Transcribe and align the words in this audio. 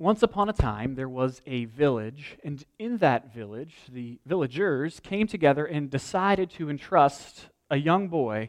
Once 0.00 0.22
upon 0.22 0.48
a 0.48 0.52
time, 0.52 0.94
there 0.94 1.08
was 1.08 1.42
a 1.44 1.64
village, 1.64 2.38
and 2.44 2.64
in 2.78 2.98
that 2.98 3.34
village, 3.34 3.74
the 3.90 4.20
villagers 4.24 5.00
came 5.00 5.26
together 5.26 5.66
and 5.66 5.90
decided 5.90 6.48
to 6.48 6.70
entrust 6.70 7.48
a 7.68 7.76
young 7.76 8.06
boy 8.06 8.48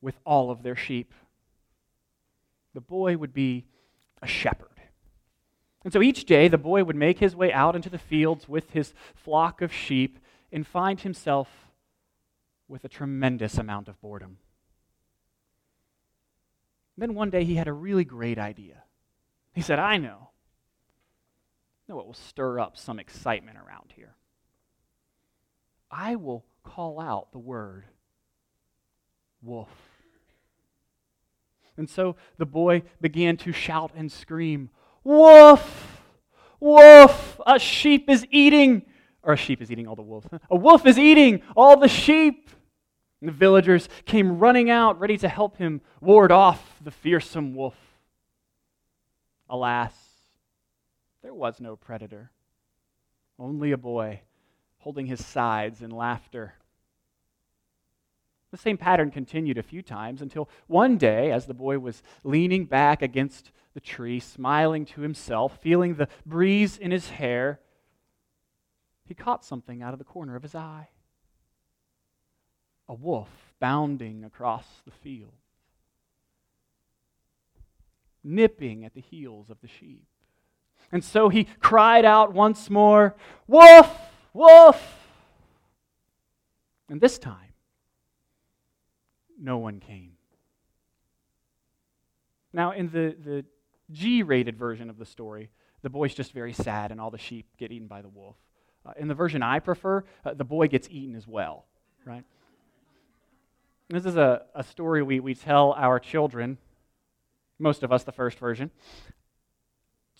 with 0.00 0.18
all 0.26 0.50
of 0.50 0.64
their 0.64 0.74
sheep. 0.74 1.14
The 2.74 2.80
boy 2.80 3.16
would 3.16 3.32
be 3.32 3.66
a 4.20 4.26
shepherd. 4.26 4.68
And 5.84 5.92
so 5.92 6.02
each 6.02 6.24
day, 6.24 6.48
the 6.48 6.58
boy 6.58 6.82
would 6.82 6.96
make 6.96 7.20
his 7.20 7.36
way 7.36 7.52
out 7.52 7.76
into 7.76 7.88
the 7.88 7.96
fields 7.96 8.48
with 8.48 8.70
his 8.70 8.94
flock 9.14 9.62
of 9.62 9.72
sheep 9.72 10.18
and 10.50 10.66
find 10.66 11.00
himself 11.00 11.48
with 12.66 12.84
a 12.84 12.88
tremendous 12.88 13.58
amount 13.58 13.86
of 13.86 14.00
boredom. 14.00 14.38
Then 16.96 17.14
one 17.14 17.30
day, 17.30 17.44
he 17.44 17.54
had 17.54 17.68
a 17.68 17.72
really 17.72 18.04
great 18.04 18.38
idea. 18.38 18.82
He 19.54 19.62
said, 19.62 19.78
I 19.78 19.98
know 19.98 20.27
know 21.88 21.96
what 21.96 22.06
will 22.06 22.14
stir 22.14 22.60
up 22.60 22.76
some 22.76 22.98
excitement 22.98 23.56
around 23.56 23.92
here. 23.96 24.14
I 25.90 26.16
will 26.16 26.44
call 26.62 27.00
out 27.00 27.32
the 27.32 27.38
word 27.38 27.84
wolf. 29.42 29.70
And 31.76 31.88
so 31.88 32.16
the 32.36 32.44
boy 32.44 32.82
began 33.00 33.36
to 33.38 33.52
shout 33.52 33.92
and 33.94 34.10
scream, 34.12 34.68
Wolf! 35.04 36.02
Wolf! 36.60 37.40
A 37.46 37.58
sheep 37.58 38.10
is 38.10 38.26
eating, 38.30 38.82
or 39.22 39.34
a 39.34 39.36
sheep 39.36 39.62
is 39.62 39.70
eating 39.70 39.86
all 39.86 39.96
the 39.96 40.02
wolves. 40.02 40.26
A 40.50 40.56
wolf 40.56 40.84
is 40.84 40.98
eating 40.98 41.40
all 41.56 41.78
the 41.78 41.88
sheep. 41.88 42.50
And 43.20 43.28
the 43.28 43.32
villagers 43.32 43.88
came 44.04 44.38
running 44.38 44.70
out, 44.70 45.00
ready 45.00 45.16
to 45.18 45.28
help 45.28 45.56
him 45.56 45.80
ward 46.00 46.30
off 46.30 46.78
the 46.82 46.90
fearsome 46.90 47.54
wolf. 47.54 47.76
Alas, 49.48 49.92
there 51.22 51.34
was 51.34 51.60
no 51.60 51.76
predator, 51.76 52.30
only 53.38 53.72
a 53.72 53.76
boy 53.76 54.20
holding 54.78 55.06
his 55.06 55.24
sides 55.24 55.82
in 55.82 55.90
laughter. 55.90 56.54
The 58.50 58.56
same 58.56 58.78
pattern 58.78 59.10
continued 59.10 59.58
a 59.58 59.62
few 59.62 59.82
times 59.82 60.22
until 60.22 60.48
one 60.66 60.96
day, 60.96 61.30
as 61.30 61.46
the 61.46 61.54
boy 61.54 61.78
was 61.78 62.02
leaning 62.24 62.64
back 62.64 63.02
against 63.02 63.50
the 63.74 63.80
tree, 63.80 64.20
smiling 64.20 64.86
to 64.86 65.02
himself, 65.02 65.60
feeling 65.60 65.94
the 65.94 66.08
breeze 66.24 66.78
in 66.78 66.90
his 66.90 67.10
hair, 67.10 67.60
he 69.04 69.14
caught 69.14 69.44
something 69.44 69.82
out 69.82 69.92
of 69.92 69.98
the 69.98 70.04
corner 70.04 70.36
of 70.36 70.42
his 70.42 70.54
eye 70.54 70.88
a 72.88 72.94
wolf 72.94 73.28
bounding 73.60 74.24
across 74.24 74.66
the 74.84 74.90
field, 74.90 75.34
nipping 78.24 78.84
at 78.84 78.94
the 78.94 79.00
heels 79.00 79.50
of 79.50 79.60
the 79.60 79.68
sheep. 79.68 80.06
And 80.90 81.04
so 81.04 81.28
he 81.28 81.44
cried 81.60 82.04
out 82.04 82.32
once 82.32 82.70
more, 82.70 83.14
Wolf! 83.46 83.94
Wolf! 84.32 84.98
And 86.88 87.00
this 87.00 87.18
time, 87.18 87.52
no 89.38 89.58
one 89.58 89.80
came. 89.80 90.12
Now, 92.52 92.72
in 92.72 92.90
the, 92.90 93.14
the 93.22 93.44
G 93.90 94.22
rated 94.22 94.56
version 94.56 94.88
of 94.88 94.98
the 94.98 95.04
story, 95.04 95.50
the 95.82 95.90
boy's 95.90 96.14
just 96.14 96.32
very 96.32 96.52
sad 96.52 96.90
and 96.90 97.00
all 97.00 97.10
the 97.10 97.18
sheep 97.18 97.46
get 97.58 97.70
eaten 97.70 97.86
by 97.86 98.02
the 98.02 98.08
wolf. 98.08 98.36
Uh, 98.84 98.92
in 98.96 99.08
the 99.08 99.14
version 99.14 99.42
I 99.42 99.58
prefer, 99.58 100.04
uh, 100.24 100.34
the 100.34 100.44
boy 100.44 100.68
gets 100.68 100.88
eaten 100.90 101.14
as 101.14 101.26
well, 101.26 101.66
right? 102.04 102.24
This 103.88 104.04
is 104.04 104.16
a, 104.16 104.42
a 104.54 104.62
story 104.62 105.02
we, 105.02 105.20
we 105.20 105.34
tell 105.34 105.72
our 105.72 105.98
children, 105.98 106.58
most 107.58 107.82
of 107.82 107.92
us, 107.92 108.04
the 108.04 108.12
first 108.12 108.38
version, 108.38 108.70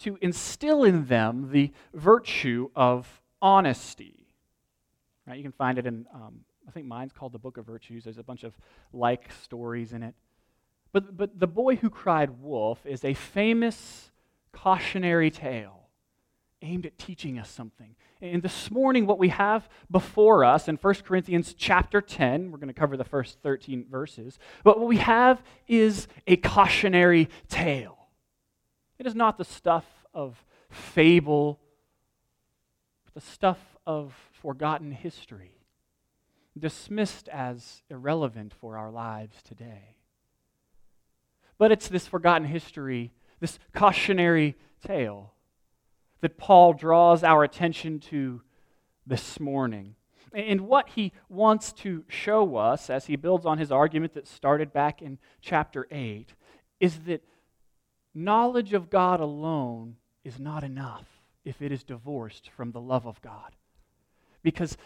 to 0.00 0.18
instill 0.20 0.84
in 0.84 1.06
them 1.06 1.50
the 1.50 1.72
virtue 1.94 2.70
of 2.74 3.20
honesty. 3.42 4.26
Right? 5.26 5.36
You 5.36 5.42
can 5.42 5.52
find 5.52 5.78
it 5.78 5.86
in, 5.86 6.06
um, 6.14 6.40
I 6.66 6.70
think 6.70 6.86
mine's 6.86 7.12
called 7.12 7.32
the 7.32 7.38
Book 7.38 7.58
of 7.58 7.66
Virtues. 7.66 8.04
There's 8.04 8.18
a 8.18 8.22
bunch 8.22 8.44
of 8.44 8.54
like 8.92 9.30
stories 9.42 9.92
in 9.92 10.02
it. 10.02 10.14
But, 10.92 11.16
but 11.16 11.38
the 11.38 11.46
boy 11.46 11.76
who 11.76 11.90
cried 11.90 12.40
wolf 12.40 12.84
is 12.86 13.04
a 13.04 13.14
famous 13.14 14.10
cautionary 14.52 15.30
tale 15.30 15.88
aimed 16.62 16.86
at 16.86 16.98
teaching 16.98 17.38
us 17.38 17.50
something. 17.50 17.94
And 18.20 18.42
this 18.42 18.70
morning, 18.70 19.06
what 19.06 19.18
we 19.18 19.28
have 19.28 19.68
before 19.90 20.44
us 20.44 20.66
in 20.66 20.76
1 20.76 20.94
Corinthians 21.04 21.54
chapter 21.54 22.00
10, 22.00 22.50
we're 22.50 22.58
going 22.58 22.68
to 22.68 22.74
cover 22.74 22.96
the 22.96 23.04
first 23.04 23.38
13 23.42 23.86
verses, 23.88 24.38
but 24.64 24.78
what 24.78 24.88
we 24.88 24.96
have 24.96 25.42
is 25.68 26.08
a 26.26 26.36
cautionary 26.36 27.28
tale. 27.48 27.97
It 28.98 29.06
is 29.06 29.14
not 29.14 29.38
the 29.38 29.44
stuff 29.44 29.84
of 30.12 30.44
fable, 30.70 31.60
the 33.14 33.20
stuff 33.20 33.58
of 33.86 34.14
forgotten 34.32 34.92
history, 34.92 35.62
dismissed 36.58 37.28
as 37.28 37.82
irrelevant 37.88 38.52
for 38.60 38.76
our 38.76 38.90
lives 38.90 39.42
today. 39.42 39.96
But 41.58 41.72
it's 41.72 41.88
this 41.88 42.06
forgotten 42.06 42.46
history, 42.46 43.12
this 43.40 43.58
cautionary 43.72 44.56
tale, 44.84 45.32
that 46.20 46.36
Paul 46.36 46.72
draws 46.72 47.22
our 47.22 47.44
attention 47.44 48.00
to 48.00 48.42
this 49.06 49.38
morning. 49.40 49.94
And 50.34 50.62
what 50.62 50.90
he 50.90 51.12
wants 51.28 51.72
to 51.74 52.04
show 52.08 52.56
us 52.56 52.90
as 52.90 53.06
he 53.06 53.16
builds 53.16 53.46
on 53.46 53.58
his 53.58 53.72
argument 53.72 54.14
that 54.14 54.26
started 54.26 54.72
back 54.72 55.00
in 55.00 55.18
chapter 55.40 55.86
8 55.90 56.34
is 56.80 57.00
that 57.06 57.24
knowledge 58.24 58.72
of 58.72 58.90
God 58.90 59.20
alone 59.20 59.96
is 60.24 60.38
not 60.38 60.64
enough 60.64 61.06
if 61.44 61.62
it 61.62 61.72
is 61.72 61.84
divorced 61.84 62.50
from 62.50 62.72
the 62.72 62.80
love 62.80 63.06
of 63.06 63.20
God. 63.22 63.56
Because 64.42 64.76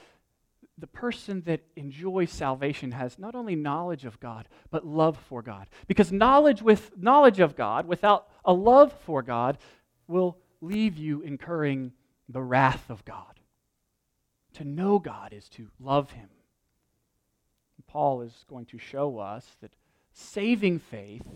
the 0.79 0.87
person 0.87 1.43
that 1.47 1.63
enjoys 1.77 2.31
salvation 2.31 2.93
has 2.93 3.19
not 3.19 3.35
only 3.35 3.55
knowledge 3.55 4.05
of 4.05 4.21
God, 4.21 4.49
but 4.71 4.87
love 4.87 5.19
for 5.29 5.43
God. 5.43 5.67
Because 5.87 6.13
knowledge 6.13 6.63
with 6.63 6.93
knowledge 6.97 7.41
of 7.41 7.57
God 7.57 7.87
without 7.87 8.29
a 8.45 8.53
love 8.53 8.93
for 9.05 9.23
God 9.23 9.59
will 10.07 10.39
leave 10.61 10.97
you 10.97 11.23
incurring 11.23 11.93
the 12.29 12.43
wrath 12.43 12.89
of 12.89 13.05
God. 13.05 13.41
To 14.55 14.65
know 14.65 14.99
God 14.99 15.33
is 15.33 15.49
to 15.51 15.69
love 15.81 16.13
him. 16.13 16.29
Paul 17.87 18.23
is 18.23 18.45
going 18.49 18.65
to 18.67 18.79
show 18.79 19.19
us 19.19 19.47
that 19.61 19.75
saving 20.13 20.79
faith 20.79 21.27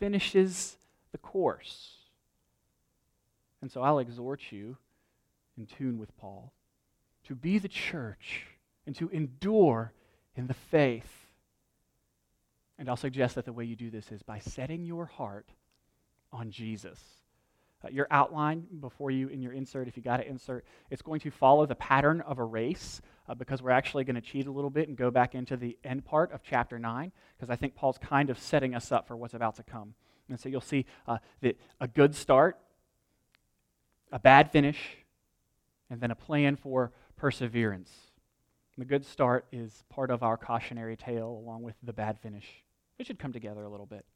finishes 0.00 0.78
the 1.12 1.18
course. 1.18 1.96
And 3.62 3.70
so 3.70 3.82
I'll 3.82 3.98
exhort 3.98 4.40
you, 4.50 4.76
in 5.58 5.66
tune 5.66 5.98
with 5.98 6.16
Paul, 6.16 6.52
to 7.24 7.34
be 7.34 7.58
the 7.58 7.68
church 7.68 8.46
and 8.86 8.96
to 8.96 9.08
endure 9.10 9.92
in 10.34 10.46
the 10.46 10.54
faith. 10.54 11.26
And 12.78 12.88
I'll 12.88 12.96
suggest 12.96 13.34
that 13.34 13.44
the 13.44 13.52
way 13.52 13.64
you 13.64 13.76
do 13.76 13.90
this 13.90 14.10
is 14.10 14.22
by 14.22 14.38
setting 14.38 14.84
your 14.84 15.06
heart 15.06 15.48
on 16.32 16.50
Jesus. 16.50 16.98
Uh, 17.82 17.88
your 17.88 18.06
outline 18.10 18.66
before 18.80 19.10
you 19.10 19.28
in 19.28 19.40
your 19.40 19.52
insert, 19.52 19.88
if 19.88 19.96
you 19.96 20.02
got 20.02 20.18
to 20.18 20.28
insert, 20.28 20.64
it's 20.90 21.00
going 21.00 21.20
to 21.20 21.30
follow 21.30 21.64
the 21.64 21.74
pattern 21.74 22.20
of 22.22 22.38
a 22.38 22.44
race 22.44 23.00
uh, 23.28 23.34
because 23.34 23.62
we're 23.62 23.70
actually 23.70 24.04
going 24.04 24.14
to 24.14 24.20
cheat 24.20 24.46
a 24.46 24.50
little 24.50 24.70
bit 24.70 24.88
and 24.88 24.98
go 24.98 25.10
back 25.10 25.34
into 25.34 25.56
the 25.56 25.78
end 25.82 26.04
part 26.04 26.30
of 26.32 26.42
chapter 26.42 26.78
9 26.78 27.10
because 27.36 27.50
I 27.50 27.56
think 27.56 27.74
Paul's 27.74 27.96
kind 27.96 28.28
of 28.28 28.38
setting 28.38 28.74
us 28.74 28.92
up 28.92 29.08
for 29.08 29.16
what's 29.16 29.34
about 29.34 29.56
to 29.56 29.62
come. 29.62 29.94
And 30.30 30.40
so 30.40 30.48
you'll 30.48 30.60
see 30.60 30.86
uh, 31.06 31.18
that 31.42 31.58
a 31.80 31.88
good 31.88 32.14
start, 32.14 32.58
a 34.12 34.18
bad 34.18 34.50
finish, 34.50 34.78
and 35.90 36.00
then 36.00 36.10
a 36.10 36.14
plan 36.14 36.56
for 36.56 36.92
perseverance. 37.16 37.90
The 38.78 38.84
good 38.84 39.04
start 39.04 39.44
is 39.52 39.84
part 39.90 40.10
of 40.10 40.22
our 40.22 40.36
cautionary 40.36 40.96
tale 40.96 41.28
along 41.28 41.62
with 41.62 41.74
the 41.82 41.92
bad 41.92 42.18
finish. 42.20 42.46
It 42.98 43.06
should 43.06 43.18
come 43.18 43.32
together 43.32 43.64
a 43.64 43.68
little 43.68 43.86
bit. 43.86 44.06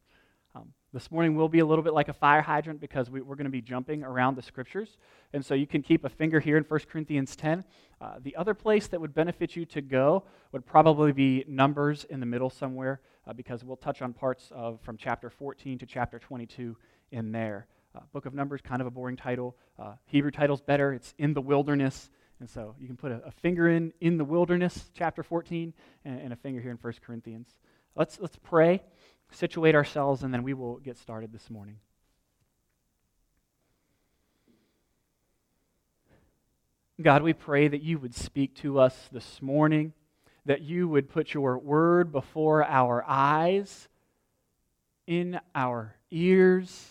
Um, 0.55 0.73
this 0.93 1.11
morning 1.11 1.35
will 1.35 1.49
be 1.49 1.59
a 1.59 1.67
little 1.67 1.83
bit 1.83 1.95
like 1.95 2.09
a 2.09 2.13
fire 2.13 2.41
hydrant 2.41 2.81
because 2.81 3.11
we, 3.11 3.21
are 3.21 3.25
going 3.25 3.45
to 3.45 3.51
be 3.51 3.61
jumping 3.61 4.05
around 4.05 4.37
the 4.37 4.43
scriptures. 4.43 4.97
And 5.33 5.45
so 5.45 5.55
you 5.55 5.67
can 5.67 5.83
keep 5.83 6.05
a 6.05 6.09
finger 6.09 6.39
here 6.39 6.57
in 6.57 6.63
1 6.63 6.81
Corinthians 6.89 7.35
10. 7.35 7.65
Uh, 8.01 8.15
the 8.23 8.37
other 8.37 8.55
place 8.55 8.87
that 8.87 9.01
would 9.01 9.13
benefit 9.13 9.57
you 9.57 9.67
to 9.67 9.81
go 9.81 10.23
would 10.53 10.65
probably 10.65 11.11
be 11.11 11.45
Numbers 11.49 12.05
in 12.05 12.21
the 12.21 12.27
middle 12.27 12.51
somewhere 12.51 13.01
uh, 13.27 13.33
because 13.33 13.65
we'll 13.65 13.77
touch 13.77 14.03
on 14.03 14.13
parts 14.13 14.51
of 14.55 14.81
from 14.83 14.97
chapter 14.97 15.31
14 15.31 15.79
to 15.79 15.87
chapter 15.87 16.19
22 16.19 16.77
in 17.11 17.33
there. 17.33 17.67
Uh, 17.95 18.01
Book 18.13 18.27
of 18.27 18.35
Numbers, 18.35 18.61
kind 18.61 18.81
of 18.81 18.87
a 18.87 18.91
boring 18.91 19.17
title. 19.17 19.57
Uh, 19.79 19.95
Hebrew 20.07 20.31
title's 20.31 20.61
better. 20.61 20.93
It's 20.93 21.15
in 21.19 21.35
the 21.35 21.41
wilderness. 21.41 22.11
And 22.41 22.51
so 22.51 22.75
you 22.81 22.87
can 22.87 22.97
put 22.97 23.13
a, 23.13 23.23
a 23.27 23.31
finger 23.31 23.69
in 23.69 23.93
in 24.01 24.19
the 24.19 24.25
wilderness, 24.25 24.91
chapter 24.95 25.23
14, 25.23 25.73
and, 26.05 26.21
and 26.21 26.33
a 26.33 26.37
finger 26.37 26.61
here 26.61 26.73
in 26.73 26.77
1 26.77 26.93
Corinthians. 27.07 27.55
Let's, 27.95 28.19
let's 28.21 28.37
pray, 28.43 28.83
situate 29.31 29.77
ourselves, 29.77 30.25
and 30.25 30.35
then 30.35 30.43
we 30.43 30.53
will 30.53 30.79
get 30.79 30.99
started 30.99 31.33
this 31.33 31.49
morning. 31.49 31.77
God, 37.01 37.23
we 37.23 37.33
pray 37.33 37.69
that 37.69 37.83
you 37.83 37.99
would 37.99 38.15
speak 38.15 38.55
to 38.57 38.79
us 38.79 39.09
this 39.11 39.41
morning 39.41 39.93
that 40.47 40.61
you 40.61 40.89
would 40.89 41.09
put 41.09 41.33
your 41.33 41.59
word 41.59 42.13
before 42.13 42.65
our 42.65 43.05
eyes, 43.07 43.89
in 45.07 45.41
our 45.55 45.95
ears, 46.11 46.91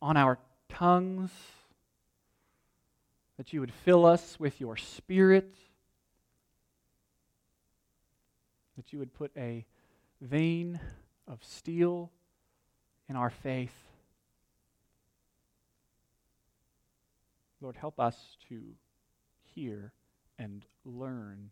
on 0.00 0.16
our 0.16 0.38
tongues, 0.68 1.30
that 3.36 3.52
you 3.52 3.60
would 3.60 3.72
fill 3.72 4.06
us 4.06 4.38
with 4.38 4.60
your 4.60 4.76
spirit, 4.76 5.54
that 8.76 8.92
you 8.92 8.98
would 8.98 9.12
put 9.12 9.30
a 9.36 9.64
vein 10.20 10.80
of 11.26 11.42
steel 11.44 12.10
in 13.08 13.16
our 13.16 13.30
faith. 13.30 13.74
Lord, 17.60 17.76
help 17.76 18.00
us 18.00 18.36
to 18.48 18.60
hear 19.54 19.92
and 20.40 20.64
learn 20.86 21.50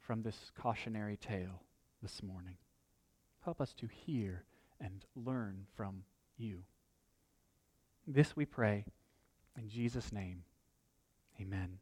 from 0.00 0.22
this 0.22 0.50
cautionary 0.60 1.16
tale 1.16 1.62
this 2.02 2.20
morning. 2.20 2.56
Help 3.44 3.60
us 3.60 3.72
to 3.74 3.86
hear 3.86 4.44
and 4.80 5.04
learn 5.14 5.66
from 5.76 6.02
you. 6.36 6.64
This 8.08 8.34
we 8.34 8.44
pray 8.44 8.84
in 9.56 9.68
Jesus' 9.68 10.12
name. 10.12 10.42
Amen. 11.40 11.78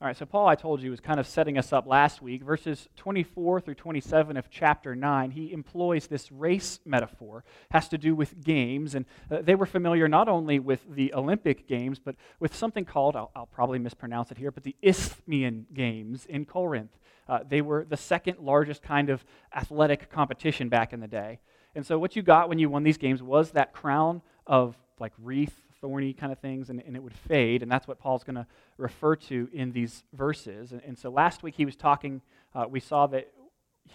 All 0.00 0.08
right, 0.08 0.16
so 0.16 0.26
Paul, 0.26 0.48
I 0.48 0.56
told 0.56 0.82
you, 0.82 0.90
was 0.90 0.98
kind 0.98 1.20
of 1.20 1.26
setting 1.26 1.56
us 1.56 1.72
up 1.72 1.86
last 1.86 2.20
week. 2.20 2.42
Verses 2.42 2.88
24 2.96 3.60
through 3.60 3.76
27 3.76 4.36
of 4.36 4.50
chapter 4.50 4.96
9, 4.96 5.30
he 5.30 5.52
employs 5.52 6.08
this 6.08 6.32
race 6.32 6.80
metaphor, 6.84 7.44
has 7.70 7.88
to 7.88 7.96
do 7.96 8.14
with 8.14 8.42
games. 8.42 8.96
And 8.96 9.06
uh, 9.30 9.42
they 9.42 9.54
were 9.54 9.66
familiar 9.66 10.08
not 10.08 10.28
only 10.28 10.58
with 10.58 10.80
the 10.90 11.14
Olympic 11.14 11.68
Games, 11.68 12.00
but 12.00 12.16
with 12.40 12.56
something 12.56 12.84
called, 12.84 13.14
I'll, 13.14 13.30
I'll 13.36 13.46
probably 13.46 13.78
mispronounce 13.78 14.32
it 14.32 14.36
here, 14.36 14.50
but 14.50 14.64
the 14.64 14.76
Isthmian 14.82 15.66
Games 15.72 16.26
in 16.26 16.44
Corinth. 16.44 16.98
Uh, 17.28 17.38
they 17.48 17.62
were 17.62 17.86
the 17.88 17.96
second 17.96 18.40
largest 18.40 18.82
kind 18.82 19.08
of 19.08 19.24
athletic 19.54 20.10
competition 20.10 20.68
back 20.68 20.92
in 20.92 21.00
the 21.00 21.08
day. 21.08 21.38
And 21.76 21.86
so 21.86 21.98
what 21.98 22.16
you 22.16 22.22
got 22.22 22.48
when 22.48 22.58
you 22.58 22.68
won 22.68 22.82
these 22.82 22.98
games 22.98 23.22
was 23.22 23.52
that 23.52 23.72
crown 23.72 24.22
of 24.44 24.76
like 24.98 25.12
wreath 25.18 25.62
thorny 25.84 26.14
kind 26.14 26.32
of 26.32 26.38
things, 26.38 26.70
and, 26.70 26.82
and 26.86 26.96
it 26.96 27.02
would 27.02 27.12
fade. 27.12 27.62
And 27.62 27.70
that's 27.70 27.86
what 27.86 27.98
Paul's 27.98 28.24
going 28.24 28.36
to 28.36 28.46
refer 28.78 29.16
to 29.16 29.50
in 29.52 29.72
these 29.72 30.02
verses. 30.14 30.72
And, 30.72 30.80
and 30.82 30.98
so 30.98 31.10
last 31.10 31.42
week 31.42 31.56
he 31.56 31.66
was 31.66 31.76
talking, 31.76 32.22
uh, 32.54 32.64
we 32.66 32.80
saw 32.80 33.06
that 33.08 33.30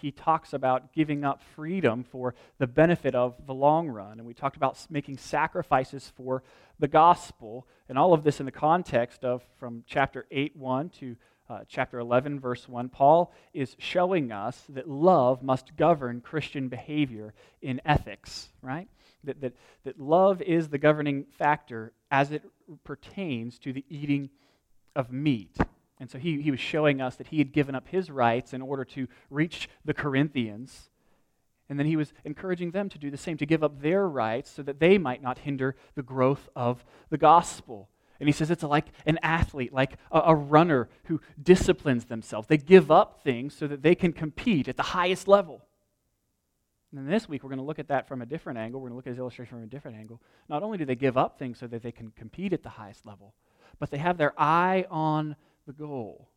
he 0.00 0.12
talks 0.12 0.52
about 0.52 0.92
giving 0.92 1.24
up 1.24 1.42
freedom 1.56 2.04
for 2.04 2.36
the 2.58 2.68
benefit 2.68 3.16
of 3.16 3.44
the 3.44 3.52
long 3.52 3.88
run. 3.88 4.20
And 4.20 4.24
we 4.24 4.34
talked 4.34 4.56
about 4.56 4.78
making 4.88 5.18
sacrifices 5.18 6.12
for 6.16 6.44
the 6.78 6.86
gospel. 6.86 7.66
And 7.88 7.98
all 7.98 8.12
of 8.12 8.22
this 8.22 8.38
in 8.38 8.46
the 8.46 8.52
context 8.52 9.24
of 9.24 9.42
from 9.58 9.82
chapter 9.84 10.26
8 10.30 10.54
1 10.54 10.90
to 11.00 11.16
uh, 11.48 11.58
chapter 11.66 11.98
11, 11.98 12.38
verse 12.38 12.68
1. 12.68 12.88
Paul 12.90 13.32
is 13.52 13.74
showing 13.80 14.30
us 14.30 14.62
that 14.68 14.88
love 14.88 15.42
must 15.42 15.74
govern 15.74 16.20
Christian 16.20 16.68
behavior 16.68 17.34
in 17.60 17.80
ethics, 17.84 18.48
right? 18.62 18.86
That, 19.24 19.40
that, 19.40 19.54
that 19.84 20.00
love 20.00 20.40
is 20.42 20.68
the 20.68 20.78
governing 20.78 21.26
factor 21.38 21.92
as 22.10 22.32
it 22.32 22.42
pertains 22.84 23.58
to 23.60 23.72
the 23.72 23.84
eating 23.88 24.30
of 24.96 25.12
meat. 25.12 25.56
And 25.98 26.10
so 26.10 26.18
he, 26.18 26.40
he 26.40 26.50
was 26.50 26.60
showing 26.60 27.00
us 27.00 27.16
that 27.16 27.28
he 27.28 27.38
had 27.38 27.52
given 27.52 27.74
up 27.74 27.88
his 27.88 28.10
rights 28.10 28.52
in 28.52 28.62
order 28.62 28.84
to 28.86 29.06
reach 29.28 29.68
the 29.84 29.94
Corinthians. 29.94 30.90
And 31.68 31.78
then 31.78 31.86
he 31.86 31.96
was 31.96 32.12
encouraging 32.24 32.70
them 32.70 32.88
to 32.88 32.98
do 32.98 33.10
the 33.10 33.16
same, 33.16 33.36
to 33.36 33.46
give 33.46 33.62
up 33.62 33.80
their 33.80 34.08
rights 34.08 34.50
so 34.50 34.62
that 34.62 34.80
they 34.80 34.98
might 34.98 35.22
not 35.22 35.38
hinder 35.38 35.76
the 35.94 36.02
growth 36.02 36.48
of 36.56 36.84
the 37.10 37.18
gospel. 37.18 37.90
And 38.18 38.28
he 38.28 38.32
says 38.32 38.50
it's 38.50 38.62
like 38.62 38.86
an 39.06 39.18
athlete, 39.22 39.72
like 39.72 39.96
a, 40.10 40.20
a, 40.26 40.34
runner 40.34 40.88
who 41.04 41.20
disciplines 41.42 42.06
themselves. 42.06 42.48
They 42.48 42.58
give 42.58 42.90
up 42.90 43.22
things 43.22 43.54
so 43.54 43.66
that 43.66 43.82
they 43.82 43.94
can 43.94 44.12
compete 44.12 44.68
at 44.68 44.76
the 44.76 44.82
highest 44.82 45.28
level. 45.28 45.62
And 46.96 47.08
this 47.08 47.28
week, 47.28 47.44
we're 47.44 47.50
going 47.50 47.60
to 47.60 47.64
look 47.64 47.78
at 47.78 47.88
that 47.88 48.08
from 48.08 48.20
a 48.20 48.26
different 48.26 48.58
angle. 48.58 48.80
We're 48.80 48.88
going 48.88 48.94
to 48.94 48.96
look 48.96 49.06
at 49.06 49.10
his 49.10 49.18
illustration 49.18 49.56
from 49.56 49.62
a 49.62 49.68
different 49.68 49.96
angle. 49.96 50.20
Not 50.48 50.62
only 50.62 50.76
do 50.76 50.84
they 50.84 50.96
give 50.96 51.16
up 51.16 51.38
things 51.38 51.58
so 51.58 51.66
that 51.68 51.82
they 51.82 51.92
can 51.92 52.10
compete 52.10 52.52
at 52.52 52.62
the 52.62 52.68
highest 52.68 53.06
level, 53.06 53.34
but 53.78 53.90
they 53.90 53.98
have 53.98 54.18
their 54.18 54.34
eye 54.36 54.86
on 54.90 55.36
the 55.66 55.72
goal. 55.72 56.28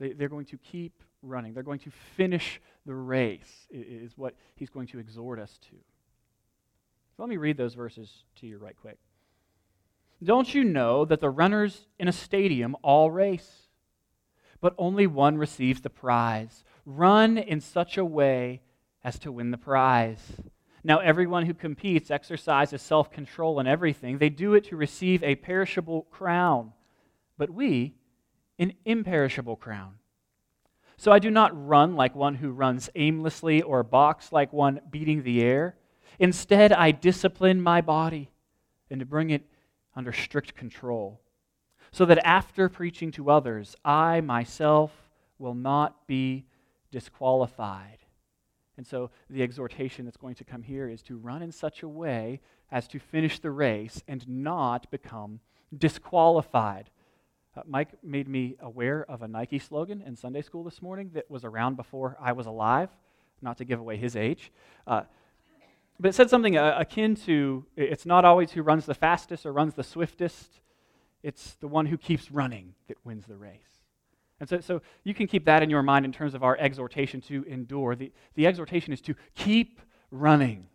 They, 0.00 0.12
they're 0.12 0.28
going 0.28 0.46
to 0.46 0.58
keep 0.58 1.02
running, 1.22 1.52
they're 1.52 1.62
going 1.62 1.80
to 1.80 1.90
finish 2.16 2.60
the 2.86 2.94
race, 2.94 3.66
is 3.70 4.16
what 4.16 4.34
he's 4.54 4.70
going 4.70 4.86
to 4.88 4.98
exhort 4.98 5.38
us 5.38 5.58
to. 5.70 5.76
So 7.16 7.22
let 7.22 7.28
me 7.28 7.36
read 7.36 7.56
those 7.56 7.74
verses 7.74 8.24
to 8.36 8.46
you 8.46 8.58
right 8.58 8.76
quick. 8.80 8.98
Don't 10.22 10.52
you 10.52 10.64
know 10.64 11.04
that 11.04 11.20
the 11.20 11.30
runners 11.30 11.86
in 11.98 12.08
a 12.08 12.12
stadium 12.12 12.76
all 12.82 13.10
race, 13.10 13.68
but 14.60 14.74
only 14.78 15.06
one 15.06 15.36
receives 15.36 15.80
the 15.80 15.90
prize? 15.90 16.64
Run 16.86 17.38
in 17.38 17.60
such 17.60 17.96
a 17.96 18.04
way 18.04 18.62
as 19.08 19.18
to 19.18 19.32
win 19.32 19.50
the 19.50 19.56
prize. 19.56 20.20
Now, 20.84 20.98
everyone 20.98 21.46
who 21.46 21.54
competes 21.54 22.10
exercises 22.10 22.82
self 22.82 23.10
control 23.10 23.58
in 23.58 23.66
everything. 23.66 24.18
They 24.18 24.28
do 24.28 24.52
it 24.52 24.64
to 24.64 24.76
receive 24.76 25.22
a 25.22 25.34
perishable 25.34 26.02
crown, 26.10 26.74
but 27.38 27.48
we, 27.48 27.94
an 28.58 28.74
imperishable 28.84 29.56
crown. 29.56 29.94
So 30.98 31.10
I 31.10 31.20
do 31.20 31.30
not 31.30 31.66
run 31.66 31.96
like 31.96 32.14
one 32.14 32.34
who 32.34 32.50
runs 32.50 32.90
aimlessly 32.96 33.62
or 33.62 33.82
box 33.82 34.30
like 34.30 34.52
one 34.52 34.80
beating 34.90 35.22
the 35.22 35.40
air. 35.40 35.76
Instead, 36.18 36.70
I 36.70 36.90
discipline 36.90 37.62
my 37.62 37.80
body 37.80 38.28
and 38.90 39.00
to 39.00 39.06
bring 39.06 39.30
it 39.30 39.46
under 39.96 40.12
strict 40.12 40.54
control, 40.54 41.22
so 41.92 42.04
that 42.04 42.26
after 42.26 42.68
preaching 42.68 43.10
to 43.12 43.30
others, 43.30 43.74
I 43.86 44.20
myself 44.20 44.92
will 45.38 45.54
not 45.54 46.06
be 46.06 46.44
disqualified. 46.90 48.00
And 48.78 48.86
so 48.86 49.10
the 49.28 49.42
exhortation 49.42 50.04
that's 50.04 50.16
going 50.16 50.36
to 50.36 50.44
come 50.44 50.62
here 50.62 50.88
is 50.88 51.02
to 51.02 51.18
run 51.18 51.42
in 51.42 51.50
such 51.50 51.82
a 51.82 51.88
way 51.88 52.40
as 52.70 52.86
to 52.88 53.00
finish 53.00 53.40
the 53.40 53.50
race 53.50 54.04
and 54.06 54.26
not 54.28 54.88
become 54.92 55.40
disqualified. 55.76 56.88
Uh, 57.56 57.62
Mike 57.66 57.88
made 58.04 58.28
me 58.28 58.56
aware 58.60 59.04
of 59.10 59.22
a 59.22 59.28
Nike 59.28 59.58
slogan 59.58 60.00
in 60.00 60.14
Sunday 60.14 60.42
school 60.42 60.62
this 60.62 60.80
morning 60.80 61.10
that 61.14 61.28
was 61.28 61.44
around 61.44 61.76
before 61.76 62.16
I 62.20 62.30
was 62.30 62.46
alive, 62.46 62.88
not 63.42 63.58
to 63.58 63.64
give 63.64 63.80
away 63.80 63.96
his 63.96 64.14
age. 64.14 64.52
Uh, 64.86 65.02
but 65.98 66.10
it 66.10 66.14
said 66.14 66.30
something 66.30 66.56
uh, 66.56 66.76
akin 66.78 67.16
to 67.26 67.66
it's 67.76 68.06
not 68.06 68.24
always 68.24 68.52
who 68.52 68.62
runs 68.62 68.86
the 68.86 68.94
fastest 68.94 69.44
or 69.44 69.52
runs 69.52 69.74
the 69.74 69.82
swiftest, 69.82 70.60
it's 71.24 71.56
the 71.56 71.66
one 71.66 71.86
who 71.86 71.98
keeps 71.98 72.30
running 72.30 72.74
that 72.86 72.96
wins 73.04 73.26
the 73.26 73.36
race. 73.36 73.77
And 74.40 74.48
so, 74.48 74.60
so 74.60 74.82
you 75.04 75.14
can 75.14 75.26
keep 75.26 75.44
that 75.46 75.62
in 75.62 75.70
your 75.70 75.82
mind 75.82 76.04
in 76.04 76.12
terms 76.12 76.34
of 76.34 76.42
our 76.42 76.56
exhortation 76.58 77.20
to 77.22 77.44
endure. 77.44 77.96
The, 77.96 78.12
the 78.34 78.46
exhortation 78.46 78.92
is 78.92 79.00
to 79.02 79.14
keep 79.34 79.80
running 80.10 80.66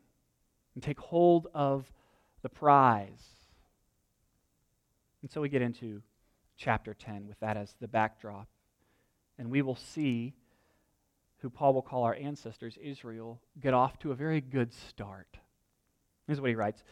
and 0.76 0.84
take 0.84 1.00
hold 1.00 1.48
of 1.54 1.92
the 2.42 2.50
prize. 2.50 3.24
And 5.22 5.32
so 5.32 5.40
we 5.40 5.50
get 5.50 5.62
into 5.62 6.02
chapter 6.58 6.94
10 6.94 7.28
with 7.28 7.40
that 7.40 7.56
as 7.56 7.76
the 7.80 7.88
backdrop. 7.88 8.48
And 9.38 9.50
we 9.50 9.62
will 9.62 9.76
see 9.76 10.34
who 11.38 11.50
Paul 11.50 11.74
will 11.74 11.82
call 11.82 12.04
our 12.04 12.16
ancestors, 12.16 12.78
Israel, 12.82 13.40
get 13.60 13.74
off 13.74 14.00
to 14.00 14.12
a 14.12 14.16
very 14.16 14.42
good 14.42 14.74
start. 14.74 15.38
Here's 16.28 16.40
what 16.40 16.50
he 16.50 16.56
writes 16.56 16.84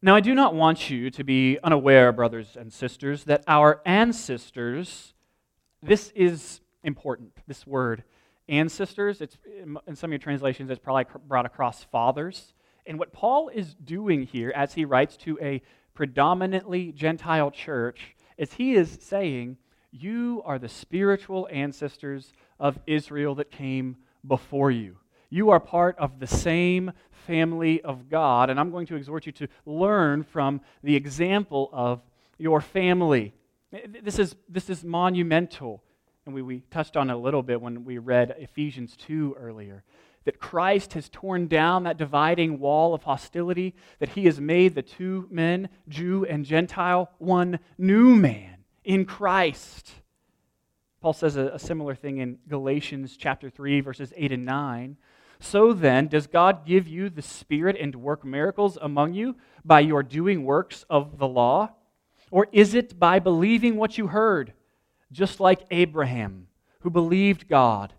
Now 0.00 0.14
I 0.14 0.20
do 0.20 0.34
not 0.34 0.54
want 0.54 0.88
you 0.90 1.10
to 1.10 1.24
be 1.24 1.58
unaware, 1.62 2.12
brothers 2.12 2.56
and 2.58 2.72
sisters, 2.72 3.24
that 3.24 3.44
our 3.46 3.82
ancestors 3.84 5.14
this 5.82 6.12
is 6.14 6.60
important, 6.82 7.32
this 7.46 7.66
word. 7.66 8.04
Ancestors, 8.48 9.20
it's, 9.20 9.36
in 9.86 9.96
some 9.96 10.08
of 10.08 10.12
your 10.12 10.18
translations, 10.18 10.70
it's 10.70 10.80
probably 10.80 11.04
brought 11.26 11.46
across 11.46 11.84
fathers. 11.84 12.54
And 12.86 12.98
what 12.98 13.12
Paul 13.12 13.48
is 13.48 13.74
doing 13.74 14.22
here, 14.22 14.52
as 14.54 14.74
he 14.74 14.84
writes 14.84 15.16
to 15.18 15.38
a 15.42 15.62
predominantly 15.94 16.92
Gentile 16.92 17.50
church, 17.50 18.14
is 18.36 18.52
he 18.52 18.74
is 18.74 18.98
saying, 19.00 19.56
You 19.90 20.42
are 20.44 20.58
the 20.58 20.68
spiritual 20.68 21.48
ancestors 21.50 22.32
of 22.60 22.78
Israel 22.86 23.34
that 23.36 23.50
came 23.50 23.96
before 24.26 24.70
you. 24.70 24.98
You 25.28 25.50
are 25.50 25.60
part 25.60 25.98
of 25.98 26.20
the 26.20 26.26
same 26.26 26.92
family 27.26 27.82
of 27.82 28.08
God, 28.08 28.48
and 28.48 28.60
I'm 28.60 28.70
going 28.70 28.86
to 28.86 28.96
exhort 28.96 29.26
you 29.26 29.32
to 29.32 29.48
learn 29.64 30.22
from 30.22 30.60
the 30.84 30.94
example 30.94 31.68
of 31.72 32.00
your 32.38 32.60
family. 32.60 33.34
This 33.72 34.18
is, 34.18 34.36
this 34.48 34.70
is 34.70 34.84
monumental. 34.84 35.82
And 36.24 36.34
we, 36.34 36.42
we 36.42 36.60
touched 36.70 36.96
on 36.96 37.10
it 37.10 37.14
a 37.14 37.18
little 37.18 37.42
bit 37.42 37.60
when 37.60 37.84
we 37.84 37.98
read 37.98 38.34
Ephesians 38.38 38.96
2 38.96 39.36
earlier. 39.38 39.84
That 40.24 40.40
Christ 40.40 40.94
has 40.94 41.08
torn 41.08 41.46
down 41.46 41.84
that 41.84 41.98
dividing 41.98 42.58
wall 42.58 42.94
of 42.94 43.04
hostility, 43.04 43.74
that 44.00 44.10
he 44.10 44.24
has 44.24 44.40
made 44.40 44.74
the 44.74 44.82
two 44.82 45.28
men, 45.30 45.68
Jew 45.88 46.24
and 46.24 46.44
Gentile, 46.44 47.10
one 47.18 47.60
new 47.78 48.16
man 48.16 48.56
in 48.84 49.04
Christ. 49.04 49.92
Paul 51.00 51.12
says 51.12 51.36
a, 51.36 51.48
a 51.48 51.58
similar 51.58 51.94
thing 51.94 52.18
in 52.18 52.38
Galatians 52.48 53.16
chapter 53.16 53.50
3, 53.50 53.80
verses 53.80 54.12
8 54.16 54.32
and 54.32 54.44
9. 54.44 54.96
So 55.38 55.72
then, 55.72 56.08
does 56.08 56.26
God 56.26 56.66
give 56.66 56.88
you 56.88 57.10
the 57.10 57.22
Spirit 57.22 57.76
and 57.78 57.94
work 57.94 58.24
miracles 58.24 58.78
among 58.80 59.14
you 59.14 59.36
by 59.64 59.80
your 59.80 60.02
doing 60.02 60.44
works 60.44 60.84
of 60.88 61.18
the 61.18 61.28
law? 61.28 61.70
Or 62.36 62.48
is 62.52 62.74
it 62.74 62.98
by 62.98 63.18
believing 63.18 63.76
what 63.76 63.96
you 63.96 64.08
heard, 64.08 64.52
just 65.10 65.40
like 65.40 65.62
Abraham, 65.70 66.48
who 66.80 66.90
believed 66.90 67.48
God, 67.48 67.94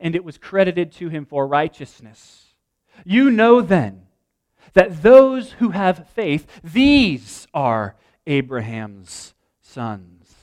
and 0.00 0.16
it 0.16 0.24
was 0.24 0.38
credited 0.38 0.90
to 0.94 1.08
him 1.08 1.24
for 1.24 1.46
righteousness? 1.46 2.46
You 3.04 3.30
know 3.30 3.60
then 3.60 4.08
that 4.72 5.04
those 5.04 5.52
who 5.52 5.68
have 5.68 6.08
faith, 6.08 6.48
these 6.64 7.46
are 7.54 7.94
Abraham's 8.26 9.34
sons. 9.62 10.34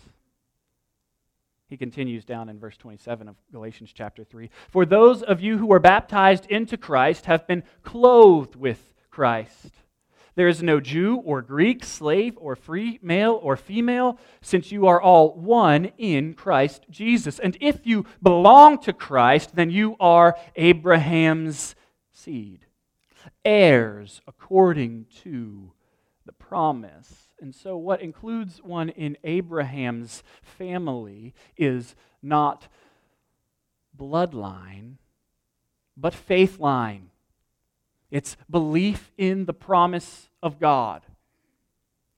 He 1.68 1.76
continues 1.76 2.24
down 2.24 2.48
in 2.48 2.60
verse 2.60 2.78
27 2.78 3.28
of 3.28 3.36
Galatians 3.52 3.92
chapter 3.94 4.24
3. 4.24 4.52
For 4.70 4.86
those 4.86 5.22
of 5.22 5.42
you 5.42 5.58
who 5.58 5.66
were 5.66 5.80
baptized 5.80 6.46
into 6.46 6.78
Christ 6.78 7.26
have 7.26 7.46
been 7.46 7.64
clothed 7.84 8.56
with 8.56 8.94
Christ. 9.12 9.83
There 10.36 10.48
is 10.48 10.64
no 10.64 10.80
Jew 10.80 11.18
or 11.18 11.42
Greek, 11.42 11.84
slave 11.84 12.34
or 12.38 12.56
free, 12.56 13.00
male 13.04 13.40
or 13.42 13.56
female, 13.56 14.18
since 14.42 14.72
you 14.72 14.88
are 14.88 15.02
all 15.02 15.36
one 15.36 15.92
in 15.98 16.34
Christ 16.34 16.86
Jesus. 16.90 17.40
And 17.40 17.56
if 17.62 17.86
you 17.86 18.06
belong 18.22 18.80
to 18.82 18.94
Christ, 18.94 19.56
then 19.56 19.70
you 19.70 19.96
are 20.00 20.36
Abraham's 20.56 21.76
seed, 22.12 22.66
heirs 23.46 24.22
according 24.28 25.06
to 25.24 25.72
the 26.26 26.34
promise. 26.34 27.30
And 27.40 27.54
so, 27.54 27.78
what 27.78 28.02
includes 28.02 28.60
one 28.64 28.90
in 28.90 29.18
Abraham's 29.24 30.24
family 30.42 31.34
is 31.58 31.94
not 32.22 32.68
bloodline, 33.96 34.96
but 35.96 36.14
faith 36.14 36.60
line. 36.60 37.10
It's 38.14 38.38
belief 38.48 39.12
in 39.18 39.46
the 39.46 39.56
promise 39.56 40.30
of 40.44 40.60
God. 40.60 41.02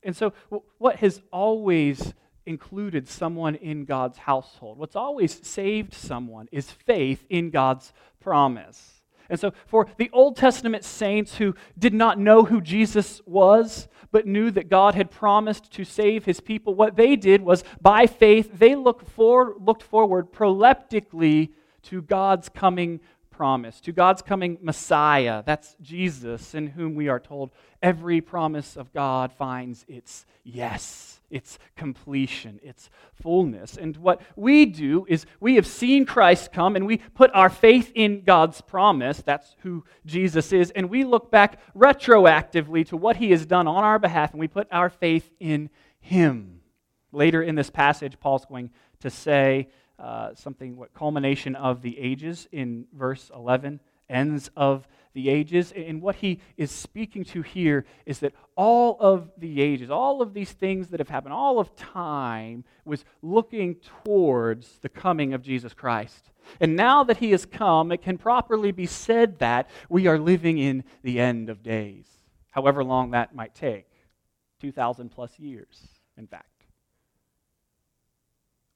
And 0.03 0.13
so, 0.13 0.33
what 0.77 0.97
has 0.97 1.21
always 1.31 2.13
included 2.45 3.07
someone 3.07 3.55
in 3.55 3.85
God's 3.85 4.17
household, 4.17 4.77
what's 4.77 4.97
always 4.97 5.47
saved 5.47 5.93
someone, 5.93 6.49
is 6.51 6.69
faith 6.69 7.25
in 7.29 7.49
God's 7.49 7.93
promise. 8.19 9.03
And 9.29 9.39
so, 9.39 9.53
for 9.67 9.87
the 9.95 10.09
Old 10.11 10.35
Testament 10.35 10.83
saints 10.83 11.37
who 11.37 11.55
did 11.79 11.93
not 11.93 12.19
know 12.19 12.43
who 12.43 12.59
Jesus 12.59 13.21
was, 13.25 13.87
but 14.11 14.27
knew 14.27 14.51
that 14.51 14.67
God 14.67 14.95
had 14.95 15.09
promised 15.09 15.71
to 15.71 15.85
save 15.85 16.25
his 16.25 16.41
people, 16.41 16.75
what 16.75 16.97
they 16.97 17.15
did 17.15 17.41
was, 17.41 17.63
by 17.79 18.05
faith, 18.05 18.59
they 18.59 18.75
looked, 18.75 19.07
for, 19.07 19.55
looked 19.61 19.81
forward 19.81 20.33
proleptically 20.33 21.51
to 21.83 22.01
God's 22.01 22.49
coming 22.49 22.99
promise, 23.35 23.81
to 23.81 23.91
God's 23.91 24.21
coming 24.21 24.57
Messiah. 24.61 25.43
That's 25.45 25.75
Jesus, 25.81 26.55
in 26.55 26.67
whom 26.67 26.95
we 26.95 27.09
are 27.09 27.19
told 27.19 27.51
every 27.81 28.21
promise 28.21 28.77
of 28.77 28.93
God 28.93 29.33
finds 29.33 29.85
its 29.89 30.25
yes, 30.43 31.19
its 31.29 31.59
completion, 31.75 32.59
its 32.63 32.89
fullness. 33.21 33.75
And 33.77 33.97
what 33.97 34.21
we 34.37 34.65
do 34.65 35.05
is 35.09 35.25
we 35.41 35.55
have 35.55 35.67
seen 35.67 36.05
Christ 36.05 36.53
come 36.53 36.77
and 36.77 36.87
we 36.87 36.97
put 36.97 37.29
our 37.33 37.49
faith 37.49 37.91
in 37.93 38.23
God's 38.23 38.61
promise. 38.61 39.21
That's 39.21 39.55
who 39.59 39.83
Jesus 40.05 40.53
is. 40.53 40.71
And 40.71 40.89
we 40.89 41.03
look 41.03 41.29
back 41.29 41.59
retroactively 41.75 42.87
to 42.87 42.97
what 42.97 43.17
he 43.17 43.31
has 43.31 43.45
done 43.45 43.67
on 43.67 43.83
our 43.83 43.99
behalf 43.99 44.31
and 44.31 44.39
we 44.39 44.47
put 44.47 44.67
our 44.71 44.89
faith 44.89 45.29
in 45.39 45.69
him. 45.99 46.61
Later 47.11 47.43
in 47.43 47.55
this 47.55 47.69
passage, 47.69 48.19
Paul's 48.19 48.45
going 48.45 48.71
to 49.01 49.09
say, 49.09 49.67
uh, 49.99 50.35
something, 50.35 50.75
what 50.75 50.93
culmination 50.93 51.55
of 51.55 51.81
the 51.81 51.97
ages 51.99 52.47
in 52.51 52.85
verse 52.93 53.31
11, 53.33 53.79
ends 54.09 54.49
of 54.55 54.87
the 55.13 55.29
ages. 55.29 55.71
And 55.75 56.01
what 56.01 56.15
he 56.15 56.41
is 56.57 56.71
speaking 56.71 57.23
to 57.25 57.41
here 57.41 57.85
is 58.05 58.19
that 58.19 58.33
all 58.55 58.97
of 58.99 59.31
the 59.37 59.61
ages, 59.61 59.89
all 59.89 60.21
of 60.21 60.33
these 60.33 60.51
things 60.51 60.89
that 60.89 60.99
have 60.99 61.09
happened, 61.09 61.33
all 61.33 61.59
of 61.59 61.75
time 61.75 62.63
was 62.83 63.05
looking 63.21 63.77
towards 64.03 64.79
the 64.79 64.89
coming 64.89 65.33
of 65.33 65.41
Jesus 65.41 65.73
Christ. 65.73 66.31
And 66.59 66.75
now 66.75 67.03
that 67.05 67.17
he 67.17 67.31
has 67.31 67.45
come, 67.45 67.91
it 67.91 68.01
can 68.01 68.17
properly 68.17 68.71
be 68.71 68.85
said 68.85 69.39
that 69.39 69.69
we 69.89 70.07
are 70.07 70.19
living 70.19 70.57
in 70.57 70.83
the 71.01 71.19
end 71.19 71.49
of 71.49 71.63
days, 71.63 72.07
however 72.51 72.83
long 72.83 73.11
that 73.11 73.33
might 73.33 73.55
take 73.55 73.87
2,000 74.61 75.09
plus 75.09 75.37
years, 75.39 75.87
in 76.17 76.27
fact. 76.27 76.49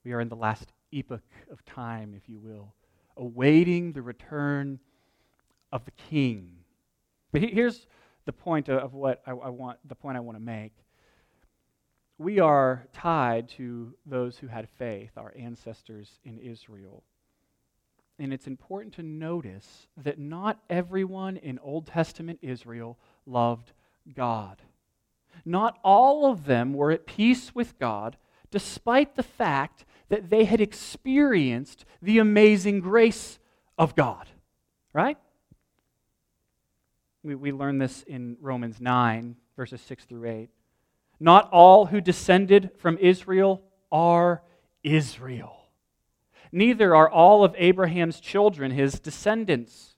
We 0.03 0.13
are 0.13 0.21
in 0.21 0.29
the 0.29 0.35
last 0.35 0.71
epoch 0.91 1.23
of 1.51 1.63
time, 1.65 2.13
if 2.15 2.29
you 2.29 2.39
will, 2.39 2.73
awaiting 3.17 3.91
the 3.91 4.01
return 4.01 4.79
of 5.71 5.85
the 5.85 5.91
king. 5.91 6.51
But 7.31 7.41
here's 7.41 7.87
the 8.25 8.33
point 8.33 8.69
of 8.69 8.93
what 8.93 9.21
I, 9.25 9.33
want, 9.33 9.79
the 9.87 9.95
point 9.95 10.17
I 10.17 10.21
want 10.21 10.37
to 10.37 10.43
make. 10.43 10.73
We 12.17 12.39
are 12.39 12.85
tied 12.91 13.49
to 13.49 13.93
those 14.05 14.37
who 14.37 14.47
had 14.47 14.67
faith, 14.77 15.11
our 15.17 15.33
ancestors 15.37 16.19
in 16.25 16.37
Israel. 16.37 17.03
And 18.19 18.33
it's 18.33 18.47
important 18.47 18.93
to 18.95 19.03
notice 19.03 19.87
that 19.95 20.19
not 20.19 20.59
everyone 20.69 21.37
in 21.37 21.57
Old 21.59 21.87
Testament 21.87 22.39
Israel 22.41 22.97
loved 23.25 23.71
God. 24.13 24.61
Not 25.45 25.79
all 25.83 26.29
of 26.29 26.45
them 26.45 26.73
were 26.73 26.91
at 26.91 27.05
peace 27.05 27.55
with 27.55 27.79
God, 27.79 28.17
despite 28.51 29.15
the 29.15 29.23
fact 29.23 29.85
that 30.09 30.29
they 30.29 30.43
had 30.43 30.59
experienced 30.59 31.85
the 32.01 32.19
amazing 32.19 32.81
grace 32.81 33.39
of 33.77 33.95
God. 33.95 34.27
Right? 34.93 35.17
We, 37.23 37.35
we 37.35 37.51
learn 37.51 37.77
this 37.77 38.03
in 38.03 38.37
Romans 38.41 38.81
9, 38.81 39.35
verses 39.55 39.81
6 39.81 40.05
through 40.05 40.29
8. 40.29 40.49
Not 41.19 41.49
all 41.51 41.85
who 41.85 42.01
descended 42.01 42.71
from 42.77 42.97
Israel 42.97 43.61
are 43.91 44.41
Israel. 44.83 45.55
Neither 46.51 46.95
are 46.95 47.09
all 47.09 47.43
of 47.43 47.53
Abraham's 47.57 48.19
children 48.19 48.71
his 48.71 48.99
descendants. 48.99 49.95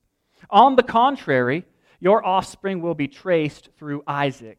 On 0.49 0.75
the 0.75 0.83
contrary, 0.83 1.65
your 1.99 2.25
offspring 2.25 2.81
will 2.81 2.95
be 2.95 3.07
traced 3.07 3.69
through 3.77 4.03
Isaac. 4.07 4.57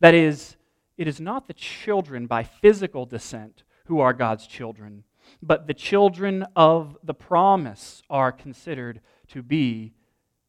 That 0.00 0.14
is, 0.14 0.56
it 0.98 1.08
is 1.08 1.20
not 1.20 1.48
the 1.48 1.54
children 1.54 2.26
by 2.26 2.44
physical 2.44 3.06
descent 3.06 3.64
who 3.86 4.00
are 4.00 4.12
God's 4.12 4.46
children, 4.46 5.04
but 5.42 5.66
the 5.66 5.74
children 5.74 6.46
of 6.54 6.96
the 7.02 7.14
promise 7.14 8.02
are 8.08 8.32
considered 8.32 9.00
to 9.28 9.42
be 9.42 9.94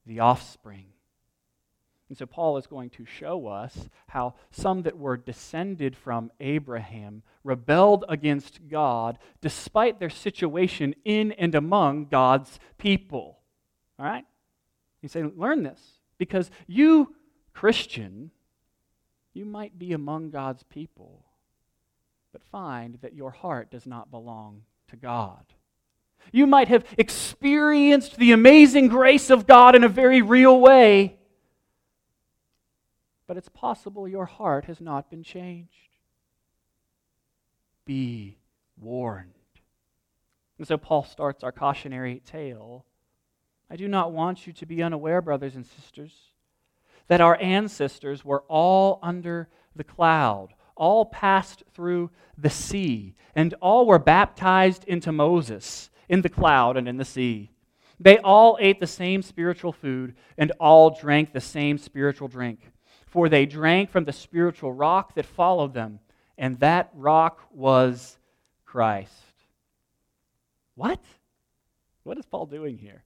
the 0.05 0.19
offspring. 0.19 0.85
And 2.09 2.17
so 2.17 2.25
Paul 2.25 2.57
is 2.57 2.67
going 2.67 2.89
to 2.91 3.05
show 3.05 3.47
us 3.47 3.89
how 4.07 4.35
some 4.49 4.83
that 4.83 4.97
were 4.97 5.17
descended 5.17 5.95
from 5.95 6.31
Abraham 6.39 7.21
rebelled 7.43 8.05
against 8.07 8.69
God 8.69 9.19
despite 9.41 9.99
their 9.99 10.09
situation 10.09 10.95
in 11.03 11.33
and 11.33 11.53
among 11.53 12.05
God's 12.05 12.59
people. 12.77 13.39
All 13.99 14.05
right? 14.05 14.25
You 15.01 15.09
say, 15.09 15.23
learn 15.23 15.63
this 15.63 15.81
because 16.17 16.49
you, 16.65 17.13
Christian, 17.53 18.31
you 19.33 19.45
might 19.45 19.77
be 19.77 19.91
among 19.91 20.29
God's 20.29 20.63
people, 20.63 21.25
but 22.37 22.43
find 22.51 22.99
that 23.01 23.15
your 23.15 23.31
heart 23.31 23.71
does 23.71 23.87
not 23.87 24.11
belong 24.11 24.61
to 24.89 24.95
God. 24.95 25.43
You 26.31 26.45
might 26.45 26.67
have 26.67 26.85
experienced 26.95 28.17
the 28.17 28.31
amazing 28.31 28.89
grace 28.89 29.31
of 29.31 29.47
God 29.47 29.75
in 29.75 29.83
a 29.83 29.89
very 29.89 30.21
real 30.21 30.59
way, 30.59 31.17
but 33.25 33.37
it's 33.37 33.49
possible 33.49 34.07
your 34.07 34.27
heart 34.27 34.65
has 34.65 34.79
not 34.79 35.09
been 35.09 35.23
changed. 35.23 35.89
Be 37.85 38.37
warned. 38.79 39.31
And 40.59 40.67
so 40.67 40.77
Paul 40.77 41.05
starts 41.05 41.43
our 41.43 41.51
cautionary 41.51 42.21
tale. 42.23 42.85
I 43.67 43.77
do 43.77 43.87
not 43.87 44.11
want 44.11 44.45
you 44.45 44.53
to 44.53 44.65
be 44.67 44.83
unaware, 44.83 45.23
brothers 45.23 45.55
and 45.55 45.65
sisters, 45.65 46.13
that 47.07 47.21
our 47.21 47.41
ancestors 47.41 48.23
were 48.23 48.43
all 48.47 48.99
under 49.01 49.49
the 49.75 49.83
cloud 49.83 50.53
all 50.77 51.05
passed 51.05 51.63
through 51.73 52.09
the 52.37 52.49
sea, 52.49 53.15
and 53.35 53.53
all 53.61 53.85
were 53.85 53.99
baptized 53.99 54.83
into 54.85 55.11
Moses 55.11 55.89
in 56.07 56.21
the 56.21 56.29
cloud 56.29 56.77
and 56.77 56.87
in 56.87 56.97
the 56.97 57.05
sea. 57.05 57.51
They 57.99 58.17
all 58.19 58.57
ate 58.59 58.79
the 58.79 58.87
same 58.87 59.21
spiritual 59.21 59.71
food, 59.71 60.15
and 60.37 60.51
all 60.59 60.91
drank 60.91 61.33
the 61.33 61.41
same 61.41 61.77
spiritual 61.77 62.27
drink. 62.27 62.71
For 63.07 63.27
they 63.27 63.45
drank 63.45 63.89
from 63.89 64.05
the 64.05 64.13
spiritual 64.13 64.71
rock 64.71 65.15
that 65.15 65.25
followed 65.25 65.73
them, 65.73 65.99
and 66.37 66.59
that 66.59 66.91
rock 66.93 67.41
was 67.51 68.17
Christ. 68.65 69.11
What? 70.75 70.99
What 72.03 72.17
is 72.19 72.25
Paul 72.25 72.45
doing 72.45 72.77
here? 72.77 73.03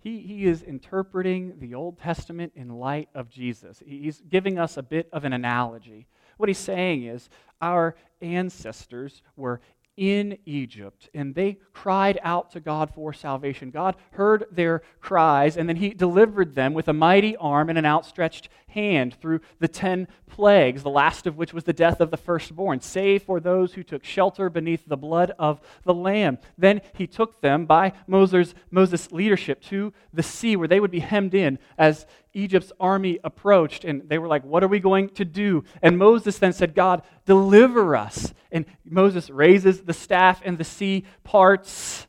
He, 0.00 0.20
he 0.20 0.46
is 0.46 0.62
interpreting 0.62 1.54
the 1.58 1.74
Old 1.74 1.98
Testament 1.98 2.52
in 2.54 2.68
light 2.68 3.08
of 3.14 3.28
Jesus. 3.28 3.82
He's 3.84 4.20
giving 4.28 4.58
us 4.58 4.76
a 4.76 4.82
bit 4.82 5.08
of 5.12 5.24
an 5.24 5.32
analogy. 5.32 6.06
What 6.38 6.48
he's 6.48 6.58
saying 6.58 7.04
is 7.04 7.28
our 7.60 7.94
ancestors 8.22 9.22
were 9.36 9.60
in 9.98 10.38
Egypt, 10.46 11.10
and 11.12 11.34
they 11.34 11.58
cried 11.72 12.20
out 12.22 12.52
to 12.52 12.60
God 12.60 12.88
for 12.94 13.12
salvation. 13.12 13.72
God 13.72 13.96
heard 14.12 14.44
their 14.48 14.80
cries, 15.00 15.56
and 15.56 15.68
then 15.68 15.74
He 15.74 15.90
delivered 15.90 16.54
them 16.54 16.72
with 16.72 16.86
a 16.86 16.92
mighty 16.92 17.36
arm 17.36 17.68
and 17.68 17.76
an 17.76 17.84
outstretched 17.84 18.48
hand 18.68 19.16
through 19.20 19.40
the 19.58 19.66
ten 19.66 20.06
plagues, 20.28 20.84
the 20.84 20.88
last 20.88 21.26
of 21.26 21.36
which 21.36 21.52
was 21.52 21.64
the 21.64 21.72
death 21.72 22.00
of 22.00 22.12
the 22.12 22.16
firstborn, 22.16 22.80
save 22.80 23.24
for 23.24 23.40
those 23.40 23.74
who 23.74 23.82
took 23.82 24.04
shelter 24.04 24.48
beneath 24.48 24.84
the 24.86 24.96
blood 24.96 25.32
of 25.36 25.60
the 25.82 25.94
Lamb. 25.94 26.38
Then 26.56 26.80
He 26.94 27.08
took 27.08 27.40
them 27.40 27.66
by 27.66 27.92
Moses' 28.06 28.54
Moses' 28.70 29.10
leadership 29.10 29.60
to 29.62 29.92
the 30.12 30.22
sea, 30.22 30.54
where 30.54 30.68
they 30.68 30.78
would 30.78 30.92
be 30.92 31.00
hemmed 31.00 31.34
in 31.34 31.58
as 31.76 32.06
Egypt's 32.38 32.72
army 32.78 33.18
approached, 33.24 33.84
and 33.84 34.08
they 34.08 34.18
were 34.18 34.28
like, 34.28 34.44
What 34.44 34.62
are 34.62 34.68
we 34.68 34.80
going 34.80 35.08
to 35.10 35.24
do? 35.24 35.64
And 35.82 35.98
Moses 35.98 36.38
then 36.38 36.52
said, 36.52 36.74
God, 36.74 37.02
deliver 37.26 37.96
us. 37.96 38.32
And 38.52 38.64
Moses 38.84 39.28
raises 39.28 39.82
the 39.82 39.92
staff, 39.92 40.40
and 40.44 40.56
the 40.56 40.64
sea 40.64 41.04
parts. 41.24 42.06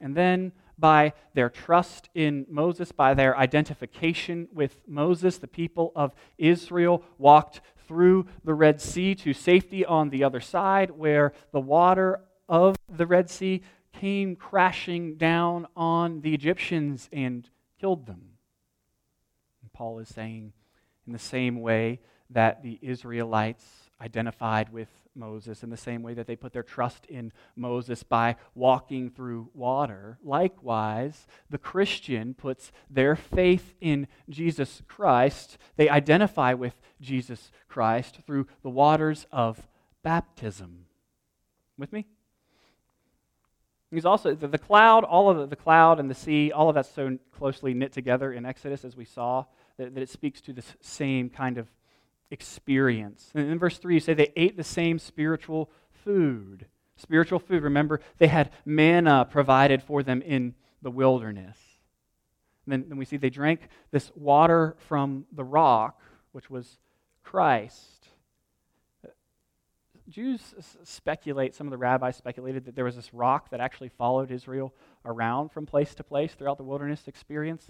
And 0.00 0.14
then, 0.14 0.52
by 0.78 1.14
their 1.34 1.48
trust 1.48 2.10
in 2.14 2.46
Moses, 2.48 2.92
by 2.92 3.14
their 3.14 3.36
identification 3.36 4.48
with 4.52 4.82
Moses, 4.86 5.38
the 5.38 5.46
people 5.46 5.92
of 5.96 6.12
Israel 6.36 7.02
walked 7.16 7.60
through 7.88 8.26
the 8.44 8.54
Red 8.54 8.80
Sea 8.80 9.14
to 9.16 9.32
safety 9.32 9.84
on 9.84 10.10
the 10.10 10.24
other 10.24 10.40
side, 10.40 10.90
where 10.90 11.32
the 11.52 11.60
water 11.60 12.20
of 12.48 12.76
the 12.88 13.06
Red 13.06 13.30
Sea 13.30 13.62
came 13.92 14.36
crashing 14.36 15.16
down 15.16 15.66
on 15.76 16.20
the 16.20 16.34
Egyptians 16.34 17.08
and 17.12 17.48
killed 17.80 18.06
them. 18.06 18.33
Paul 19.74 19.98
is 19.98 20.08
saying, 20.08 20.54
in 21.06 21.12
the 21.12 21.18
same 21.18 21.60
way 21.60 22.00
that 22.30 22.62
the 22.62 22.78
Israelites 22.80 23.64
identified 24.00 24.72
with 24.72 24.88
Moses, 25.14 25.62
in 25.62 25.70
the 25.70 25.76
same 25.76 26.02
way 26.02 26.14
that 26.14 26.26
they 26.26 26.36
put 26.36 26.52
their 26.52 26.62
trust 26.62 27.06
in 27.06 27.32
Moses 27.54 28.02
by 28.02 28.36
walking 28.54 29.10
through 29.10 29.50
water, 29.54 30.18
likewise, 30.24 31.26
the 31.50 31.58
Christian 31.58 32.34
puts 32.34 32.72
their 32.90 33.14
faith 33.14 33.74
in 33.80 34.08
Jesus 34.28 34.82
Christ. 34.88 35.58
They 35.76 35.88
identify 35.88 36.54
with 36.54 36.80
Jesus 37.00 37.52
Christ 37.68 38.18
through 38.26 38.46
the 38.62 38.70
waters 38.70 39.26
of 39.30 39.68
baptism. 40.02 40.86
With 41.78 41.92
me? 41.92 42.06
He's 43.90 44.04
also, 44.04 44.34
the, 44.34 44.48
the 44.48 44.58
cloud, 44.58 45.04
all 45.04 45.30
of 45.30 45.38
the, 45.38 45.46
the, 45.46 45.56
cloud 45.56 46.00
and 46.00 46.10
the 46.10 46.14
sea, 46.14 46.50
all 46.50 46.68
of 46.68 46.74
that's 46.74 46.92
so 46.92 47.16
closely 47.30 47.74
knit 47.74 47.92
together 47.92 48.32
in 48.32 48.44
Exodus, 48.44 48.84
as 48.84 48.96
we 48.96 49.04
saw, 49.04 49.44
that, 49.78 49.94
that 49.94 50.02
it 50.02 50.08
speaks 50.08 50.40
to 50.42 50.52
this 50.52 50.76
same 50.80 51.28
kind 51.30 51.58
of 51.58 51.68
experience. 52.30 53.30
And 53.34 53.50
in 53.50 53.58
verse 53.58 53.78
3, 53.78 53.94
you 53.94 54.00
say 54.00 54.14
they 54.14 54.32
ate 54.36 54.56
the 54.56 54.64
same 54.64 54.98
spiritual 54.98 55.70
food. 56.04 56.66
Spiritual 56.96 57.38
food, 57.38 57.62
remember, 57.62 58.00
they 58.18 58.28
had 58.28 58.50
manna 58.64 59.26
provided 59.28 59.82
for 59.82 60.02
them 60.02 60.22
in 60.22 60.54
the 60.82 60.90
wilderness. 60.90 61.58
And 62.66 62.72
then, 62.72 62.88
then 62.88 62.98
we 62.98 63.04
see 63.04 63.16
they 63.16 63.30
drank 63.30 63.60
this 63.90 64.12
water 64.14 64.76
from 64.88 65.26
the 65.32 65.44
rock, 65.44 66.00
which 66.32 66.48
was 66.48 66.78
Christ. 67.22 68.08
Jews 70.08 70.54
speculate, 70.82 71.54
some 71.54 71.66
of 71.66 71.70
the 71.70 71.78
rabbis 71.78 72.16
speculated 72.16 72.66
that 72.66 72.76
there 72.76 72.84
was 72.84 72.96
this 72.96 73.14
rock 73.14 73.50
that 73.50 73.60
actually 73.60 73.88
followed 73.88 74.30
Israel 74.30 74.74
around 75.04 75.50
from 75.50 75.64
place 75.64 75.94
to 75.94 76.04
place 76.04 76.34
throughout 76.34 76.58
the 76.58 76.64
wilderness 76.64 77.08
experience. 77.08 77.68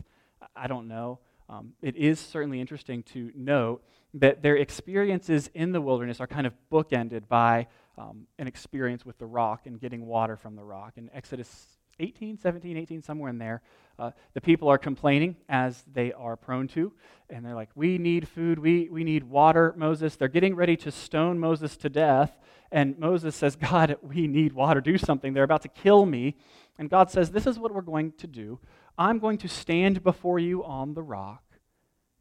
I 0.56 0.66
don't 0.66 0.88
know. 0.88 1.20
Um, 1.48 1.74
it 1.82 1.96
is 1.96 2.18
certainly 2.18 2.60
interesting 2.60 3.02
to 3.04 3.30
note 3.34 3.82
that 4.14 4.42
their 4.42 4.56
experiences 4.56 5.50
in 5.54 5.72
the 5.72 5.80
wilderness 5.80 6.20
are 6.20 6.26
kind 6.26 6.46
of 6.46 6.54
bookended 6.72 7.28
by 7.28 7.66
um, 7.98 8.26
an 8.38 8.46
experience 8.46 9.04
with 9.04 9.18
the 9.18 9.26
rock 9.26 9.66
and 9.66 9.80
getting 9.80 10.06
water 10.06 10.36
from 10.36 10.56
the 10.56 10.64
rock. 10.64 10.94
In 10.96 11.10
Exodus 11.12 11.66
18, 12.00 12.38
17, 12.38 12.76
18, 12.76 13.02
somewhere 13.02 13.30
in 13.30 13.38
there, 13.38 13.62
uh, 13.98 14.10
the 14.32 14.40
people 14.40 14.68
are 14.68 14.78
complaining 14.78 15.36
as 15.48 15.84
they 15.92 16.12
are 16.12 16.36
prone 16.36 16.66
to. 16.68 16.92
And 17.30 17.44
they're 17.44 17.54
like, 17.54 17.70
We 17.74 17.98
need 17.98 18.28
food. 18.28 18.58
We, 18.58 18.88
we 18.90 19.04
need 19.04 19.24
water, 19.24 19.74
Moses. 19.76 20.16
They're 20.16 20.28
getting 20.28 20.56
ready 20.56 20.76
to 20.78 20.90
stone 20.90 21.38
Moses 21.38 21.76
to 21.78 21.88
death. 21.88 22.36
And 22.72 22.98
Moses 22.98 23.36
says, 23.36 23.54
God, 23.56 23.96
we 24.02 24.26
need 24.26 24.52
water. 24.52 24.80
Do 24.80 24.98
something. 24.98 25.32
They're 25.32 25.44
about 25.44 25.62
to 25.62 25.68
kill 25.68 26.06
me. 26.06 26.36
And 26.78 26.90
God 26.90 27.10
says, 27.10 27.30
This 27.30 27.46
is 27.46 27.58
what 27.58 27.72
we're 27.72 27.82
going 27.82 28.12
to 28.18 28.26
do. 28.26 28.58
I'm 28.96 29.18
going 29.18 29.38
to 29.38 29.48
stand 29.48 30.02
before 30.02 30.38
you 30.38 30.64
on 30.64 30.94
the 30.94 31.02
rock, 31.02 31.42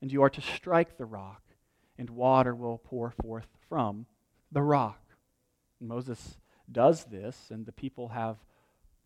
and 0.01 0.11
you 0.11 0.23
are 0.23 0.29
to 0.29 0.41
strike 0.41 0.97
the 0.97 1.05
rock, 1.05 1.43
and 1.97 2.09
water 2.09 2.55
will 2.55 2.77
pour 2.77 3.11
forth 3.11 3.47
from 3.69 4.05
the 4.51 4.61
rock. 4.61 5.01
And 5.79 5.89
Moses 5.89 6.37
does 6.71 7.05
this, 7.05 7.49
and 7.51 7.65
the 7.65 7.71
people 7.71 8.09
have 8.09 8.37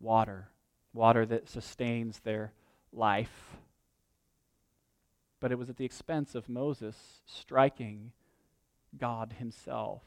water 0.00 0.48
water 0.92 1.26
that 1.26 1.48
sustains 1.48 2.20
their 2.20 2.52
life. 2.92 3.56
But 5.40 5.52
it 5.52 5.58
was 5.58 5.70
at 5.70 5.76
the 5.76 5.84
expense 5.84 6.34
of 6.34 6.48
Moses 6.48 6.96
striking 7.26 8.12
God 8.96 9.36
himself. 9.38 10.02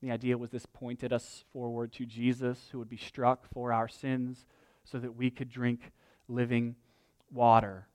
The 0.00 0.12
idea 0.12 0.38
was 0.38 0.50
this 0.50 0.66
pointed 0.66 1.12
us 1.12 1.44
forward 1.52 1.92
to 1.94 2.06
Jesus, 2.06 2.68
who 2.70 2.78
would 2.78 2.88
be 2.88 2.96
struck 2.96 3.46
for 3.52 3.72
our 3.72 3.88
sins 3.88 4.46
so 4.84 4.98
that 4.98 5.16
we 5.16 5.30
could 5.30 5.48
drink 5.48 5.90
living 6.28 6.76
water. 7.32 7.86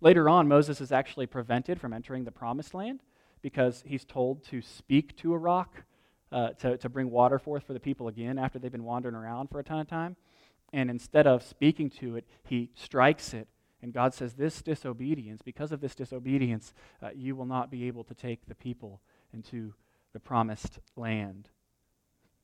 Later 0.00 0.28
on, 0.28 0.48
Moses 0.48 0.80
is 0.80 0.92
actually 0.92 1.26
prevented 1.26 1.80
from 1.80 1.92
entering 1.92 2.24
the 2.24 2.32
promised 2.32 2.74
land 2.74 3.00
because 3.42 3.82
he's 3.86 4.04
told 4.04 4.44
to 4.44 4.60
speak 4.60 5.16
to 5.16 5.32
a 5.32 5.38
rock 5.38 5.84
uh, 6.32 6.50
to, 6.50 6.76
to 6.76 6.88
bring 6.88 7.10
water 7.10 7.38
forth 7.38 7.64
for 7.64 7.72
the 7.72 7.80
people 7.80 8.08
again 8.08 8.38
after 8.38 8.58
they've 8.58 8.72
been 8.72 8.84
wandering 8.84 9.14
around 9.14 9.48
for 9.48 9.58
a 9.58 9.64
ton 9.64 9.78
of 9.78 9.86
time. 9.86 10.16
And 10.72 10.90
instead 10.90 11.26
of 11.26 11.42
speaking 11.42 11.88
to 11.90 12.16
it, 12.16 12.26
he 12.44 12.70
strikes 12.74 13.32
it. 13.32 13.48
And 13.82 13.92
God 13.92 14.14
says, 14.14 14.34
This 14.34 14.62
disobedience, 14.62 15.42
because 15.42 15.70
of 15.70 15.80
this 15.80 15.94
disobedience, 15.94 16.74
uh, 17.02 17.10
you 17.14 17.36
will 17.36 17.46
not 17.46 17.70
be 17.70 17.86
able 17.86 18.04
to 18.04 18.14
take 18.14 18.46
the 18.46 18.54
people 18.54 19.00
into 19.32 19.74
the 20.12 20.20
promised 20.20 20.80
land. 20.96 21.48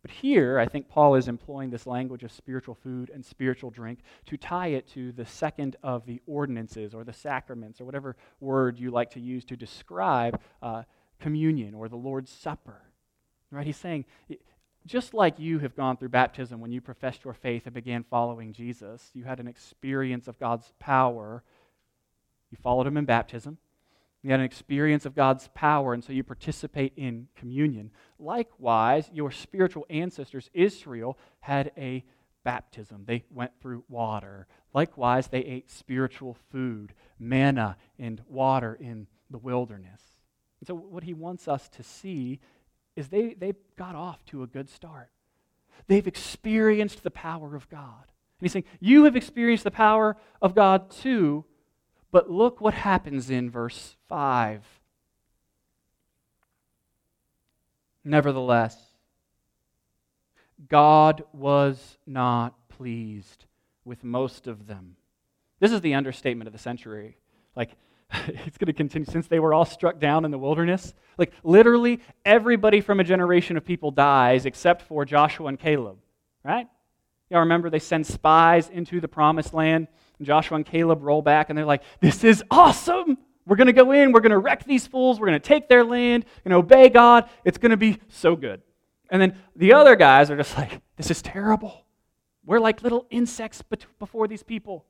But 0.03 0.11
here, 0.11 0.59
I 0.59 0.67
think 0.67 0.89
Paul 0.89 1.15
is 1.15 1.29
employing 1.29 1.71
this 1.71 1.87
language 1.87 2.25
of 2.25 2.33
spiritual 2.33 2.75
food 2.75 3.11
and 3.15 3.25
spiritual 3.25 3.71
drink 3.71 4.01
to 4.27 4.37
tie 4.37 4.69
it 4.69 4.89
to 4.89 5.13
the 5.13 5.25
second 5.25 5.77
of 5.83 6.07
the 6.07 6.21
ordinances 6.27 6.93
or 6.93 7.05
the 7.05 7.13
sacraments 7.13 7.81
or 7.81 7.85
whatever 7.85 8.17
word 8.41 8.81
you 8.81 8.91
like 8.91 9.11
to 9.13 9.21
use 9.21 9.45
to 9.45 9.57
describe 9.57 10.41
uh, 10.61 10.83
communion 11.21 11.73
or 11.73 11.89
the 11.89 11.97
Lord's 11.97 12.33
Supper. 12.33 12.83
Right? 13.53 13.67
He's 13.67 13.77
saying 13.77 14.07
just 14.87 15.15
like 15.15 15.39
you 15.39 15.61
have 15.61 15.77
gone 15.77 15.97
through 15.97 16.09
baptism 16.09 16.61
when 16.61 16.73
you 16.73 16.81
professed 16.81 17.25
your 17.25 17.35
faith 17.35 17.67
and 17.67 17.75
began 17.75 18.03
following 18.03 18.53
Jesus, 18.53 19.11
you 19.15 19.25
had 19.25 19.39
an 19.39 19.47
experience 19.47 20.27
of 20.27 20.39
God's 20.39 20.73
power. 20.81 21.45
You 22.51 22.59
followed 22.61 22.87
him 22.87 22.97
in 22.97 23.05
baptism. 23.05 23.59
You 24.23 24.31
had 24.31 24.41
an 24.41 24.47
experience 24.47 25.05
of 25.05 25.17
God's 25.17 25.49
power, 25.55 25.95
and 25.95 26.05
so 26.05 26.13
you 26.13 26.23
participate 26.23 26.93
in 26.97 27.27
communion. 27.35 27.91
Likewise, 28.19 29.11
your 29.13 29.33
spiritual 29.33 29.85
ancestors, 29.91 30.49
Israel, 30.55 31.19
had 31.41 31.73
a 31.77 32.05
baptism. 32.45 33.05
They 33.07 33.25
went 33.31 33.53
through 33.61 33.85
water. 33.89 34.47
Likewise, 34.75 35.29
they 35.29 35.41
ate 35.41 35.71
spiritual 35.71 36.37
food, 36.51 36.95
manna 37.19 37.77
and 37.99 38.23
water 38.29 38.77
in 38.81 39.09
the 39.31 39.39
wilderness. 39.39 40.01
And 40.61 40.69
so, 40.69 40.75
what 40.75 41.03
he 41.03 41.15
wants 41.15 41.49
us 41.49 41.69
to 41.71 41.83
see 41.83 42.41
is 42.95 43.09
they, 43.09 43.35
they 43.35 43.55
got 43.77 43.97
off 43.97 44.25
to 44.27 44.43
a 44.43 44.47
good 44.47 44.71
start. 44.71 45.11
They've 45.89 46.07
experienced 46.07 47.03
the 47.03 47.11
power 47.11 47.57
of 47.57 47.69
God. 47.69 48.05
And 48.05 48.47
he's 48.47 48.53
saying, 48.53 48.65
You 48.79 49.05
have 49.05 49.17
experienced 49.17 49.65
the 49.65 49.71
power 49.71 50.17
of 50.41 50.55
God 50.55 50.91
too, 50.91 51.45
but 52.13 52.31
look 52.31 52.61
what 52.61 52.75
happens 52.75 53.31
in 53.31 53.51
verse 53.51 53.97
5. 54.09 54.63
Nevertheless, 58.05 58.77
God 60.69 61.25
was 61.33 61.99
not 62.07 62.69
pleased 62.69 63.47
with 63.85 64.05
most 64.05 64.47
of 64.47 64.67
them. 64.67 64.97
This 65.59 65.73
is 65.73 65.81
the 65.81 65.95
understatement 65.95 66.47
of 66.47 66.53
the 66.53 66.59
century. 66.59 67.17
Like, 67.57 67.71
it's 68.13 68.59
going 68.59 68.67
to 68.67 68.73
continue 68.73 69.11
since 69.11 69.27
they 69.27 69.41
were 69.41 69.55
all 69.55 69.65
struck 69.65 69.99
down 69.99 70.25
in 70.25 70.31
the 70.31 70.39
wilderness. 70.39 70.93
Like, 71.17 71.33
literally, 71.43 72.01
everybody 72.25 72.81
from 72.81 73.01
a 73.01 73.05
generation 73.05 73.57
of 73.57 73.65
people 73.65 73.91
dies 73.91 74.45
except 74.45 74.83
for 74.83 75.05
Joshua 75.05 75.47
and 75.47 75.59
Caleb, 75.59 75.99
right? 76.45 76.67
Y'all 77.31 77.41
remember 77.41 77.71
they 77.71 77.79
send 77.79 78.07
spies 78.07 78.69
into 78.69 79.01
the 79.01 79.09
promised 79.09 79.55
land, 79.55 79.89
and 80.23 80.27
Joshua 80.27 80.55
and 80.55 80.65
Caleb 80.65 81.03
roll 81.03 81.21
back, 81.21 81.51
and 81.51 81.59
they're 81.59 81.67
like, 81.67 81.83
This 82.01 82.23
is 82.23 82.45
awesome! 82.49 83.19
We're 83.45 83.57
going 83.57 83.67
to 83.67 83.73
go 83.73 83.91
in, 83.91 84.13
we're 84.13 84.21
going 84.21 84.31
to 84.31 84.39
wreck 84.39 84.63
these 84.65 84.87
fools, 84.87 85.19
we're 85.19 85.27
going 85.27 85.41
to 85.41 85.49
take 85.49 85.69
their 85.69 85.85
land, 85.85 86.27
and 86.45 86.55
obey 86.55 86.89
God. 86.89 87.29
It's 87.45 87.59
going 87.59 87.71
to 87.71 87.77
be 87.77 87.99
so 88.07 88.37
good. 88.37 88.63
And 89.11 89.21
then 89.21 89.37
the 89.57 89.73
other 89.73 89.97
guys 89.97 90.31
are 90.31 90.37
just 90.37 90.57
like, 90.57 90.81
This 90.97 91.11
is 91.11 91.23
terrible. 91.23 91.85
We're 92.45 92.61
like 92.61 92.83
little 92.83 93.07
insects 93.11 93.63
before 93.99 94.29
these 94.29 94.45
people. 94.45 94.85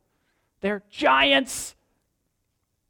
They're 0.60 0.82
giants. 0.90 1.76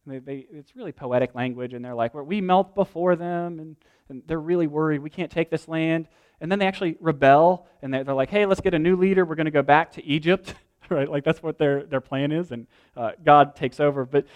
They, 0.04 0.18
they, 0.18 0.46
it's 0.52 0.74
really 0.74 0.90
poetic 0.90 1.34
language, 1.36 1.74
and 1.74 1.84
they're 1.84 1.94
like, 1.94 2.12
we 2.12 2.40
melt 2.40 2.74
before 2.74 3.14
them, 3.14 3.60
and, 3.60 3.76
and 4.08 4.22
they're 4.26 4.40
really 4.40 4.66
worried. 4.66 5.00
We 5.00 5.10
can't 5.10 5.30
take 5.30 5.48
this 5.48 5.68
land. 5.68 6.08
And 6.40 6.50
then 6.50 6.58
they 6.58 6.66
actually 6.66 6.96
rebel, 7.00 7.68
and 7.82 7.94
they're, 7.94 8.02
they're 8.02 8.14
like, 8.14 8.30
hey, 8.30 8.46
let's 8.46 8.60
get 8.60 8.74
a 8.74 8.78
new 8.78 8.96
leader. 8.96 9.24
We're 9.24 9.36
going 9.36 9.44
to 9.44 9.52
go 9.52 9.62
back 9.62 9.92
to 9.92 10.04
Egypt, 10.04 10.54
right? 10.88 11.08
Like, 11.08 11.24
that's 11.24 11.42
what 11.42 11.58
their, 11.58 11.84
their 11.84 12.00
plan 12.00 12.32
is, 12.32 12.52
and 12.52 12.66
uh, 12.96 13.12
God 13.24 13.56
takes 13.56 13.80
over. 13.80 14.04
But 14.04 14.26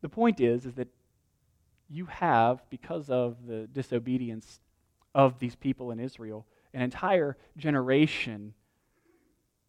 the 0.00 0.08
point 0.08 0.40
is, 0.40 0.66
is 0.66 0.74
that 0.74 0.88
you 1.88 2.06
have, 2.06 2.62
because 2.70 3.10
of 3.10 3.46
the 3.46 3.68
disobedience 3.72 4.60
of 5.14 5.38
these 5.38 5.54
people 5.54 5.90
in 5.90 6.00
Israel, 6.00 6.46
an 6.72 6.80
entire 6.80 7.36
generation 7.56 8.54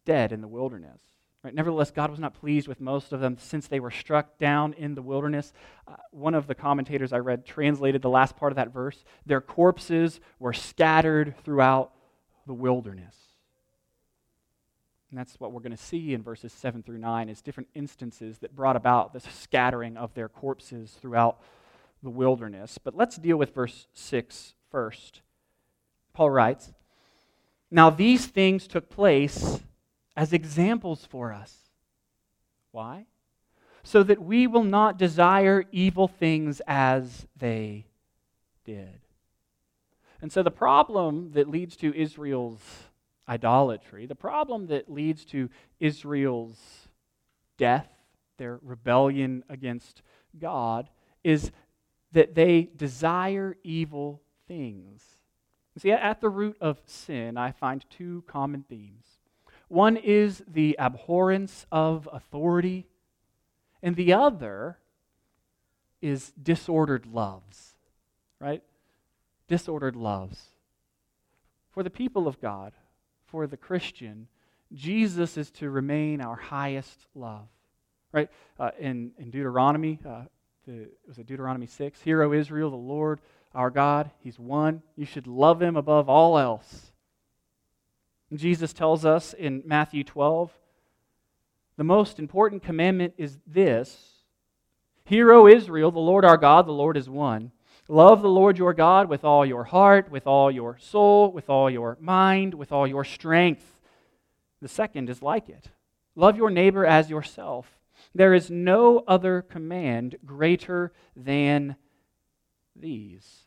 dead 0.04 0.32
in 0.32 0.40
the 0.40 0.48
wilderness. 0.48 1.00
Right? 1.42 1.54
Nevertheless, 1.54 1.90
God 1.90 2.10
was 2.10 2.18
not 2.18 2.32
pleased 2.32 2.68
with 2.68 2.80
most 2.80 3.12
of 3.12 3.20
them 3.20 3.36
since 3.38 3.68
they 3.68 3.78
were 3.78 3.90
struck 3.90 4.38
down 4.38 4.72
in 4.72 4.94
the 4.94 5.02
wilderness. 5.02 5.52
Uh, 5.86 5.96
one 6.10 6.34
of 6.34 6.46
the 6.46 6.54
commentators 6.54 7.12
I 7.12 7.18
read 7.18 7.44
translated 7.44 8.00
the 8.00 8.08
last 8.08 8.34
part 8.36 8.50
of 8.50 8.56
that 8.56 8.72
verse 8.72 9.04
their 9.26 9.42
corpses 9.42 10.20
were 10.38 10.54
scattered 10.54 11.34
throughout 11.44 11.92
the 12.46 12.54
wilderness. 12.54 13.14
And 15.14 15.18
that's 15.20 15.38
what 15.38 15.52
we're 15.52 15.60
going 15.60 15.70
to 15.70 15.76
see 15.76 16.12
in 16.12 16.24
verses 16.24 16.52
7 16.52 16.82
through 16.82 16.98
9 16.98 17.28
is 17.28 17.40
different 17.40 17.68
instances 17.72 18.38
that 18.38 18.56
brought 18.56 18.74
about 18.74 19.12
this 19.12 19.22
scattering 19.22 19.96
of 19.96 20.12
their 20.14 20.28
corpses 20.28 20.98
throughout 21.00 21.40
the 22.02 22.10
wilderness. 22.10 22.78
But 22.82 22.96
let's 22.96 23.14
deal 23.14 23.36
with 23.36 23.54
verse 23.54 23.86
6 23.92 24.54
first. 24.72 25.20
Paul 26.14 26.30
writes, 26.30 26.72
Now 27.70 27.90
these 27.90 28.26
things 28.26 28.66
took 28.66 28.90
place 28.90 29.60
as 30.16 30.32
examples 30.32 31.06
for 31.06 31.32
us. 31.32 31.54
Why? 32.72 33.06
So 33.84 34.02
that 34.02 34.20
we 34.20 34.48
will 34.48 34.64
not 34.64 34.98
desire 34.98 35.62
evil 35.70 36.08
things 36.08 36.60
as 36.66 37.28
they 37.36 37.86
did. 38.64 38.98
And 40.20 40.32
so 40.32 40.42
the 40.42 40.50
problem 40.50 41.30
that 41.34 41.48
leads 41.48 41.76
to 41.76 41.94
Israel's 41.94 42.88
idolatry, 43.28 44.06
the 44.06 44.14
problem 44.14 44.66
that 44.66 44.90
leads 44.90 45.24
to 45.26 45.48
Israel's 45.80 46.58
death, 47.56 47.88
their 48.36 48.58
rebellion 48.62 49.44
against 49.48 50.02
God, 50.38 50.90
is 51.22 51.52
that 52.12 52.34
they 52.34 52.68
desire 52.76 53.56
evil 53.64 54.22
things. 54.46 55.02
See, 55.78 55.90
at 55.90 56.20
the 56.20 56.28
root 56.28 56.56
of 56.60 56.80
sin, 56.84 57.36
I 57.36 57.50
find 57.50 57.84
two 57.90 58.22
common 58.26 58.64
themes. 58.68 59.06
One 59.68 59.96
is 59.96 60.42
the 60.46 60.78
abhorrence 60.78 61.66
of 61.72 62.08
authority, 62.12 62.86
and 63.82 63.96
the 63.96 64.12
other 64.12 64.78
is 66.00 66.32
disordered 66.40 67.06
loves, 67.06 67.76
right? 68.38 68.62
Disordered 69.48 69.96
loves. 69.96 70.50
For 71.70 71.82
the 71.82 71.90
people 71.90 72.28
of 72.28 72.40
God, 72.40 72.72
for 73.26 73.46
the 73.46 73.56
Christian, 73.56 74.28
Jesus 74.72 75.36
is 75.36 75.50
to 75.52 75.70
remain 75.70 76.20
our 76.20 76.36
highest 76.36 77.06
love. 77.14 77.48
Right? 78.12 78.30
Uh, 78.58 78.70
in, 78.78 79.12
in 79.18 79.30
Deuteronomy, 79.30 79.98
uh, 80.06 80.22
the, 80.66 80.88
was 81.06 81.18
it 81.18 81.26
Deuteronomy 81.26 81.66
6? 81.66 82.00
Hear, 82.02 82.22
O 82.22 82.32
Israel, 82.32 82.70
the 82.70 82.76
Lord 82.76 83.20
our 83.54 83.70
God, 83.70 84.10
He's 84.20 84.38
one. 84.38 84.82
You 84.96 85.06
should 85.06 85.26
love 85.26 85.62
Him 85.62 85.76
above 85.76 86.08
all 86.08 86.38
else. 86.38 86.92
Jesus 88.32 88.72
tells 88.72 89.04
us 89.04 89.32
in 89.32 89.62
Matthew 89.64 90.02
12 90.02 90.52
the 91.76 91.84
most 91.84 92.18
important 92.18 92.62
commandment 92.62 93.14
is 93.16 93.38
this 93.46 94.10
Hear, 95.04 95.32
O 95.32 95.46
Israel, 95.46 95.90
the 95.90 95.98
Lord 95.98 96.24
our 96.24 96.36
God, 96.36 96.66
the 96.66 96.72
Lord 96.72 96.96
is 96.96 97.08
one. 97.08 97.52
Love 97.88 98.22
the 98.22 98.28
Lord 98.28 98.56
your 98.56 98.72
God 98.72 99.08
with 99.08 99.24
all 99.24 99.44
your 99.44 99.64
heart, 99.64 100.10
with 100.10 100.26
all 100.26 100.50
your 100.50 100.78
soul, 100.78 101.30
with 101.32 101.50
all 101.50 101.70
your 101.70 101.98
mind, 102.00 102.54
with 102.54 102.72
all 102.72 102.86
your 102.86 103.04
strength. 103.04 103.80
The 104.62 104.68
second 104.68 105.10
is 105.10 105.22
like 105.22 105.48
it 105.48 105.68
love 106.16 106.36
your 106.36 106.50
neighbor 106.50 106.86
as 106.86 107.10
yourself. 107.10 107.66
There 108.14 108.34
is 108.34 108.50
no 108.50 109.04
other 109.06 109.42
command 109.42 110.16
greater 110.24 110.92
than 111.16 111.76
these. 112.76 113.44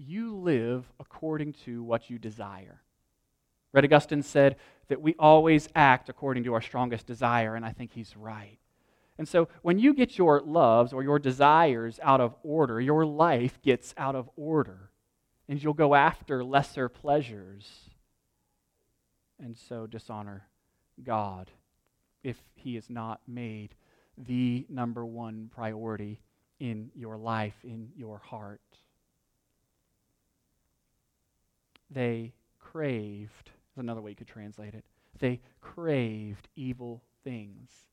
you 0.00 0.36
live 0.36 0.90
according 0.98 1.52
to 1.52 1.82
what 1.82 2.10
you 2.10 2.18
desire. 2.18 2.80
Red 3.72 3.84
Augustine 3.84 4.22
said 4.22 4.56
that 4.88 5.00
we 5.00 5.14
always 5.18 5.68
act 5.74 6.08
according 6.08 6.44
to 6.44 6.54
our 6.54 6.62
strongest 6.62 7.06
desire, 7.06 7.54
and 7.54 7.64
I 7.64 7.72
think 7.72 7.92
he's 7.92 8.16
right. 8.16 8.58
And 9.20 9.28
so 9.28 9.48
when 9.60 9.78
you 9.78 9.92
get 9.92 10.16
your 10.16 10.40
loves 10.40 10.94
or 10.94 11.02
your 11.02 11.18
desires 11.18 12.00
out 12.02 12.22
of 12.22 12.34
order, 12.42 12.80
your 12.80 13.04
life 13.04 13.60
gets 13.60 13.92
out 13.98 14.16
of 14.16 14.30
order, 14.34 14.92
and 15.46 15.62
you'll 15.62 15.74
go 15.74 15.94
after 15.94 16.42
lesser 16.42 16.88
pleasures, 16.88 17.90
and 19.38 19.58
so 19.58 19.86
dishonor 19.86 20.48
God 21.02 21.50
if 22.24 22.38
He 22.54 22.78
is 22.78 22.88
not 22.88 23.20
made 23.28 23.74
the 24.16 24.64
number 24.70 25.04
one 25.04 25.50
priority 25.54 26.22
in 26.58 26.90
your 26.94 27.18
life, 27.18 27.56
in 27.62 27.90
your 27.94 28.16
heart 28.16 28.62
they 31.90 32.32
craved, 32.58 33.50
is 33.70 33.76
another 33.76 34.00
way 34.00 34.12
you 34.12 34.16
could 34.16 34.28
translate 34.28 34.72
it. 34.72 34.86
They 35.18 35.42
craved 35.60 36.48
evil 36.56 37.02
things. 37.22 37.89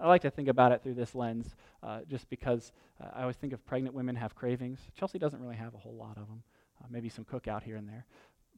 I 0.00 0.08
like 0.08 0.22
to 0.22 0.30
think 0.30 0.48
about 0.48 0.72
it 0.72 0.82
through 0.82 0.94
this 0.94 1.14
lens 1.14 1.54
uh, 1.82 2.00
just 2.08 2.28
because 2.30 2.72
uh, 3.02 3.08
I 3.14 3.20
always 3.20 3.36
think 3.36 3.52
of 3.52 3.64
pregnant 3.66 3.94
women 3.94 4.16
have 4.16 4.34
cravings. 4.34 4.78
Chelsea 4.98 5.18
doesn't 5.18 5.40
really 5.40 5.56
have 5.56 5.74
a 5.74 5.78
whole 5.78 5.94
lot 5.94 6.16
of 6.16 6.26
them, 6.26 6.42
uh, 6.82 6.86
maybe 6.90 7.08
some 7.08 7.24
cookout 7.24 7.62
here 7.62 7.76
and 7.76 7.88
there. 7.88 8.06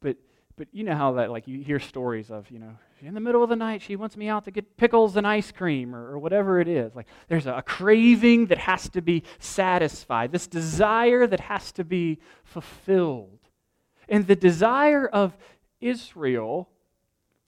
But, 0.00 0.16
but 0.56 0.68
you 0.72 0.84
know 0.84 0.94
how 0.94 1.12
that, 1.14 1.30
like, 1.30 1.48
you 1.48 1.62
hear 1.62 1.80
stories 1.80 2.30
of, 2.30 2.50
you 2.50 2.60
know, 2.60 2.76
in 3.00 3.14
the 3.14 3.20
middle 3.20 3.42
of 3.42 3.48
the 3.48 3.56
night, 3.56 3.82
she 3.82 3.96
wants 3.96 4.16
me 4.16 4.28
out 4.28 4.44
to 4.44 4.52
get 4.52 4.76
pickles 4.76 5.16
and 5.16 5.26
ice 5.26 5.50
cream 5.50 5.94
or, 5.94 6.12
or 6.12 6.18
whatever 6.18 6.60
it 6.60 6.68
is. 6.68 6.94
Like, 6.94 7.06
there's 7.28 7.46
a, 7.46 7.54
a 7.54 7.62
craving 7.62 8.46
that 8.46 8.58
has 8.58 8.88
to 8.90 9.02
be 9.02 9.24
satisfied, 9.38 10.30
this 10.30 10.46
desire 10.46 11.26
that 11.26 11.40
has 11.40 11.72
to 11.72 11.84
be 11.84 12.20
fulfilled. 12.44 13.40
And 14.08 14.26
the 14.26 14.36
desire 14.36 15.06
of 15.06 15.36
Israel, 15.80 16.68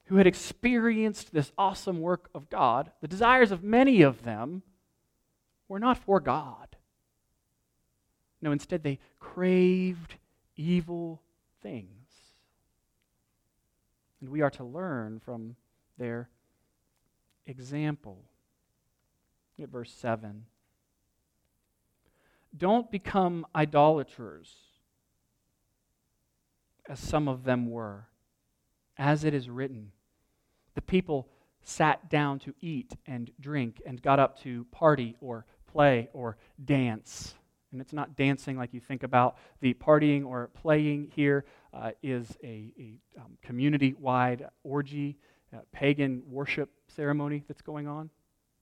who 0.05 0.17
had 0.17 0.27
experienced 0.27 1.33
this 1.33 1.51
awesome 1.57 1.99
work 1.99 2.29
of 2.35 2.49
God, 2.49 2.91
the 3.01 3.07
desires 3.07 3.51
of 3.51 3.63
many 3.63 4.01
of 4.01 4.23
them 4.23 4.61
were 5.67 5.79
not 5.79 5.97
for 5.97 6.19
God. 6.19 6.75
No, 8.41 8.51
instead, 8.51 8.83
they 8.83 8.99
craved 9.19 10.15
evil 10.55 11.21
things. 11.61 11.89
And 14.21 14.29
we 14.29 14.41
are 14.41 14.51
to 14.51 14.63
learn 14.63 15.19
from 15.19 15.55
their 15.97 16.29
example. 17.47 18.23
At 19.61 19.69
verse 19.69 19.91
7. 19.91 20.45
Don't 22.55 22.91
become 22.91 23.45
idolaters 23.55 24.53
as 26.87 26.99
some 26.99 27.27
of 27.27 27.43
them 27.43 27.69
were. 27.71 28.07
As 28.97 29.23
it 29.23 29.33
is 29.33 29.49
written, 29.49 29.91
the 30.75 30.81
people 30.81 31.27
sat 31.63 32.09
down 32.09 32.39
to 32.39 32.53
eat 32.61 32.95
and 33.07 33.31
drink 33.39 33.81
and 33.85 34.01
got 34.01 34.19
up 34.19 34.39
to 34.41 34.65
party 34.71 35.15
or 35.19 35.45
play 35.71 36.09
or 36.13 36.37
dance. 36.63 37.33
And 37.71 37.81
it's 37.81 37.93
not 37.93 38.15
dancing 38.15 38.57
like 38.57 38.73
you 38.73 38.79
think 38.79 39.03
about. 39.03 39.37
The 39.61 39.73
partying 39.73 40.25
or 40.25 40.49
playing 40.53 41.11
here 41.15 41.45
uh, 41.73 41.91
is 42.03 42.37
a, 42.43 42.71
a 42.79 42.99
um, 43.19 43.37
community 43.41 43.95
wide 43.99 44.47
orgy, 44.63 45.17
uh, 45.53 45.59
pagan 45.71 46.21
worship 46.29 46.69
ceremony 46.87 47.43
that's 47.47 47.61
going 47.61 47.87
on, 47.87 48.09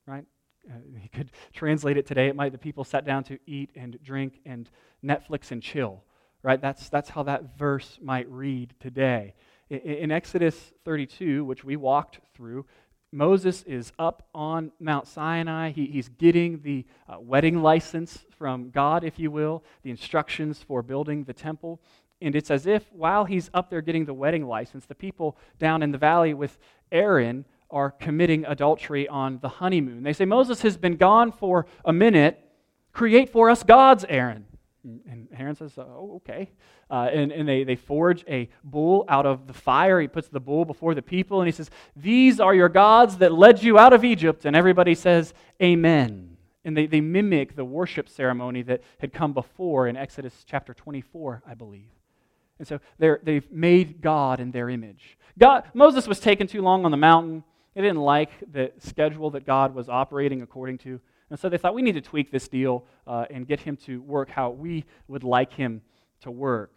right? 0.07 0.25
Uh, 0.67 0.75
you 1.03 1.09
could 1.11 1.31
translate 1.51 1.97
it 1.97 2.07
today. 2.07 2.27
It 2.27 2.35
might 2.35 2.53
the 2.53 2.57
people 2.57 2.83
sat 2.83 3.05
down 3.05 3.23
to 3.25 3.37
eat 3.45 3.69
and 3.75 3.99
drink 4.01 4.39
and 4.45 4.69
Netflix 5.03 5.51
and 5.51 5.61
chill 5.61 6.03
right? 6.43 6.61
That's, 6.61 6.89
that's 6.89 7.09
how 7.09 7.23
that 7.23 7.57
verse 7.57 7.97
might 8.01 8.29
read 8.29 8.73
today. 8.79 9.33
In, 9.73 10.11
Exodus 10.11 10.71
32, 10.85 11.43
which 11.43 11.63
we 11.63 11.75
walked 11.75 12.19
through, 12.35 12.65
Moses 13.11 13.63
is 13.63 13.91
up 13.97 14.27
on 14.33 14.71
Mount 14.79 15.07
Sinai. 15.07 15.71
He, 15.71 15.87
he's 15.87 16.09
getting 16.09 16.61
the 16.61 16.85
uh, 17.07 17.19
wedding 17.19 17.61
license 17.61 18.25
from 18.37 18.69
God, 18.69 19.03
if 19.03 19.17
you 19.17 19.31
will, 19.31 19.63
the 19.83 19.89
instructions 19.89 20.61
for 20.61 20.81
building 20.81 21.23
the 21.23 21.33
temple. 21.33 21.79
And 22.21 22.35
it's 22.35 22.51
as 22.51 22.67
if 22.67 22.91
while 22.93 23.25
he's 23.25 23.49
up 23.53 23.69
there 23.69 23.81
getting 23.81 24.05
the 24.05 24.13
wedding 24.13 24.47
license, 24.47 24.85
the 24.85 24.95
people 24.95 25.37
down 25.59 25.83
in 25.83 25.91
the 25.91 25.97
valley 25.97 26.33
with 26.33 26.57
Aaron 26.91 27.45
are 27.69 27.89
committing 27.89 28.45
adultery 28.45 29.07
on 29.07 29.39
the 29.39 29.49
honeymoon. 29.49 30.03
They 30.03 30.13
say, 30.13 30.25
Moses 30.25 30.61
has 30.61 30.77
been 30.77 30.97
gone 30.97 31.31
for 31.31 31.65
a 31.83 31.91
minute. 31.91 32.39
Create 32.91 33.29
for 33.29 33.49
us 33.49 33.63
gods, 33.63 34.05
Aaron. 34.07 34.45
And 34.83 35.27
Aaron 35.37 35.55
says, 35.55 35.77
Oh, 35.77 36.13
okay. 36.17 36.49
Uh, 36.89 37.09
and 37.13 37.31
and 37.31 37.47
they, 37.47 37.63
they 37.63 37.75
forge 37.75 38.25
a 38.27 38.49
bull 38.63 39.05
out 39.07 39.25
of 39.25 39.47
the 39.47 39.53
fire. 39.53 40.01
He 40.01 40.07
puts 40.07 40.27
the 40.27 40.39
bull 40.39 40.65
before 40.65 40.93
the 40.93 41.01
people 41.01 41.41
and 41.41 41.47
he 41.47 41.51
says, 41.51 41.69
These 41.95 42.39
are 42.39 42.53
your 42.53 42.69
gods 42.69 43.17
that 43.17 43.31
led 43.31 43.63
you 43.63 43.79
out 43.79 43.93
of 43.93 44.03
Egypt. 44.03 44.45
And 44.45 44.55
everybody 44.55 44.95
says, 44.95 45.33
Amen. 45.61 46.37
And 46.65 46.77
they, 46.77 46.85
they 46.85 47.01
mimic 47.01 47.55
the 47.55 47.65
worship 47.65 48.07
ceremony 48.07 48.61
that 48.63 48.81
had 48.99 49.13
come 49.13 49.33
before 49.33 49.87
in 49.87 49.97
Exodus 49.97 50.45
chapter 50.47 50.73
24, 50.73 51.43
I 51.45 51.53
believe. 51.55 51.89
And 52.59 52.67
so 52.67 52.79
they've 52.97 53.51
made 53.51 54.01
God 54.01 54.39
in 54.39 54.51
their 54.51 54.69
image. 54.69 55.17
God, 55.37 55.63
Moses 55.73 56.07
was 56.07 56.19
taken 56.19 56.47
too 56.47 56.61
long 56.61 56.85
on 56.85 56.91
the 56.91 56.97
mountain. 56.97 57.43
He 57.73 57.81
didn't 57.81 58.01
like 58.01 58.29
the 58.51 58.71
schedule 58.79 59.31
that 59.31 59.45
God 59.45 59.73
was 59.73 59.89
operating 59.89 60.41
according 60.41 60.77
to. 60.79 61.01
And 61.29 61.39
so 61.39 61.49
they 61.49 61.57
thought 61.57 61.73
we 61.73 61.81
need 61.81 61.93
to 61.93 62.01
tweak 62.01 62.31
this 62.31 62.47
deal 62.47 62.85
uh, 63.07 63.25
and 63.29 63.47
get 63.47 63.61
him 63.61 63.77
to 63.77 64.01
work 64.01 64.29
how 64.29 64.51
we 64.51 64.85
would 65.07 65.23
like 65.23 65.53
him 65.53 65.81
to 66.21 66.31
work. 66.31 66.75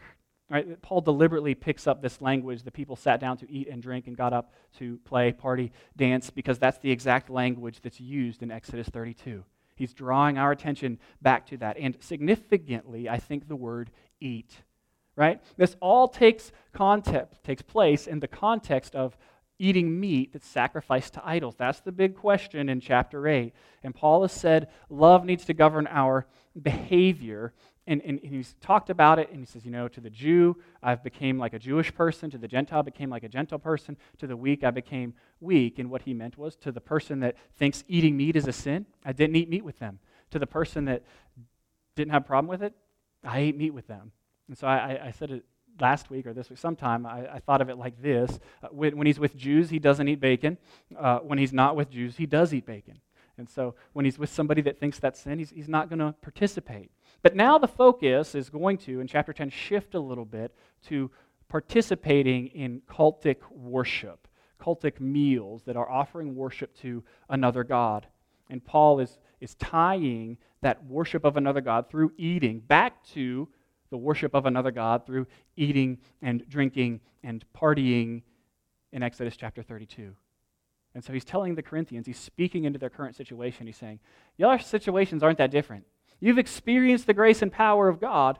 Right? 0.48 0.80
Paul 0.80 1.00
deliberately 1.00 1.54
picks 1.54 1.86
up 1.86 2.02
this 2.02 2.20
language. 2.20 2.62
The 2.62 2.70
people 2.70 2.94
sat 2.94 3.18
down 3.18 3.36
to 3.38 3.50
eat 3.50 3.68
and 3.68 3.82
drink 3.82 4.06
and 4.06 4.16
got 4.16 4.32
up 4.32 4.52
to 4.78 4.98
play, 4.98 5.32
party, 5.32 5.72
dance, 5.96 6.30
because 6.30 6.58
that's 6.58 6.78
the 6.78 6.90
exact 6.90 7.30
language 7.30 7.80
that's 7.82 8.00
used 8.00 8.42
in 8.42 8.52
Exodus 8.52 8.88
32. 8.88 9.44
He's 9.74 9.92
drawing 9.92 10.38
our 10.38 10.52
attention 10.52 10.98
back 11.20 11.46
to 11.48 11.56
that. 11.58 11.76
And 11.78 11.96
significantly, 12.00 13.08
I 13.08 13.18
think 13.18 13.48
the 13.48 13.56
word 13.56 13.90
eat. 14.20 14.62
Right? 15.16 15.42
This 15.56 15.76
all 15.80 16.08
takes 16.08 16.52
context, 16.72 17.42
takes 17.42 17.62
place 17.62 18.06
in 18.06 18.20
the 18.20 18.28
context 18.28 18.94
of 18.94 19.16
eating 19.58 19.98
meat 19.98 20.32
that's 20.32 20.46
sacrificed 20.46 21.14
to 21.14 21.26
idols. 21.26 21.54
That's 21.56 21.80
the 21.80 21.92
big 21.92 22.16
question 22.16 22.68
in 22.68 22.80
chapter 22.80 23.26
8. 23.26 23.52
And 23.82 23.94
Paul 23.94 24.22
has 24.22 24.32
said 24.32 24.68
love 24.90 25.24
needs 25.24 25.44
to 25.46 25.54
govern 25.54 25.86
our 25.88 26.26
behavior. 26.60 27.52
And, 27.88 28.02
and, 28.04 28.18
he's 28.20 28.56
talked 28.60 28.90
about 28.90 29.20
it, 29.20 29.30
and 29.30 29.38
he 29.38 29.46
says, 29.46 29.64
you 29.64 29.70
know, 29.70 29.86
to 29.86 30.00
the 30.00 30.10
Jew, 30.10 30.56
I've 30.82 31.04
became 31.04 31.38
like 31.38 31.54
a 31.54 31.58
Jewish 31.58 31.94
person. 31.94 32.30
To 32.30 32.38
the 32.38 32.48
Gentile, 32.48 32.80
I 32.80 32.82
became 32.82 33.10
like 33.10 33.22
a 33.22 33.28
Gentile 33.28 33.60
person. 33.60 33.96
To 34.18 34.26
the 34.26 34.36
weak, 34.36 34.64
I 34.64 34.72
became 34.72 35.14
weak. 35.38 35.78
And 35.78 35.88
what 35.88 36.02
he 36.02 36.12
meant 36.12 36.36
was 36.36 36.56
to 36.56 36.72
the 36.72 36.80
person 36.80 37.20
that 37.20 37.36
thinks 37.56 37.84
eating 37.86 38.16
meat 38.16 38.34
is 38.34 38.48
a 38.48 38.52
sin, 38.52 38.86
I 39.04 39.12
didn't 39.12 39.36
eat 39.36 39.48
meat 39.48 39.64
with 39.64 39.78
them. 39.78 40.00
To 40.32 40.40
the 40.40 40.46
person 40.48 40.86
that 40.86 41.04
didn't 41.94 42.10
have 42.10 42.22
a 42.22 42.26
problem 42.26 42.48
with 42.48 42.62
it, 42.62 42.74
I 43.22 43.38
ate 43.38 43.56
meat 43.56 43.72
with 43.72 43.86
them. 43.86 44.10
And 44.48 44.58
so 44.58 44.66
I, 44.66 45.06
I 45.06 45.10
said 45.12 45.30
it 45.30 45.44
last 45.80 46.10
week 46.10 46.26
or 46.26 46.32
this 46.32 46.50
week, 46.50 46.58
sometime, 46.58 47.06
I, 47.06 47.34
I 47.34 47.38
thought 47.40 47.60
of 47.60 47.68
it 47.68 47.78
like 47.78 48.00
this. 48.00 48.38
Uh, 48.62 48.68
when, 48.70 48.96
when, 48.96 49.06
he's 49.06 49.18
with 49.18 49.36
Jews, 49.36 49.70
he 49.70 49.78
doesn't 49.78 50.08
eat 50.08 50.20
bacon. 50.20 50.58
Uh, 50.98 51.18
when 51.18 51.38
he's 51.38 51.52
not 51.52 51.76
with 51.76 51.90
Jews, 51.90 52.16
he 52.16 52.26
does 52.26 52.52
eat 52.54 52.66
bacon. 52.66 53.00
And 53.38 53.48
so 53.48 53.74
when 53.92 54.04
he's 54.04 54.18
with 54.18 54.30
somebody 54.30 54.62
that 54.62 54.78
thinks 54.78 54.98
that's 54.98 55.20
sin, 55.20 55.38
he's, 55.38 55.50
he's 55.50 55.68
not 55.68 55.88
going 55.88 55.98
to 55.98 56.14
participate. 56.22 56.90
But 57.22 57.36
now 57.36 57.58
the 57.58 57.68
focus 57.68 58.34
is 58.34 58.48
going 58.48 58.78
to, 58.78 59.00
in 59.00 59.06
chapter 59.06 59.32
10, 59.32 59.50
shift 59.50 59.94
a 59.94 60.00
little 60.00 60.24
bit 60.24 60.54
to 60.88 61.10
participating 61.48 62.48
in 62.48 62.80
cultic 62.88 63.36
worship, 63.50 64.26
cultic 64.60 65.00
meals 65.00 65.62
that 65.64 65.76
are 65.76 65.88
offering 65.88 66.34
worship 66.34 66.74
to 66.80 67.04
another 67.28 67.64
God. 67.64 68.06
And 68.48 68.64
Paul 68.64 69.00
is, 69.00 69.18
is 69.40 69.54
tying 69.56 70.38
that 70.62 70.84
worship 70.86 71.24
of 71.24 71.36
another 71.36 71.60
God 71.60 71.88
through 71.88 72.12
eating 72.16 72.60
back 72.60 73.04
to 73.08 73.48
the 73.90 73.96
worship 73.96 74.34
of 74.34 74.46
another 74.46 74.70
God 74.70 75.06
through 75.06 75.26
eating 75.56 75.98
and 76.22 76.48
drinking 76.48 77.00
and 77.22 77.44
partying 77.54 78.22
in 78.92 79.02
Exodus 79.02 79.36
chapter 79.36 79.62
32. 79.62 80.14
And 80.94 81.04
so 81.04 81.12
he's 81.12 81.24
telling 81.24 81.54
the 81.54 81.62
Corinthians, 81.62 82.06
he's 82.06 82.18
speaking 82.18 82.64
into 82.64 82.78
their 82.78 82.88
current 82.88 83.16
situation. 83.16 83.66
He's 83.66 83.76
saying, 83.76 84.00
Your 84.38 84.58
situations 84.58 85.22
aren't 85.22 85.38
that 85.38 85.50
different. 85.50 85.84
You've 86.20 86.38
experienced 86.38 87.06
the 87.06 87.14
grace 87.14 87.42
and 87.42 87.52
power 87.52 87.88
of 87.88 88.00
God, 88.00 88.38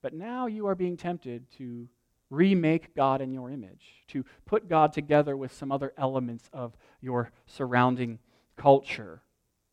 but 0.00 0.14
now 0.14 0.46
you 0.46 0.66
are 0.68 0.74
being 0.74 0.96
tempted 0.96 1.50
to 1.58 1.88
remake 2.30 2.96
God 2.96 3.20
in 3.20 3.34
your 3.34 3.50
image, 3.50 4.04
to 4.08 4.24
put 4.46 4.68
God 4.68 4.94
together 4.94 5.36
with 5.36 5.52
some 5.52 5.70
other 5.70 5.92
elements 5.98 6.48
of 6.52 6.74
your 7.02 7.30
surrounding 7.46 8.18
culture. 8.56 9.20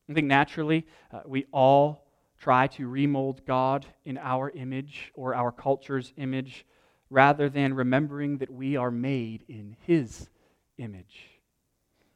I 0.10 0.14
think 0.14 0.28
naturally 0.28 0.86
uh, 1.14 1.22
we 1.26 1.46
all 1.54 2.09
try 2.40 2.68
to 2.68 2.88
remold 2.88 3.46
God 3.46 3.86
in 4.06 4.18
our 4.18 4.50
image 4.52 5.12
or 5.14 5.36
our 5.36 5.52
culture's 5.52 6.14
image 6.18 6.66
rather 7.10 7.50
than 7.50 7.74
remembering 7.74 8.38
that 8.38 8.50
we 8.50 8.78
are 8.78 8.92
made 8.92 9.44
in 9.48 9.76
His 9.86 10.30
image. 10.78 11.40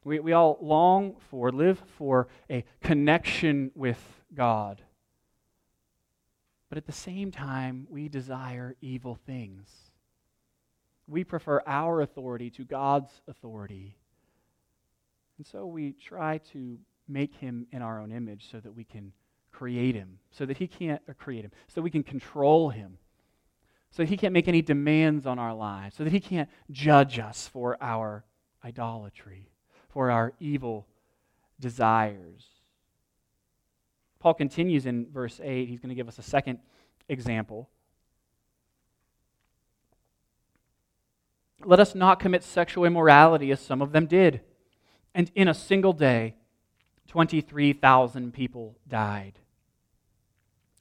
We, 0.04 0.20
we 0.20 0.32
all 0.32 0.58
long 0.60 1.16
for, 1.30 1.50
live 1.50 1.82
for 1.98 2.28
a 2.50 2.64
connection 2.82 3.70
with 3.74 4.02
God. 4.34 4.82
But 6.68 6.78
at 6.78 6.86
the 6.86 6.92
same 6.92 7.30
time, 7.30 7.86
we 7.88 8.08
desire 8.08 8.76
evil 8.80 9.18
things. 9.26 9.68
We 11.06 11.24
prefer 11.24 11.62
our 11.66 12.00
authority 12.00 12.50
to 12.50 12.64
God's 12.64 13.20
authority. 13.28 13.98
And 15.36 15.46
so 15.46 15.66
we 15.66 15.92
try 15.92 16.38
to 16.52 16.78
make 17.06 17.34
him 17.34 17.66
in 17.72 17.82
our 17.82 18.00
own 18.00 18.12
image 18.12 18.50
so 18.50 18.60
that 18.60 18.74
we 18.74 18.84
can 18.84 19.12
create 19.54 19.94
him, 19.94 20.18
so 20.30 20.44
that 20.44 20.58
he 20.58 20.66
can't 20.66 21.00
uh, 21.08 21.12
create 21.12 21.44
him, 21.44 21.52
so 21.68 21.80
we 21.80 21.90
can 21.90 22.02
control 22.02 22.70
him, 22.70 22.98
so 23.90 24.04
he 24.04 24.16
can't 24.16 24.32
make 24.32 24.48
any 24.48 24.60
demands 24.60 25.26
on 25.26 25.38
our 25.38 25.54
lives, 25.54 25.96
so 25.96 26.04
that 26.04 26.12
he 26.12 26.20
can't 26.20 26.48
judge 26.70 27.18
us 27.18 27.48
for 27.48 27.76
our 27.80 28.24
idolatry, 28.64 29.48
for 29.88 30.10
our 30.10 30.32
evil 30.40 30.86
desires. 31.60 32.46
Paul 34.18 34.34
continues 34.34 34.86
in 34.86 35.06
verse 35.12 35.40
8. 35.42 35.68
He's 35.68 35.80
going 35.80 35.90
to 35.90 35.94
give 35.94 36.08
us 36.08 36.18
a 36.18 36.22
second 36.22 36.58
example. 37.08 37.68
Let 41.62 41.78
us 41.78 41.94
not 41.94 42.20
commit 42.20 42.42
sexual 42.42 42.84
immorality 42.84 43.50
as 43.50 43.60
some 43.60 43.80
of 43.82 43.92
them 43.92 44.06
did. 44.06 44.40
And 45.14 45.30
in 45.34 45.46
a 45.46 45.54
single 45.54 45.92
day, 45.92 46.34
23,000 47.08 48.32
people 48.32 48.76
died. 48.88 49.38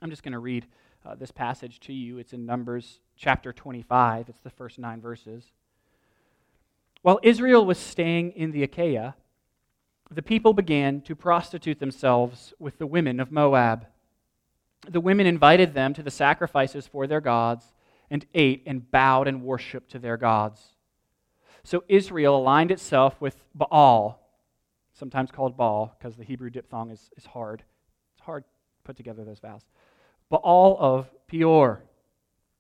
I'm 0.04 0.10
just 0.10 0.22
going 0.22 0.34
to 0.34 0.40
read 0.40 0.66
uh, 1.06 1.16
this 1.16 1.32
passage 1.32 1.80
to 1.80 1.94
you. 1.94 2.18
It's 2.18 2.34
in 2.34 2.46
Numbers 2.46 3.00
chapter 3.16 3.54
25, 3.54 4.28
it's 4.28 4.42
the 4.42 4.50
first 4.50 4.78
nine 4.78 5.00
verses. 5.00 5.46
While 7.04 7.22
Israel 7.24 7.66
was 7.66 7.78
staying 7.78 8.32
in 8.32 8.52
the 8.52 8.64
Acacia, 8.64 9.16
the 10.12 10.22
people 10.22 10.52
began 10.52 11.00
to 11.04 11.16
prostitute 11.16 11.80
themselves 11.80 12.54
with 12.60 12.80
the 12.80 12.86
women 12.86 13.22
of 13.22 13.32
Moab. 13.32 13.88
The 14.86 15.00
women 15.00 15.26
invited 15.26 15.74
them 15.74 15.94
to 15.94 16.04
the 16.04 16.12
sacrifices 16.12 16.86
for 16.86 17.08
their 17.08 17.22
gods 17.22 17.74
and 18.10 18.26
ate 18.34 18.64
and 18.66 18.92
bowed 18.92 19.30
and 19.30 19.42
worshiped 19.42 19.90
to 19.92 20.00
their 20.00 20.18
gods. 20.18 20.74
So 21.64 21.86
Israel 21.88 22.36
aligned 22.36 22.72
itself 22.72 23.22
with 23.22 23.46
Baal, 23.56 24.20
sometimes 24.92 25.32
called 25.32 25.56
Baal 25.56 25.96
because 25.98 26.18
the 26.18 26.26
Hebrew 26.26 26.50
diphthong 26.50 26.92
is, 26.92 27.10
is 27.16 27.26
hard. 27.26 27.64
It's 28.18 28.26
hard 28.26 28.44
to 28.44 28.50
put 28.84 28.98
together 28.98 29.24
those 29.24 29.40
vowels. 29.40 29.64
Baal 30.30 30.78
of 30.80 31.10
Peor. 31.28 31.84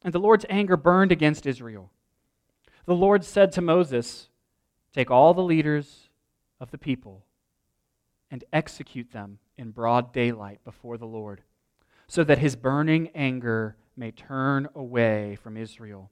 And 0.03 0.13
the 0.13 0.19
Lord's 0.19 0.45
anger 0.49 0.77
burned 0.77 1.11
against 1.11 1.45
Israel. 1.45 1.91
The 2.85 2.95
Lord 2.95 3.23
said 3.23 3.51
to 3.53 3.61
Moses, 3.61 4.29
Take 4.93 5.09
all 5.09 5.33
the 5.33 5.41
leaders 5.41 6.09
of 6.59 6.71
the 6.71 6.77
people 6.77 7.25
and 8.29 8.43
execute 8.51 9.11
them 9.11 9.39
in 9.57 9.71
broad 9.71 10.11
daylight 10.11 10.59
before 10.63 10.97
the 10.97 11.05
Lord, 11.05 11.41
so 12.07 12.23
that 12.23 12.39
his 12.39 12.55
burning 12.55 13.09
anger 13.15 13.75
may 13.95 14.11
turn 14.11 14.67
away 14.75 15.37
from 15.41 15.55
Israel. 15.55 16.11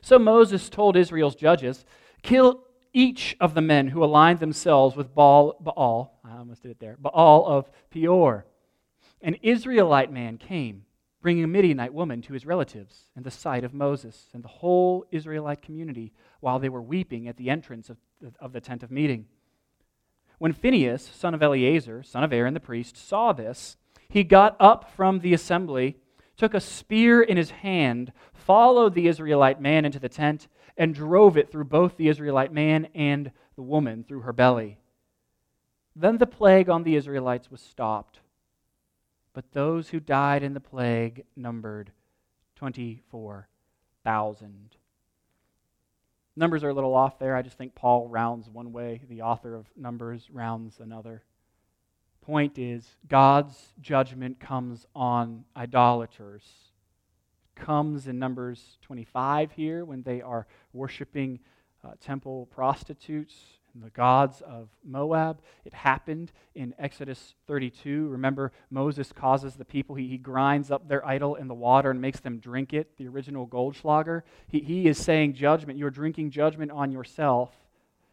So 0.00 0.18
Moses 0.18 0.68
told 0.68 0.96
Israel's 0.96 1.34
judges, 1.34 1.84
Kill 2.22 2.64
each 2.92 3.36
of 3.40 3.54
the 3.54 3.60
men 3.60 3.88
who 3.88 4.04
aligned 4.04 4.38
themselves 4.38 4.96
with 4.96 5.14
Baal, 5.14 5.56
Baal 5.60 6.20
I 6.24 6.36
almost 6.36 6.62
did 6.62 6.70
it 6.70 6.80
there, 6.80 6.96
Baal 6.98 7.46
of 7.46 7.70
Peor 7.90 8.46
an 9.22 9.36
Israelite 9.42 10.12
man 10.12 10.36
came, 10.36 10.84
bringing 11.20 11.44
a 11.44 11.48
Midianite 11.48 11.94
woman 11.94 12.20
to 12.22 12.32
his 12.32 12.44
relatives 12.44 13.06
in 13.16 13.22
the 13.22 13.30
sight 13.30 13.62
of 13.62 13.72
Moses 13.72 14.26
and 14.34 14.42
the 14.42 14.48
whole 14.48 15.06
Israelite 15.12 15.62
community 15.62 16.12
while 16.40 16.58
they 16.58 16.68
were 16.68 16.82
weeping 16.82 17.28
at 17.28 17.36
the 17.36 17.48
entrance 17.48 17.88
of, 17.88 17.96
of 18.40 18.52
the 18.52 18.60
tent 18.60 18.82
of 18.82 18.90
meeting. 18.90 19.26
When 20.38 20.52
Phinehas, 20.52 21.08
son 21.14 21.34
of 21.34 21.42
Eleazar, 21.42 22.02
son 22.02 22.24
of 22.24 22.32
Aaron 22.32 22.54
the 22.54 22.60
priest, 22.60 22.96
saw 22.96 23.32
this, 23.32 23.76
he 24.08 24.24
got 24.24 24.56
up 24.58 24.90
from 24.96 25.20
the 25.20 25.32
assembly, 25.32 25.96
took 26.36 26.52
a 26.52 26.60
spear 26.60 27.22
in 27.22 27.36
his 27.36 27.50
hand, 27.50 28.12
followed 28.34 28.94
the 28.94 29.06
Israelite 29.06 29.60
man 29.60 29.84
into 29.84 30.00
the 30.00 30.08
tent, 30.08 30.48
and 30.76 30.94
drove 30.94 31.36
it 31.36 31.52
through 31.52 31.64
both 31.64 31.96
the 31.96 32.08
Israelite 32.08 32.52
man 32.52 32.88
and 32.94 33.30
the 33.54 33.62
woman 33.62 34.02
through 34.02 34.22
her 34.22 34.32
belly. 34.32 34.78
Then 35.94 36.18
the 36.18 36.26
plague 36.26 36.68
on 36.68 36.82
the 36.82 36.96
Israelites 36.96 37.50
was 37.50 37.60
stopped 37.60 38.21
but 39.32 39.52
those 39.52 39.90
who 39.90 40.00
died 40.00 40.42
in 40.42 40.54
the 40.54 40.60
plague 40.60 41.24
numbered 41.36 41.92
24,000. 42.56 44.76
Numbers 46.34 46.64
are 46.64 46.70
a 46.70 46.74
little 46.74 46.94
off 46.94 47.18
there. 47.18 47.36
I 47.36 47.42
just 47.42 47.58
think 47.58 47.74
Paul 47.74 48.08
rounds 48.08 48.48
one 48.48 48.72
way, 48.72 49.02
the 49.08 49.20
author 49.22 49.54
of 49.54 49.66
Numbers 49.76 50.30
rounds 50.30 50.80
another. 50.80 51.22
Point 52.22 52.58
is, 52.58 52.96
God's 53.08 53.74
judgment 53.80 54.40
comes 54.40 54.86
on 54.94 55.44
idolaters. 55.56 56.44
Comes 57.54 58.06
in 58.06 58.18
Numbers 58.18 58.78
25 58.82 59.52
here 59.52 59.84
when 59.84 60.02
they 60.02 60.22
are 60.22 60.46
worshiping 60.72 61.40
uh, 61.84 61.90
temple 62.00 62.46
prostitutes 62.46 63.34
the 63.80 63.90
gods 63.90 64.42
of 64.42 64.68
Moab. 64.84 65.40
It 65.64 65.72
happened 65.72 66.32
in 66.54 66.74
Exodus 66.78 67.34
32. 67.46 68.08
Remember, 68.08 68.52
Moses 68.70 69.12
causes 69.12 69.54
the 69.54 69.64
people, 69.64 69.94
he, 69.94 70.08
he 70.08 70.18
grinds 70.18 70.70
up 70.70 70.88
their 70.88 71.06
idol 71.06 71.36
in 71.36 71.48
the 71.48 71.54
water 71.54 71.90
and 71.90 72.00
makes 72.00 72.20
them 72.20 72.38
drink 72.38 72.72
it, 72.72 72.96
the 72.98 73.08
original 73.08 73.46
Goldschlager. 73.46 74.22
He, 74.46 74.60
he 74.60 74.86
is 74.86 74.98
saying 74.98 75.34
judgment. 75.34 75.78
You're 75.78 75.90
drinking 75.90 76.30
judgment 76.30 76.70
on 76.70 76.92
yourself. 76.92 77.50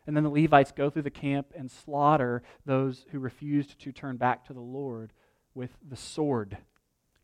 And 0.08 0.16
then 0.16 0.24
the 0.24 0.30
Levites 0.30 0.72
go 0.72 0.90
through 0.90 1.04
the 1.04 1.12
camp 1.12 1.54
and 1.56 1.70
slaughter 1.70 2.42
those 2.66 3.06
who 3.12 3.20
refused 3.20 3.80
to 3.80 3.92
turn 3.92 4.18
back 4.18 4.46
to 4.46 4.54
the 4.54 4.60
Lord 4.60 5.14
with 5.54 5.72
the 5.88 5.96
sword. 5.96 6.58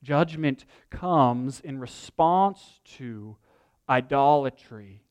Judgment 0.03 0.65
comes 0.91 1.59
in 1.61 1.79
response 1.79 2.79
to 2.97 3.37
idolatry. 3.89 5.01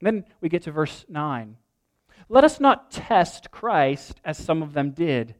And 0.00 0.06
then 0.06 0.24
we 0.40 0.48
get 0.48 0.62
to 0.62 0.72
verse 0.72 1.04
9. 1.08 1.56
Let 2.28 2.44
us 2.44 2.60
not 2.60 2.90
test 2.90 3.50
Christ 3.50 4.20
as 4.24 4.38
some 4.38 4.62
of 4.62 4.72
them 4.72 4.90
did 4.90 5.34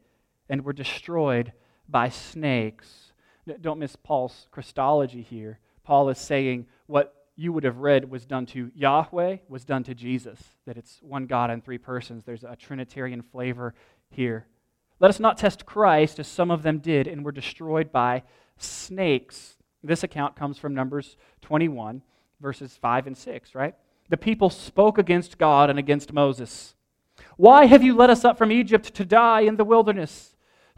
and 0.49 0.63
were 0.63 0.73
destroyed 0.73 1.53
by 1.87 2.09
snakes. 2.09 3.13
Don't 3.61 3.79
miss 3.79 3.95
Paul's 3.95 4.47
Christology 4.51 5.21
here. 5.21 5.59
Paul 5.83 6.09
is 6.09 6.17
saying 6.17 6.67
what 6.87 7.15
you 7.35 7.53
would 7.53 7.63
have 7.63 7.77
read 7.77 8.09
was 8.09 8.25
done 8.25 8.45
to 8.47 8.71
Yahweh 8.75 9.37
was 9.47 9.65
done 9.65 9.83
to 9.83 9.95
Jesus, 9.95 10.39
that 10.65 10.77
it's 10.77 10.99
one 11.01 11.25
God 11.25 11.49
in 11.49 11.61
three 11.61 11.77
persons. 11.77 12.23
There's 12.23 12.43
a 12.43 12.55
Trinitarian 12.55 13.21
flavor 13.21 13.73
here. 14.09 14.45
Let 14.99 15.09
us 15.09 15.19
not 15.19 15.37
test 15.37 15.65
Christ 15.65 16.19
as 16.19 16.27
some 16.27 16.51
of 16.51 16.61
them 16.61 16.79
did 16.79 17.07
and 17.07 17.25
were 17.25 17.31
destroyed 17.31 17.91
by 17.91 18.23
snakes. 18.57 19.57
This 19.83 20.03
account 20.03 20.35
comes 20.35 20.59
from 20.59 20.75
Numbers 20.75 21.17
21, 21.41 22.03
verses 22.39 22.77
5 22.79 23.07
and 23.07 23.17
6, 23.17 23.55
right? 23.55 23.73
The 24.11 24.17
people 24.17 24.49
spoke 24.49 24.97
against 24.97 25.37
God 25.37 25.69
and 25.69 25.79
against 25.79 26.11
Moses. 26.11 26.75
Why 27.37 27.65
have 27.65 27.81
you 27.81 27.95
led 27.95 28.09
us 28.09 28.25
up 28.25 28.37
from 28.37 28.51
Egypt 28.51 28.93
to 28.95 29.05
die 29.05 29.39
in 29.41 29.55
the 29.55 29.63
wilderness? 29.63 30.35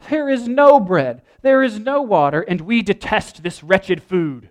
There 0.08 0.30
is 0.30 0.46
no 0.46 0.78
bread, 0.78 1.20
there 1.42 1.60
is 1.60 1.80
no 1.80 2.00
water, 2.00 2.42
and 2.42 2.60
we 2.60 2.80
detest 2.80 3.42
this 3.42 3.64
wretched 3.64 4.04
food. 4.04 4.50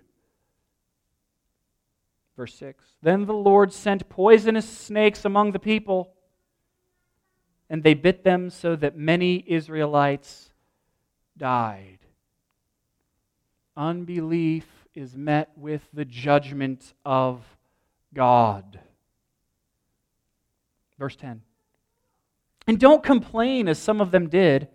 Verse 2.36 2.54
6 2.56 2.84
Then 3.00 3.24
the 3.24 3.32
Lord 3.32 3.72
sent 3.72 4.10
poisonous 4.10 4.68
snakes 4.68 5.24
among 5.24 5.52
the 5.52 5.58
people, 5.58 6.12
and 7.70 7.82
they 7.82 7.94
bit 7.94 8.22
them 8.22 8.50
so 8.50 8.76
that 8.76 8.98
many 8.98 9.42
Israelites 9.46 10.50
died. 11.38 12.00
Unbelief 13.78 14.66
is 14.94 15.16
met 15.16 15.52
with 15.56 15.88
the 15.94 16.04
judgment 16.04 16.92
of 17.06 17.53
God. 18.14 18.80
Verse 20.98 21.16
10. 21.16 21.42
And 22.66 22.78
don't 22.78 23.02
complain 23.02 23.68
as 23.68 23.78
some 23.78 24.00
of 24.00 24.10
them 24.10 24.28
did 24.28 24.68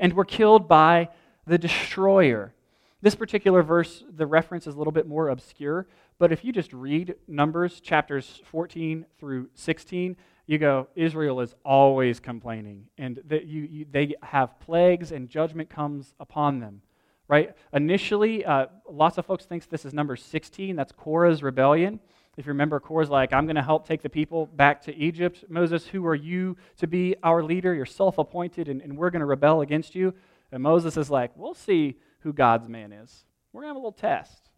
and 0.00 0.12
were 0.12 0.24
killed 0.24 0.68
by 0.68 1.08
the 1.46 1.58
destroyer. 1.58 2.52
This 3.00 3.14
particular 3.14 3.62
verse, 3.62 4.02
the 4.10 4.26
reference 4.26 4.66
is 4.66 4.74
a 4.74 4.78
little 4.78 4.92
bit 4.92 5.06
more 5.06 5.28
obscure, 5.28 5.86
but 6.18 6.32
if 6.32 6.44
you 6.44 6.52
just 6.52 6.72
read 6.72 7.14
Numbers 7.28 7.80
chapters 7.80 8.40
14 8.46 9.06
through 9.20 9.50
16, 9.54 10.16
you 10.46 10.58
go, 10.58 10.88
Israel 10.96 11.40
is 11.40 11.54
always 11.64 12.18
complaining, 12.18 12.86
and 12.96 13.20
you, 13.30 13.62
you, 13.70 13.86
they 13.90 14.14
have 14.22 14.58
plagues 14.60 15.12
and 15.12 15.28
judgment 15.28 15.70
comes 15.70 16.14
upon 16.18 16.58
them. 16.58 16.82
Right? 17.28 17.54
Initially, 17.74 18.44
uh, 18.44 18.66
lots 18.90 19.18
of 19.18 19.26
folks 19.26 19.44
think 19.44 19.68
this 19.68 19.84
is 19.84 19.92
number 19.92 20.16
16. 20.16 20.74
That's 20.74 20.92
Korah's 20.92 21.42
rebellion. 21.42 22.00
If 22.38 22.46
you 22.46 22.50
remember, 22.50 22.78
Korah's 22.78 23.10
like, 23.10 23.32
I'm 23.32 23.46
going 23.46 23.56
to 23.56 23.62
help 23.62 23.84
take 23.84 24.00
the 24.00 24.08
people 24.08 24.46
back 24.46 24.80
to 24.82 24.94
Egypt. 24.94 25.44
Moses, 25.48 25.88
who 25.88 26.06
are 26.06 26.14
you 26.14 26.56
to 26.76 26.86
be 26.86 27.16
our 27.20 27.42
leader? 27.42 27.74
You're 27.74 27.84
self 27.84 28.16
appointed, 28.16 28.68
and, 28.68 28.80
and 28.80 28.96
we're 28.96 29.10
going 29.10 29.20
to 29.20 29.26
rebel 29.26 29.60
against 29.60 29.96
you. 29.96 30.14
And 30.52 30.62
Moses 30.62 30.96
is 30.96 31.10
like, 31.10 31.32
We'll 31.34 31.52
see 31.52 31.96
who 32.20 32.32
God's 32.32 32.68
man 32.68 32.92
is. 32.92 33.24
We're 33.52 33.62
going 33.62 33.70
to 33.70 33.74
have 33.74 33.76
a 33.76 33.80
little 33.80 33.90
test. 33.90 34.50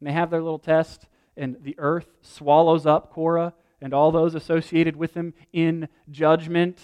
And 0.00 0.08
they 0.08 0.12
have 0.12 0.30
their 0.30 0.42
little 0.42 0.58
test, 0.58 1.06
and 1.36 1.58
the 1.62 1.76
earth 1.78 2.08
swallows 2.22 2.86
up 2.86 3.12
Korah 3.12 3.54
and 3.80 3.94
all 3.94 4.10
those 4.10 4.34
associated 4.34 4.96
with 4.96 5.14
him 5.14 5.32
in 5.52 5.88
judgment. 6.10 6.80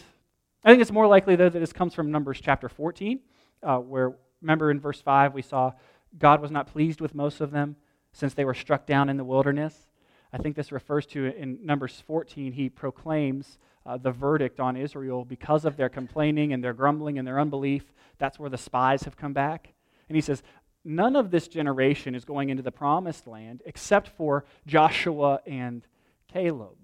I 0.62 0.70
think 0.70 0.80
it's 0.80 0.92
more 0.92 1.08
likely, 1.08 1.34
though, 1.34 1.48
that 1.48 1.58
this 1.58 1.72
comes 1.72 1.94
from 1.94 2.12
Numbers 2.12 2.40
chapter 2.40 2.68
14, 2.68 3.18
uh, 3.64 3.78
where, 3.78 4.12
remember 4.40 4.70
in 4.70 4.78
verse 4.78 5.00
5, 5.00 5.34
we 5.34 5.42
saw 5.42 5.72
God 6.16 6.40
was 6.40 6.52
not 6.52 6.68
pleased 6.68 7.00
with 7.00 7.12
most 7.12 7.40
of 7.40 7.50
them 7.50 7.74
since 8.12 8.34
they 8.34 8.44
were 8.44 8.54
struck 8.54 8.86
down 8.86 9.08
in 9.08 9.16
the 9.16 9.24
wilderness. 9.24 9.88
I 10.32 10.38
think 10.38 10.56
this 10.56 10.72
refers 10.72 11.06
to 11.06 11.26
in 11.26 11.58
Numbers 11.64 12.02
14, 12.06 12.52
he 12.52 12.68
proclaims 12.68 13.58
uh, 13.86 13.96
the 13.96 14.12
verdict 14.12 14.60
on 14.60 14.76
Israel 14.76 15.24
because 15.24 15.64
of 15.64 15.76
their 15.76 15.88
complaining 15.88 16.52
and 16.52 16.62
their 16.62 16.74
grumbling 16.74 17.18
and 17.18 17.26
their 17.26 17.40
unbelief. 17.40 17.92
That's 18.18 18.38
where 18.38 18.50
the 18.50 18.58
spies 18.58 19.04
have 19.04 19.16
come 19.16 19.32
back. 19.32 19.72
And 20.08 20.16
he 20.16 20.20
says, 20.20 20.42
None 20.84 21.16
of 21.16 21.30
this 21.30 21.48
generation 21.48 22.14
is 22.14 22.24
going 22.24 22.50
into 22.50 22.62
the 22.62 22.72
promised 22.72 23.26
land 23.26 23.62
except 23.66 24.08
for 24.08 24.44
Joshua 24.66 25.40
and 25.46 25.86
Caleb. 26.32 26.76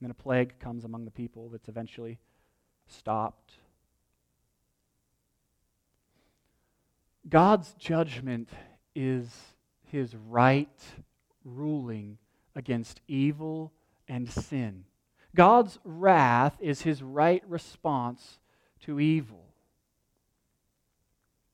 And 0.00 0.02
then 0.02 0.10
a 0.10 0.14
plague 0.14 0.58
comes 0.60 0.84
among 0.84 1.04
the 1.04 1.10
people 1.10 1.48
that's 1.48 1.68
eventually 1.68 2.18
stopped. 2.86 3.54
God's 7.28 7.74
judgment 7.74 8.48
is 8.94 9.28
his 9.84 10.14
right 10.14 10.68
ruling 11.56 12.18
against 12.54 13.00
evil 13.08 13.72
and 14.08 14.30
sin. 14.30 14.84
God's 15.34 15.78
wrath 15.84 16.56
is 16.60 16.82
his 16.82 17.02
right 17.02 17.42
response 17.46 18.38
to 18.80 18.98
evil. 18.98 19.44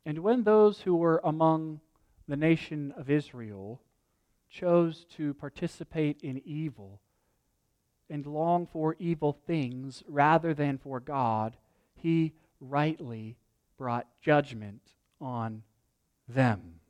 And 0.06 0.18
when 0.18 0.44
those 0.44 0.80
who 0.82 0.96
were 0.96 1.20
among 1.24 1.80
the 2.28 2.36
nation 2.36 2.92
of 2.96 3.10
Israel 3.10 3.80
chose 4.50 5.04
to 5.16 5.34
participate 5.34 6.20
in 6.22 6.40
evil 6.44 7.00
and 8.08 8.26
long 8.26 8.66
for 8.66 8.96
evil 8.98 9.32
things 9.46 10.02
rather 10.06 10.54
than 10.54 10.78
for 10.78 11.00
God, 11.00 11.56
he 11.94 12.32
rightly 12.60 13.36
brought 13.76 14.06
judgment 14.20 14.82
on 15.20 15.62
them. 16.28 16.80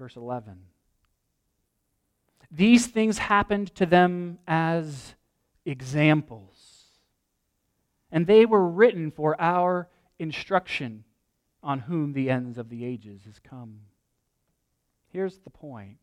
Verse 0.00 0.16
11. 0.16 0.56
These 2.50 2.86
things 2.86 3.18
happened 3.18 3.74
to 3.74 3.84
them 3.84 4.38
as 4.48 5.14
examples, 5.66 6.86
and 8.10 8.26
they 8.26 8.46
were 8.46 8.66
written 8.66 9.10
for 9.10 9.38
our 9.38 9.90
instruction 10.18 11.04
on 11.62 11.80
whom 11.80 12.14
the 12.14 12.30
ends 12.30 12.56
of 12.56 12.70
the 12.70 12.82
ages 12.82 13.26
is 13.28 13.38
come. 13.46 13.80
Here's 15.12 15.36
the 15.40 15.50
point. 15.50 15.98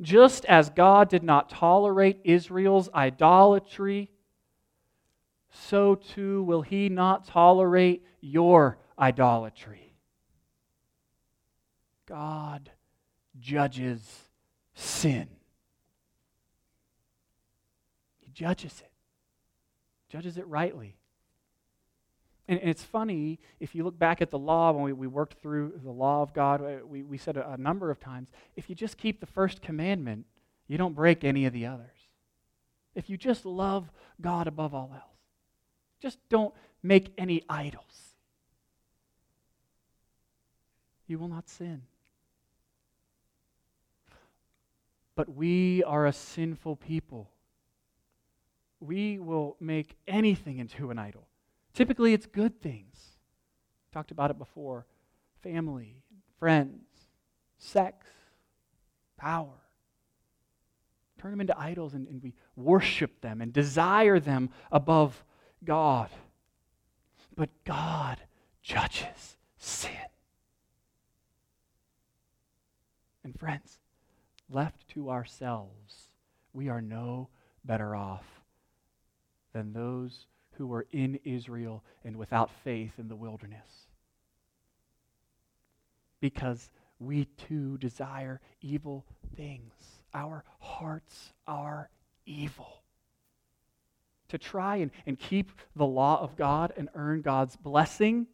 Just 0.00 0.46
as 0.46 0.70
God 0.70 1.10
did 1.10 1.22
not 1.22 1.50
tolerate 1.50 2.20
Israel's 2.24 2.88
idolatry, 2.94 4.10
so 5.50 5.94
too 5.94 6.42
will 6.44 6.62
he 6.62 6.88
not 6.88 7.26
tolerate 7.26 8.02
your 8.22 8.78
idolatry. 8.98 9.92
God 12.06 12.70
judges 13.40 14.28
sin. 14.74 15.28
He 18.20 18.30
judges 18.32 18.80
it, 18.80 18.92
judges 20.08 20.36
it 20.36 20.46
rightly. 20.46 20.96
And, 22.48 22.58
and 22.58 22.68
it's 22.68 22.82
funny, 22.82 23.38
if 23.60 23.74
you 23.74 23.84
look 23.84 23.98
back 23.98 24.20
at 24.20 24.30
the 24.30 24.38
law, 24.38 24.72
when 24.72 24.82
we, 24.82 24.92
we 24.92 25.06
worked 25.06 25.40
through 25.40 25.80
the 25.82 25.90
law 25.90 26.22
of 26.22 26.34
God, 26.34 26.60
uh, 26.60 26.86
we, 26.86 27.02
we 27.02 27.16
said 27.16 27.36
a, 27.36 27.52
a 27.52 27.56
number 27.56 27.90
of 27.90 28.00
times 28.00 28.28
if 28.56 28.68
you 28.68 28.74
just 28.74 28.98
keep 28.98 29.20
the 29.20 29.26
first 29.26 29.62
commandment, 29.62 30.26
you 30.66 30.76
don't 30.76 30.94
break 30.94 31.24
any 31.24 31.46
of 31.46 31.52
the 31.52 31.66
others. 31.66 31.96
If 32.94 33.08
you 33.08 33.16
just 33.16 33.46
love 33.46 33.90
God 34.20 34.48
above 34.48 34.74
all 34.74 34.90
else, 34.92 35.04
just 36.00 36.18
don't 36.28 36.52
make 36.82 37.12
any 37.16 37.42
idols. 37.48 38.16
You 41.06 41.18
will 41.18 41.28
not 41.28 41.48
sin. 41.48 41.82
But 45.20 45.36
we 45.36 45.84
are 45.84 46.06
a 46.06 46.14
sinful 46.14 46.76
people. 46.76 47.30
We 48.80 49.18
will 49.18 49.58
make 49.60 49.94
anything 50.08 50.56
into 50.56 50.90
an 50.90 50.98
idol. 50.98 51.28
Typically, 51.74 52.14
it's 52.14 52.24
good 52.24 52.58
things. 52.62 53.18
Talked 53.92 54.12
about 54.12 54.30
it 54.30 54.38
before 54.38 54.86
family, 55.42 55.96
friends, 56.38 56.86
sex, 57.58 58.06
power. 59.18 59.60
Turn 61.18 61.32
them 61.32 61.42
into 61.42 61.60
idols 61.60 61.92
and, 61.92 62.08
and 62.08 62.22
we 62.22 62.32
worship 62.56 63.20
them 63.20 63.42
and 63.42 63.52
desire 63.52 64.20
them 64.20 64.48
above 64.72 65.22
God. 65.62 66.08
But 67.36 67.50
God 67.66 68.22
judges 68.62 69.36
sin. 69.58 69.90
And 73.22 73.38
friends, 73.38 73.79
left 74.50 74.88
to 74.88 75.10
ourselves, 75.10 76.08
we 76.52 76.68
are 76.68 76.80
no 76.80 77.28
better 77.64 77.94
off 77.94 78.24
than 79.52 79.72
those 79.72 80.26
who 80.52 80.66
were 80.66 80.86
in 80.92 81.18
Israel 81.24 81.82
and 82.04 82.16
without 82.16 82.50
faith 82.64 82.92
in 82.98 83.08
the 83.08 83.16
wilderness. 83.16 83.86
Because 86.20 86.70
we 86.98 87.24
too 87.24 87.78
desire 87.78 88.40
evil 88.60 89.06
things. 89.36 89.72
Our 90.12 90.44
hearts 90.58 91.32
are 91.46 91.88
evil. 92.26 92.82
To 94.28 94.38
try 94.38 94.76
and, 94.76 94.90
and 95.06 95.18
keep 95.18 95.50
the 95.74 95.86
law 95.86 96.20
of 96.20 96.36
God 96.36 96.72
and 96.76 96.88
earn 96.94 97.22
God's 97.22 97.56
blessing 97.56 98.26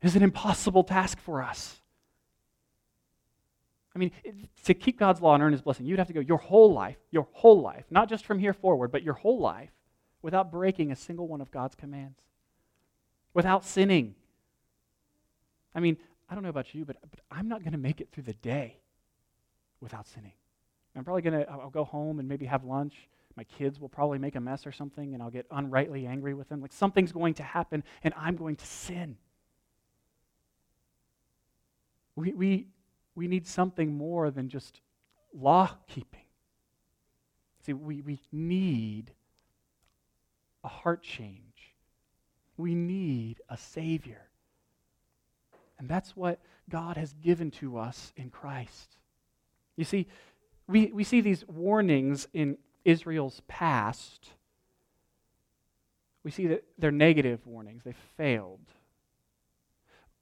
is 0.00 0.16
an 0.16 0.22
impossible 0.22 0.82
task 0.82 1.20
for 1.20 1.42
us. 1.42 1.81
I 3.94 3.98
mean, 3.98 4.10
to 4.64 4.74
keep 4.74 4.98
God's 4.98 5.20
law 5.20 5.34
and 5.34 5.42
earn 5.42 5.52
his 5.52 5.60
blessing, 5.60 5.84
you'd 5.84 5.98
have 5.98 6.08
to 6.08 6.14
go 6.14 6.20
your 6.20 6.38
whole 6.38 6.72
life, 6.72 6.96
your 7.10 7.28
whole 7.32 7.60
life, 7.60 7.84
not 7.90 8.08
just 8.08 8.24
from 8.24 8.38
here 8.38 8.54
forward, 8.54 8.90
but 8.90 9.02
your 9.02 9.14
whole 9.14 9.38
life, 9.38 9.70
without 10.22 10.50
breaking 10.50 10.92
a 10.92 10.96
single 10.96 11.28
one 11.28 11.40
of 11.40 11.50
God's 11.50 11.74
commands, 11.74 12.18
without 13.34 13.64
sinning. 13.64 14.14
I 15.74 15.80
mean, 15.80 15.98
I 16.30 16.34
don't 16.34 16.42
know 16.42 16.48
about 16.48 16.74
you, 16.74 16.84
but, 16.84 16.96
but 17.10 17.20
I'm 17.30 17.48
not 17.48 17.60
going 17.60 17.72
to 17.72 17.78
make 17.78 18.00
it 18.00 18.08
through 18.12 18.22
the 18.22 18.32
day 18.34 18.78
without 19.80 20.06
sinning. 20.06 20.32
I'm 20.96 21.04
probably 21.04 21.22
going 21.22 21.44
to, 21.44 21.50
I'll 21.50 21.70
go 21.70 21.84
home 21.84 22.18
and 22.18 22.28
maybe 22.28 22.46
have 22.46 22.64
lunch. 22.64 22.94
My 23.36 23.44
kids 23.44 23.80
will 23.80 23.88
probably 23.88 24.18
make 24.18 24.36
a 24.36 24.40
mess 24.40 24.66
or 24.66 24.72
something, 24.72 25.14
and 25.14 25.22
I'll 25.22 25.30
get 25.30 25.46
unrightly 25.50 26.06
angry 26.06 26.34
with 26.34 26.48
them. 26.48 26.60
Like 26.60 26.72
something's 26.72 27.12
going 27.12 27.34
to 27.34 27.42
happen, 27.42 27.82
and 28.04 28.12
I'm 28.16 28.36
going 28.36 28.56
to 28.56 28.66
sin. 28.66 29.16
We, 32.14 32.32
we, 32.32 32.66
we 33.14 33.28
need 33.28 33.46
something 33.46 33.94
more 33.94 34.30
than 34.30 34.48
just 34.48 34.80
law 35.34 35.76
keeping. 35.86 36.20
See, 37.64 37.72
we, 37.72 38.00
we 38.00 38.20
need 38.32 39.12
a 40.64 40.68
heart 40.68 41.02
change. 41.02 41.40
We 42.56 42.74
need 42.74 43.40
a 43.48 43.56
Savior. 43.56 44.28
And 45.78 45.88
that's 45.88 46.16
what 46.16 46.40
God 46.68 46.96
has 46.96 47.12
given 47.14 47.50
to 47.52 47.78
us 47.78 48.12
in 48.16 48.30
Christ. 48.30 48.96
You 49.76 49.84
see, 49.84 50.06
we, 50.66 50.86
we 50.86 51.04
see 51.04 51.20
these 51.20 51.46
warnings 51.46 52.28
in 52.32 52.58
Israel's 52.84 53.42
past. 53.48 54.30
We 56.24 56.30
see 56.30 56.46
that 56.48 56.64
they're 56.78 56.90
negative 56.90 57.46
warnings, 57.46 57.82
they 57.84 57.94
failed. 58.16 58.60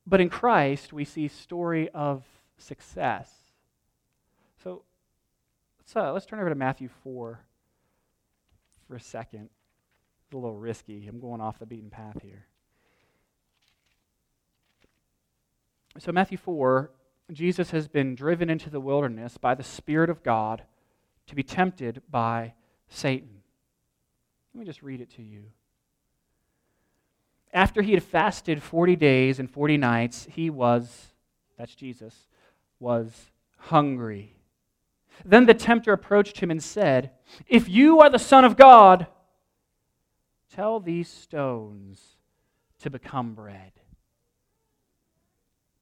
But 0.07 0.20
in 0.20 0.30
Christ, 0.30 0.93
we 0.93 1.05
see 1.05 1.28
story 1.28 1.88
of 1.91 2.24
success. 2.61 3.31
So 4.63 4.83
let's, 5.79 5.97
uh, 5.97 6.13
let's 6.13 6.27
turn 6.27 6.41
over 6.41 6.49
to 6.49 6.55
Matthew 6.55 6.89
4 7.03 7.41
for 8.87 8.97
a 8.97 9.01
second. 9.01 9.49
It's 10.25 10.35
a 10.35 10.37
little 10.37 10.57
risky. 10.57 11.07
I'm 11.09 11.21
going 11.21 11.41
off 11.41 11.59
the 11.59 11.67
beaten 11.67 11.91
path 11.91 12.23
here. 12.23 12.47
So, 15.99 16.13
Matthew 16.13 16.39
4, 16.39 16.91
Jesus 17.33 17.73
has 17.73 17.89
been 17.89 18.15
driven 18.15 18.49
into 18.49 18.71
the 18.71 18.81
wilderness 18.81 19.37
by 19.37 19.55
the 19.55 19.65
Spirit 19.65 20.09
of 20.09 20.23
God 20.23 20.63
to 21.27 21.35
be 21.35 21.43
tempted 21.43 22.03
by 22.09 22.55
Satan. 22.89 23.43
Let 24.55 24.61
me 24.61 24.67
just 24.67 24.83
read 24.83 25.01
it 25.01 25.11
to 25.17 25.23
you. 25.23 25.45
After 27.53 27.83
he 27.83 27.93
had 27.93 28.05
fasted 28.05 28.63
40 28.63 28.95
days 28.97 29.41
and 29.41 29.51
40 29.51 29.77
nights, 29.77 30.29
he 30.31 30.49
was, 30.49 31.09
that's 31.59 31.75
Jesus, 31.75 32.29
was 32.81 33.31
hungry. 33.59 34.37
Then 35.24 35.47
the 35.47 35.55
tempter 35.55 35.93
approached 35.93 36.41
him 36.41 36.51
and 36.51 36.62
said, 36.62 37.11
If 37.47 37.68
you 37.68 38.01
are 38.01 38.11
the 38.11 38.18
Son 38.18 38.45
of 38.45 38.57
God, 38.57 39.07
tell 40.53 40.81
these 40.81 41.09
stones 41.09 42.16
to 42.81 42.91
become 42.91 43.35
bread. 43.35 43.72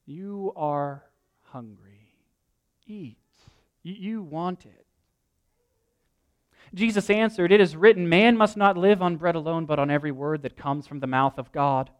You 0.04 0.52
are 0.56 1.04
hungry. 1.44 2.14
Eat. 2.86 3.16
You 3.82 4.22
want 4.22 4.66
it. 4.66 4.86
Jesus 6.74 7.08
answered, 7.08 7.52
It 7.52 7.60
is 7.60 7.76
written, 7.76 8.08
Man 8.08 8.36
must 8.36 8.56
not 8.56 8.76
live 8.76 9.00
on 9.00 9.16
bread 9.16 9.34
alone, 9.34 9.66
but 9.66 9.78
on 9.78 9.90
every 9.90 10.12
word 10.12 10.42
that 10.42 10.56
comes 10.56 10.86
from 10.86 11.00
the 11.00 11.06
mouth 11.06 11.38
of 11.38 11.52
God. 11.52 11.90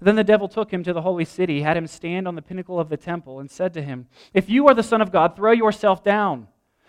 Then 0.00 0.16
the 0.16 0.24
devil 0.24 0.48
took 0.48 0.72
him 0.72 0.82
to 0.84 0.92
the 0.92 1.02
holy 1.02 1.24
city, 1.24 1.62
had 1.62 1.76
him 1.76 1.86
stand 1.86 2.26
on 2.26 2.34
the 2.34 2.42
pinnacle 2.42 2.80
of 2.80 2.88
the 2.88 2.96
temple, 2.96 3.40
and 3.40 3.50
said 3.50 3.72
to 3.74 3.82
him, 3.82 4.06
If 4.32 4.50
you 4.50 4.68
are 4.68 4.74
the 4.74 4.82
Son 4.82 5.00
of 5.00 5.12
God, 5.12 5.36
throw 5.36 5.52
yourself 5.52 6.02
down, 6.02 6.48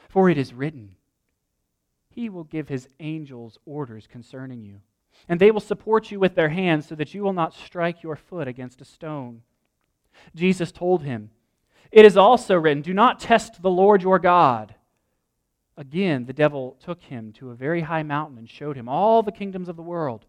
for 0.09 0.29
it 0.29 0.37
is 0.37 0.53
written, 0.53 0.95
He 2.09 2.29
will 2.29 2.43
give 2.43 2.67
His 2.67 2.87
angels 2.99 3.57
orders 3.65 4.07
concerning 4.07 4.63
you, 4.63 4.81
and 5.29 5.39
they 5.39 5.51
will 5.51 5.59
support 5.59 6.11
you 6.11 6.19
with 6.19 6.35
their 6.35 6.49
hands 6.49 6.87
so 6.87 6.95
that 6.95 7.13
you 7.13 7.21
will 7.21 7.33
not 7.33 7.53
strike 7.53 8.01
your 8.03 8.15
foot 8.15 8.47
against 8.47 8.81
a 8.81 8.85
stone. 8.85 9.41
Jesus 10.33 10.71
told 10.71 11.03
him, 11.03 11.29
It 11.91 12.05
is 12.05 12.17
also 12.17 12.55
written, 12.55 12.81
Do 12.81 12.93
not 12.93 13.19
test 13.19 13.61
the 13.61 13.69
Lord 13.69 14.01
your 14.01 14.19
God. 14.19 14.75
Again, 15.77 16.25
the 16.25 16.33
devil 16.33 16.77
took 16.83 17.03
him 17.03 17.33
to 17.33 17.51
a 17.51 17.55
very 17.55 17.81
high 17.81 18.03
mountain 18.03 18.37
and 18.37 18.49
showed 18.49 18.77
him 18.77 18.87
all 18.87 19.21
the 19.21 19.31
kingdoms 19.31 19.67
of 19.67 19.75
the 19.75 19.81
world 19.81 20.25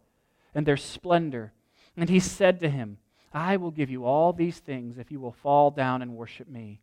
and 0.55 0.67
their 0.67 0.77
splendor. 0.77 1.53
And 1.97 2.09
he 2.09 2.21
said 2.21 2.61
to 2.61 2.69
him, 2.69 2.99
I 3.33 3.57
will 3.57 3.71
give 3.71 3.91
you 3.91 4.05
all 4.05 4.33
these 4.33 4.59
things 4.59 4.99
if 4.99 5.11
you 5.11 5.21
will 5.21 5.33
fall 5.33 5.71
down 5.71 6.03
and 6.03 6.17
worship 6.17 6.49
me. 6.49 6.81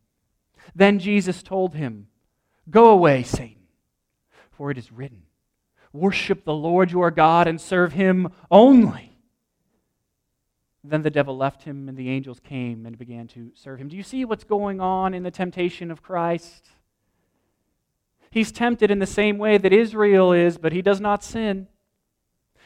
Then 0.75 0.99
Jesus 0.99 1.43
told 1.43 1.75
him, 1.75 2.07
Go 2.69 2.89
away, 2.91 3.23
Satan, 3.23 3.63
for 4.51 4.71
it 4.71 4.77
is 4.77 4.91
written, 4.91 5.23
Worship 5.91 6.43
the 6.43 6.53
Lord 6.53 6.91
your 6.91 7.11
God 7.11 7.47
and 7.47 7.59
serve 7.59 7.93
him 7.93 8.29
only. 8.49 9.17
Then 10.83 11.01
the 11.01 11.09
devil 11.09 11.37
left 11.37 11.63
him, 11.63 11.87
and 11.87 11.97
the 11.97 12.09
angels 12.09 12.39
came 12.39 12.85
and 12.85 12.97
began 12.97 13.27
to 13.29 13.51
serve 13.55 13.79
him. 13.79 13.87
Do 13.87 13.95
you 13.95 14.03
see 14.03 14.25
what's 14.25 14.43
going 14.43 14.81
on 14.81 15.13
in 15.13 15.23
the 15.23 15.31
temptation 15.31 15.91
of 15.91 16.01
Christ? 16.01 16.67
He's 18.31 18.51
tempted 18.51 18.91
in 18.91 18.99
the 18.99 19.05
same 19.05 19.37
way 19.37 19.57
that 19.57 19.71
Israel 19.71 20.33
is, 20.33 20.57
but 20.57 20.73
he 20.73 20.81
does 20.81 20.99
not 20.99 21.23
sin. 21.23 21.67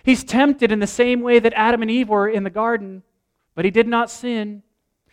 He's 0.08 0.24
tempted 0.24 0.72
in 0.72 0.80
the 0.80 0.88
same 0.88 1.20
way 1.20 1.38
that 1.39 1.51
Adam 1.53 1.82
and 1.82 1.91
Eve 1.91 2.08
were 2.08 2.30
in 2.30 2.45
the 2.45 2.49
garden, 2.49 3.03
but 3.55 3.66
he 3.66 3.72
did 3.72 3.89
not 3.89 4.10
sin. 4.10 4.64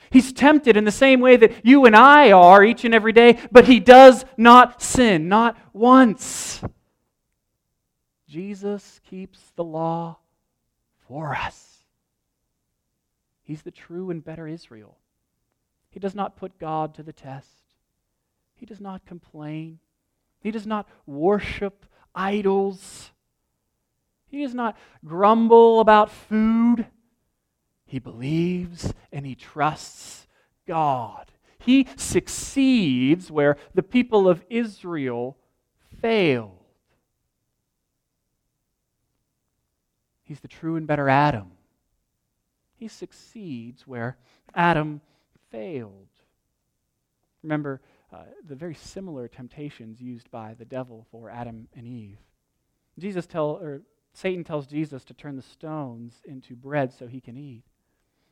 He's 0.09 0.33
tempted 0.33 0.77
in 0.77 0.85
the 0.85 0.93
same 0.93 1.19
way 1.19 1.37
that 1.37 1.67
you 1.67 1.85
and 1.85 1.97
I 1.97 2.31
are 2.31 2.63
each 2.63 2.85
and 2.85 2.95
every 2.95 3.13
day, 3.13 3.41
but 3.51 3.67
he 3.67 3.81
does 3.81 4.25
not 4.37 4.81
sin, 4.81 5.29
not 5.29 5.59
once. 5.73 6.63
Jesus 8.29 9.01
keeps 9.11 9.41
the 9.57 9.65
law 9.65 10.19
for 11.09 11.35
us. 11.35 11.79
He's 13.43 13.63
the 13.63 13.73
true 13.73 14.11
and 14.11 14.25
better 14.25 14.47
Israel. 14.47 14.97
He 15.91 15.99
does 15.99 16.15
not 16.15 16.37
put 16.37 16.61
God 16.61 16.95
to 16.95 17.03
the 17.03 17.13
test. 17.13 17.49
He 18.55 18.65
does 18.65 18.81
not 18.81 19.05
complain. 19.07 19.81
He 20.39 20.53
does 20.53 20.69
not 20.69 20.89
worship 21.05 21.85
idols. 22.15 23.11
He 24.35 24.43
does 24.43 24.55
not 24.55 24.77
grumble 25.05 25.79
about 25.79 26.11
food. 26.11 26.87
He 27.87 28.01
believes 28.01 28.93
and 29.13 29.25
he 29.25 29.37
trusts 29.37 30.27
God. 30.67 31.31
He 31.61 31.87
succeeds 31.95 33.31
where 33.31 33.57
the 33.75 33.83
people 33.85 34.29
of 34.29 34.45
Israel 34.51 35.37
failed. 36.01 36.59
He's 40.25 40.41
the 40.41 40.49
true 40.49 40.75
and 40.75 40.85
better 40.85 41.09
Adam. 41.09 41.53
He 42.75 42.89
succeeds 42.89 43.87
where 43.87 44.17
Adam 44.53 45.01
failed. 45.53 46.09
Remember 47.45 47.81
uh, 48.13 48.25
the 48.45 48.57
very 48.57 48.75
similar 48.75 49.29
temptations 49.29 50.01
used 50.01 50.29
by 50.33 50.55
the 50.55 50.65
devil 50.65 51.07
for 51.13 51.31
Adam 51.31 51.69
and 51.77 51.87
Eve. 51.87 52.19
Jesus 52.99 53.27
tell, 53.27 53.51
or 53.61 53.83
Satan 54.15 54.45
tells 54.45 54.67
Jesus 54.69 55.05
to 55.05 55.15
turn 55.15 55.35
the 55.37 55.43
stones 55.43 56.23
into 56.25 56.55
bread 56.55 56.93
so 56.93 57.09
he 57.09 57.21
can 57.21 57.37
eat. 57.37 57.65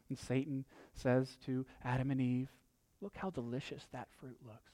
And 0.09 0.17
Satan 0.17 0.65
says 0.95 1.37
to 1.45 1.67
Adam 1.85 2.11
and 2.11 2.21
Eve, 2.21 2.49
Look 3.01 3.17
how 3.17 3.31
delicious 3.31 3.89
that 3.93 4.07
fruit 4.21 4.39
looks. 4.47 4.71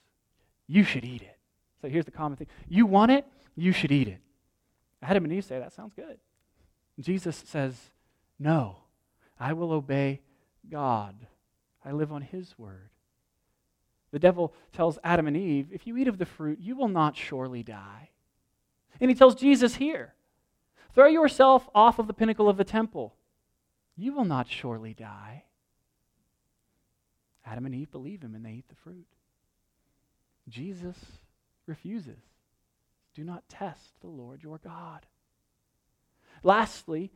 You 0.67 0.83
should 0.83 1.03
eat 1.03 1.23
it. 1.23 1.39
So 1.81 1.89
here's 1.89 2.05
the 2.05 2.11
common 2.11 2.37
thing 2.37 2.47
You 2.67 2.85
want 2.85 3.11
it? 3.11 3.25
You 3.55 3.71
should 3.71 3.91
eat 3.91 4.07
it. 4.07 4.19
Adam 5.01 5.23
and 5.23 5.33
Eve 5.33 5.43
say, 5.43 5.57
That 5.57 5.73
sounds 5.73 5.93
good. 5.95 6.19
Jesus 6.99 7.43
says, 7.45 7.75
No, 8.37 8.77
I 9.39 9.53
will 9.53 9.71
obey 9.71 10.21
God. 10.69 11.15
I 11.83 11.91
live 11.91 12.11
on 12.11 12.21
His 12.21 12.53
word. 12.59 12.91
The 14.11 14.19
devil 14.19 14.53
tells 14.73 14.99
Adam 15.03 15.25
and 15.25 15.35
Eve, 15.37 15.69
If 15.71 15.87
you 15.87 15.97
eat 15.97 16.07
of 16.07 16.19
the 16.19 16.25
fruit, 16.27 16.59
you 16.59 16.75
will 16.75 16.87
not 16.87 17.17
surely 17.17 17.63
die. 17.63 18.09
And 19.01 19.09
he 19.09 19.15
tells 19.15 19.35
Jesus 19.35 19.75
here, 19.75 20.13
Throw 20.93 21.07
yourself 21.07 21.69
off 21.73 21.99
of 21.99 22.07
the 22.07 22.13
pinnacle 22.13 22.49
of 22.49 22.57
the 22.57 22.63
temple. 22.63 23.15
You 23.95 24.13
will 24.13 24.25
not 24.25 24.47
surely 24.47 24.93
die. 24.93 25.43
Adam 27.45 27.65
and 27.65 27.75
Eve 27.75 27.91
believe 27.91 28.21
him 28.21 28.35
and 28.35 28.45
they 28.45 28.51
eat 28.51 28.69
the 28.69 28.75
fruit. 28.75 29.07
Jesus 30.47 30.97
refuses. 31.65 32.21
Do 33.13 33.23
not 33.23 33.47
test 33.49 33.99
the 34.01 34.07
Lord 34.07 34.43
your 34.43 34.59
God. 34.59 35.05
Lastly, 36.43 37.11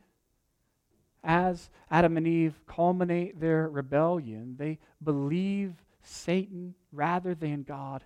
as 1.22 1.70
Adam 1.90 2.16
and 2.16 2.26
Eve 2.26 2.60
culminate 2.66 3.40
their 3.40 3.68
rebellion, 3.68 4.56
they 4.58 4.78
believe 5.02 5.72
Satan 6.02 6.74
rather 6.92 7.34
than 7.34 7.62
God. 7.62 8.04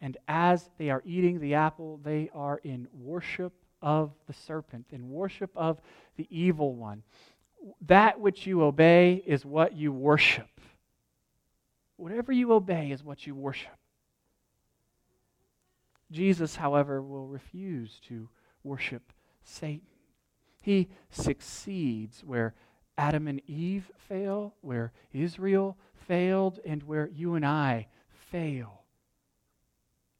And 0.00 0.16
as 0.28 0.70
they 0.78 0.90
are 0.90 1.02
eating 1.04 1.40
the 1.40 1.54
apple, 1.54 1.98
they 2.02 2.30
are 2.32 2.60
in 2.62 2.86
worship 2.92 3.52
of 3.86 4.10
the 4.26 4.32
serpent, 4.32 4.84
in 4.90 5.08
worship 5.08 5.48
of 5.54 5.80
the 6.16 6.26
evil 6.28 6.74
one. 6.74 7.04
that 7.86 8.18
which 8.20 8.46
you 8.46 8.62
obey 8.62 9.22
is 9.26 9.44
what 9.44 9.76
you 9.76 9.92
worship. 9.92 10.60
Whatever 11.96 12.32
you 12.32 12.52
obey 12.52 12.90
is 12.90 13.04
what 13.04 13.26
you 13.26 13.34
worship. 13.34 13.76
Jesus, 16.10 16.56
however, 16.56 17.00
will 17.00 17.26
refuse 17.26 18.00
to 18.08 18.28
worship 18.64 19.12
Satan. 19.42 19.86
He 20.62 20.88
succeeds 21.10 22.22
where 22.24 22.54
Adam 22.98 23.28
and 23.28 23.40
Eve 23.48 23.90
fail, 24.08 24.54
where 24.62 24.92
Israel 25.12 25.76
failed, 25.94 26.58
and 26.64 26.82
where 26.82 27.08
you 27.08 27.34
and 27.34 27.46
I 27.46 27.86
fail. 28.30 28.82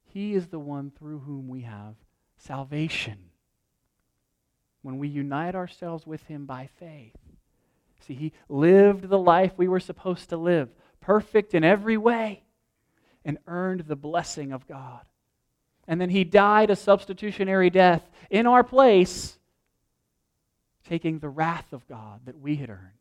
He 0.05 0.33
is 0.33 0.47
the 0.47 0.59
one 0.59 0.91
through 0.91 1.19
whom 1.19 1.47
we 1.49 1.61
have 1.61 1.95
salvation. 2.37 3.17
When 4.87 4.99
we 4.99 5.09
unite 5.09 5.53
ourselves 5.53 6.07
with 6.07 6.23
Him 6.27 6.45
by 6.45 6.69
faith. 6.79 7.17
See, 8.07 8.13
He 8.13 8.31
lived 8.47 9.09
the 9.09 9.19
life 9.19 9.51
we 9.57 9.67
were 9.67 9.81
supposed 9.81 10.29
to 10.29 10.37
live, 10.37 10.69
perfect 11.01 11.53
in 11.53 11.65
every 11.65 11.97
way, 11.97 12.43
and 13.25 13.37
earned 13.47 13.81
the 13.81 13.97
blessing 13.97 14.53
of 14.53 14.65
God. 14.65 15.01
And 15.89 15.99
then 15.99 16.09
He 16.09 16.23
died 16.23 16.69
a 16.69 16.75
substitutionary 16.77 17.69
death 17.69 18.09
in 18.29 18.47
our 18.47 18.63
place, 18.63 19.37
taking 20.87 21.19
the 21.19 21.27
wrath 21.27 21.73
of 21.73 21.85
God 21.89 22.21
that 22.23 22.39
we 22.39 22.55
had 22.55 22.69
earned. 22.69 22.96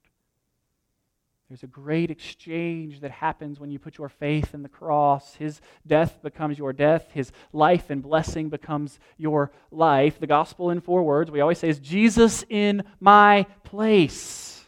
There's 1.48 1.62
a 1.62 1.68
great 1.68 2.10
exchange 2.10 3.00
that 3.00 3.12
happens 3.12 3.60
when 3.60 3.70
you 3.70 3.78
put 3.78 3.98
your 3.98 4.08
faith 4.08 4.52
in 4.52 4.64
the 4.64 4.68
cross. 4.68 5.36
His 5.36 5.60
death 5.86 6.20
becomes 6.20 6.58
your 6.58 6.72
death, 6.72 7.12
His 7.12 7.30
life 7.52 7.88
and 7.88 8.02
blessing 8.02 8.48
becomes 8.48 8.98
your 9.16 9.52
life. 9.70 10.18
The 10.18 10.26
gospel 10.26 10.70
in 10.70 10.80
four 10.80 11.04
words, 11.04 11.30
we 11.30 11.40
always 11.40 11.58
say, 11.58 11.68
is 11.68 11.78
Jesus 11.78 12.44
in 12.48 12.82
my 12.98 13.46
place. 13.62 14.64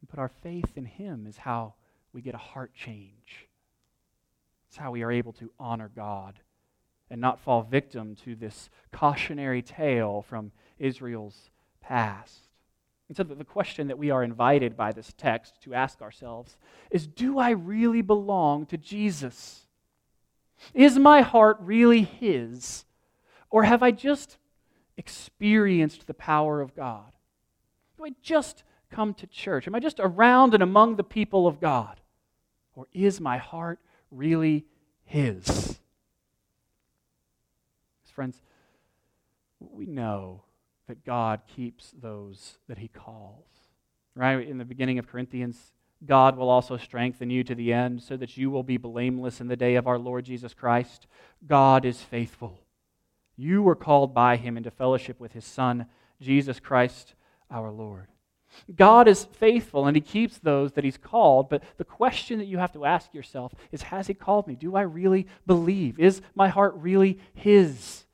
And 0.00 0.08
put 0.08 0.20
our 0.20 0.30
faith 0.42 0.76
in 0.76 0.84
Him 0.84 1.26
is 1.26 1.36
how 1.36 1.74
we 2.12 2.22
get 2.22 2.36
a 2.36 2.38
heart 2.38 2.72
change. 2.72 3.48
It's 4.68 4.76
how 4.76 4.92
we 4.92 5.02
are 5.02 5.10
able 5.10 5.32
to 5.34 5.50
honor 5.58 5.90
God 5.94 6.38
and 7.10 7.20
not 7.20 7.40
fall 7.40 7.62
victim 7.62 8.14
to 8.24 8.36
this 8.36 8.70
cautionary 8.92 9.62
tale 9.62 10.22
from 10.22 10.52
Israel's 10.78 11.50
past. 11.80 12.49
And 13.10 13.16
so 13.16 13.24
the 13.24 13.44
question 13.44 13.88
that 13.88 13.98
we 13.98 14.12
are 14.12 14.22
invited 14.22 14.76
by 14.76 14.92
this 14.92 15.12
text 15.18 15.60
to 15.62 15.74
ask 15.74 16.00
ourselves 16.00 16.56
is 16.92 17.08
Do 17.08 17.40
I 17.40 17.50
really 17.50 18.02
belong 18.02 18.66
to 18.66 18.78
Jesus? 18.78 19.66
Is 20.74 20.96
my 20.96 21.22
heart 21.22 21.56
really 21.58 22.02
His? 22.02 22.84
Or 23.50 23.64
have 23.64 23.82
I 23.82 23.90
just 23.90 24.36
experienced 24.96 26.06
the 26.06 26.14
power 26.14 26.60
of 26.60 26.76
God? 26.76 27.10
Do 27.96 28.04
I 28.04 28.10
just 28.22 28.62
come 28.92 29.12
to 29.14 29.26
church? 29.26 29.66
Am 29.66 29.74
I 29.74 29.80
just 29.80 29.98
around 29.98 30.54
and 30.54 30.62
among 30.62 30.94
the 30.94 31.02
people 31.02 31.48
of 31.48 31.58
God? 31.58 32.00
Or 32.76 32.86
is 32.92 33.20
my 33.20 33.38
heart 33.38 33.80
really 34.12 34.66
His? 35.04 35.80
Friends, 38.12 38.40
we 39.58 39.86
know 39.86 40.44
that 40.90 41.04
God 41.04 41.42
keeps 41.46 41.94
those 42.02 42.58
that 42.68 42.78
he 42.78 42.88
calls. 42.88 43.46
Right? 44.16 44.46
In 44.46 44.58
the 44.58 44.64
beginning 44.64 44.98
of 44.98 45.06
Corinthians, 45.06 45.72
God 46.04 46.36
will 46.36 46.48
also 46.48 46.76
strengthen 46.76 47.30
you 47.30 47.44
to 47.44 47.54
the 47.54 47.72
end 47.72 48.02
so 48.02 48.16
that 48.16 48.36
you 48.36 48.50
will 48.50 48.64
be 48.64 48.76
blameless 48.76 49.40
in 49.40 49.46
the 49.46 49.56
day 49.56 49.76
of 49.76 49.86
our 49.86 50.00
Lord 50.00 50.24
Jesus 50.24 50.52
Christ. 50.52 51.06
God 51.46 51.84
is 51.84 52.02
faithful. 52.02 52.58
You 53.36 53.62
were 53.62 53.76
called 53.76 54.12
by 54.12 54.34
him 54.34 54.56
into 54.56 54.72
fellowship 54.72 55.20
with 55.20 55.32
his 55.32 55.44
Son, 55.44 55.86
Jesus 56.20 56.58
Christ 56.58 57.14
our 57.52 57.70
Lord. 57.70 58.08
God 58.74 59.06
is 59.06 59.26
faithful 59.26 59.86
and 59.86 59.96
he 59.96 60.00
keeps 60.00 60.38
those 60.38 60.72
that 60.72 60.82
he's 60.82 60.98
called, 60.98 61.48
but 61.48 61.62
the 61.76 61.84
question 61.84 62.40
that 62.40 62.46
you 62.46 62.58
have 62.58 62.72
to 62.72 62.84
ask 62.84 63.14
yourself 63.14 63.54
is 63.70 63.82
Has 63.82 64.08
he 64.08 64.14
called 64.14 64.48
me? 64.48 64.56
Do 64.56 64.74
I 64.74 64.82
really 64.82 65.28
believe? 65.46 66.00
Is 66.00 66.20
my 66.34 66.48
heart 66.48 66.74
really 66.74 67.20
his? 67.32 68.06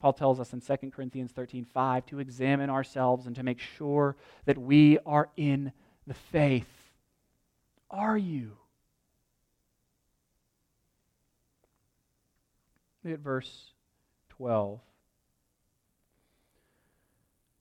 Paul 0.00 0.12
tells 0.12 0.38
us 0.38 0.52
in 0.52 0.60
2 0.60 0.90
Corinthians 0.90 1.32
13 1.32 1.64
5 1.64 2.06
to 2.06 2.20
examine 2.20 2.70
ourselves 2.70 3.26
and 3.26 3.34
to 3.36 3.42
make 3.42 3.58
sure 3.58 4.16
that 4.44 4.56
we 4.56 4.98
are 5.04 5.28
in 5.36 5.72
the 6.06 6.14
faith. 6.14 6.68
Are 7.90 8.16
you? 8.16 8.52
Look 13.02 13.14
at 13.14 13.20
verse 13.20 13.72
12. 14.30 14.80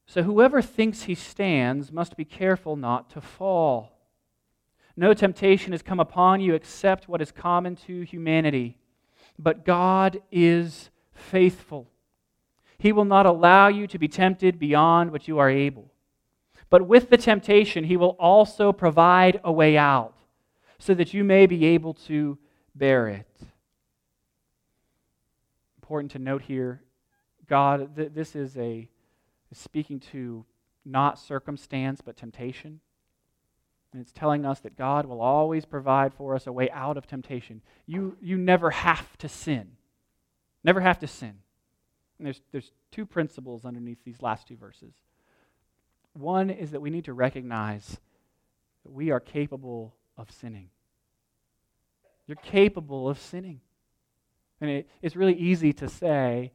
So 0.05 0.23
whoever 0.23 0.61
thinks 0.61 1.03
he 1.03 1.15
stands 1.15 1.91
must 1.91 2.15
be 2.15 2.25
careful 2.25 2.75
not 2.75 3.09
to 3.11 3.21
fall. 3.21 3.93
No 4.95 5.13
temptation 5.13 5.73
has 5.73 5.81
come 5.81 5.99
upon 5.99 6.39
you 6.41 6.53
except 6.53 7.09
what 7.09 7.21
is 7.21 7.31
common 7.31 7.75
to 7.87 8.01
humanity. 8.01 8.77
But 9.37 9.65
God 9.65 10.21
is 10.31 10.89
faithful 11.13 11.89
he 12.79 12.91
will 12.91 13.05
not 13.05 13.25
allow 13.25 13.67
you 13.67 13.87
to 13.87 13.97
be 13.97 14.07
tempted 14.07 14.59
beyond 14.59 15.11
what 15.11 15.27
you 15.27 15.39
are 15.39 15.49
able. 15.49 15.91
But 16.69 16.87
with 16.87 17.09
the 17.09 17.17
temptation, 17.17 17.85
He 17.85 17.97
will 17.97 18.15
also 18.19 18.71
provide 18.71 19.39
a 19.43 19.51
way 19.51 19.77
out 19.77 20.13
so 20.79 20.93
that 20.93 21.13
you 21.13 21.23
may 21.23 21.45
be 21.45 21.65
able 21.65 21.93
to 21.93 22.37
bear 22.75 23.07
it. 23.07 23.27
Important 25.81 26.11
to 26.11 26.19
note 26.19 26.43
here 26.43 26.81
God, 27.47 27.95
th- 27.95 28.11
this 28.13 28.35
is 28.35 28.57
a 28.57 28.89
speaking 29.53 29.99
to 30.11 30.45
not 30.85 31.17
circumstance, 31.17 32.01
but 32.01 32.17
temptation. 32.17 32.81
And 33.93 34.01
it's 34.01 34.11
telling 34.11 34.45
us 34.45 34.59
that 34.59 34.77
God 34.77 35.05
will 35.05 35.21
always 35.21 35.65
provide 35.65 36.13
for 36.13 36.35
us 36.35 36.45
a 36.45 36.51
way 36.51 36.69
out 36.71 36.97
of 36.97 37.07
temptation. 37.07 37.61
You, 37.85 38.17
you 38.21 38.37
never 38.37 38.69
have 38.69 39.17
to 39.19 39.29
sin. 39.29 39.71
Never 40.63 40.81
have 40.81 40.99
to 40.99 41.07
sin. 41.07 41.35
And 42.17 42.25
there's, 42.25 42.41
there's 42.51 42.71
two 42.91 43.05
principles 43.05 43.65
underneath 43.65 43.99
these 44.03 44.21
last 44.21 44.47
two 44.47 44.55
verses. 44.55 44.93
One 46.13 46.49
is 46.49 46.71
that 46.71 46.81
we 46.81 46.89
need 46.89 47.05
to 47.05 47.13
recognize 47.13 47.99
that 48.83 48.91
we 48.91 49.11
are 49.11 49.19
capable 49.19 49.93
of 50.17 50.31
sinning. 50.31 50.69
You're 52.25 52.37
capable 52.37 53.07
of 53.07 53.19
sinning. 53.19 53.61
And 54.59 54.69
it, 54.69 54.89
it's 55.01 55.15
really 55.15 55.35
easy 55.35 55.73
to 55.73 55.87
say, 55.87 56.51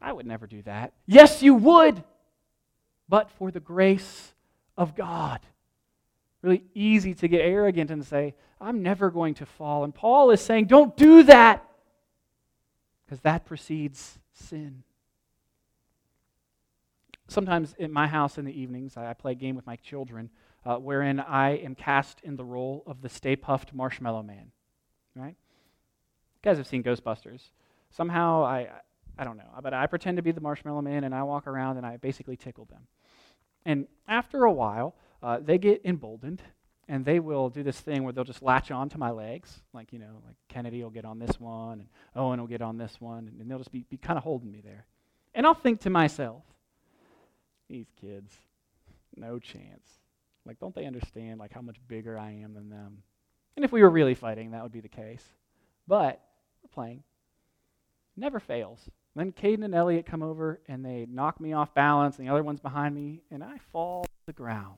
I 0.00 0.12
would 0.12 0.26
never 0.26 0.46
do 0.46 0.60
that. 0.62 0.92
Yes, 1.06 1.42
you 1.42 1.54
would, 1.54 2.04
but 3.08 3.30
for 3.30 3.50
the 3.50 3.60
grace 3.60 4.34
of 4.76 4.94
God. 4.94 5.40
Really 6.42 6.64
easy 6.74 7.14
to 7.14 7.28
get 7.28 7.40
arrogant 7.40 7.90
and 7.90 8.04
say, 8.04 8.34
I'm 8.60 8.82
never 8.82 9.10
going 9.10 9.34
to 9.34 9.46
fall. 9.46 9.84
And 9.84 9.94
Paul 9.94 10.30
is 10.30 10.42
saying, 10.42 10.66
don't 10.66 10.94
do 10.96 11.22
that, 11.22 11.66
because 13.04 13.20
that 13.20 13.46
precedes 13.46 14.18
sin. 14.36 14.82
Sometimes 17.28 17.74
in 17.78 17.90
my 17.90 18.06
house 18.06 18.38
in 18.38 18.44
the 18.44 18.58
evenings, 18.58 18.96
I 18.96 19.12
play 19.14 19.32
a 19.32 19.34
game 19.34 19.56
with 19.56 19.66
my 19.66 19.76
children 19.76 20.30
uh, 20.64 20.76
wherein 20.76 21.20
I 21.20 21.56
am 21.56 21.74
cast 21.74 22.20
in 22.22 22.36
the 22.36 22.44
role 22.44 22.84
of 22.86 23.02
the 23.02 23.08
Stay 23.08 23.36
Puft 23.36 23.72
Marshmallow 23.72 24.22
Man. 24.22 24.52
Right? 25.14 25.34
You 25.34 26.42
guys 26.42 26.58
have 26.58 26.66
seen 26.66 26.82
Ghostbusters. 26.82 27.50
Somehow, 27.90 28.44
I, 28.44 28.68
I 29.18 29.24
don't 29.24 29.36
know, 29.36 29.48
but 29.62 29.74
I 29.74 29.86
pretend 29.86 30.18
to 30.18 30.22
be 30.22 30.32
the 30.32 30.40
Marshmallow 30.40 30.82
Man 30.82 31.04
and 31.04 31.14
I 31.14 31.22
walk 31.22 31.46
around 31.46 31.78
and 31.78 31.86
I 31.86 31.96
basically 31.96 32.36
tickle 32.36 32.66
them. 32.66 32.86
And 33.64 33.86
after 34.06 34.44
a 34.44 34.52
while, 34.52 34.94
uh, 35.22 35.40
they 35.40 35.58
get 35.58 35.80
emboldened 35.84 36.42
and 36.88 37.04
they 37.04 37.18
will 37.18 37.48
do 37.48 37.62
this 37.62 37.80
thing 37.80 38.04
where 38.04 38.12
they'll 38.12 38.24
just 38.24 38.42
latch 38.42 38.70
on 38.70 38.88
to 38.90 38.98
my 38.98 39.10
legs. 39.10 39.60
Like, 39.72 39.92
you 39.92 39.98
know, 39.98 40.22
like 40.24 40.36
Kennedy 40.48 40.82
will 40.82 40.90
get 40.90 41.04
on 41.04 41.18
this 41.18 41.40
one, 41.40 41.80
and 41.80 41.88
Owen 42.14 42.40
will 42.40 42.46
get 42.46 42.62
on 42.62 42.78
this 42.78 43.00
one, 43.00 43.30
and, 43.40 43.50
they'll 43.50 43.58
just 43.58 43.72
be, 43.72 43.84
be 43.90 43.96
kind 43.96 44.16
of 44.16 44.24
holding 44.24 44.50
me 44.50 44.60
there. 44.64 44.86
And 45.34 45.46
I'll 45.46 45.54
think 45.54 45.80
to 45.80 45.90
myself, 45.90 46.42
these 47.68 47.86
kids, 48.00 48.32
no 49.16 49.38
chance. 49.38 49.88
Like, 50.44 50.60
don't 50.60 50.74
they 50.74 50.86
understand, 50.86 51.40
like, 51.40 51.52
how 51.52 51.60
much 51.60 51.76
bigger 51.88 52.16
I 52.16 52.30
am 52.30 52.54
than 52.54 52.70
them? 52.70 52.98
And 53.56 53.64
if 53.64 53.72
we 53.72 53.82
were 53.82 53.90
really 53.90 54.14
fighting, 54.14 54.52
that 54.52 54.62
would 54.62 54.72
be 54.72 54.80
the 54.80 54.88
case. 54.88 55.24
But 55.88 56.20
we're 56.62 56.68
playing. 56.72 57.02
Never 58.16 58.38
fails. 58.38 58.88
Then 59.16 59.32
Caden 59.32 59.64
and 59.64 59.74
Elliot 59.74 60.06
come 60.06 60.22
over, 60.22 60.60
and 60.68 60.84
they 60.84 61.06
knock 61.10 61.40
me 61.40 61.52
off 61.52 61.74
balance, 61.74 62.18
and 62.18 62.28
the 62.28 62.32
other 62.32 62.44
one's 62.44 62.60
behind 62.60 62.94
me, 62.94 63.22
and 63.30 63.42
I 63.42 63.58
fall 63.72 64.04
to 64.04 64.26
the 64.26 64.32
ground. 64.32 64.76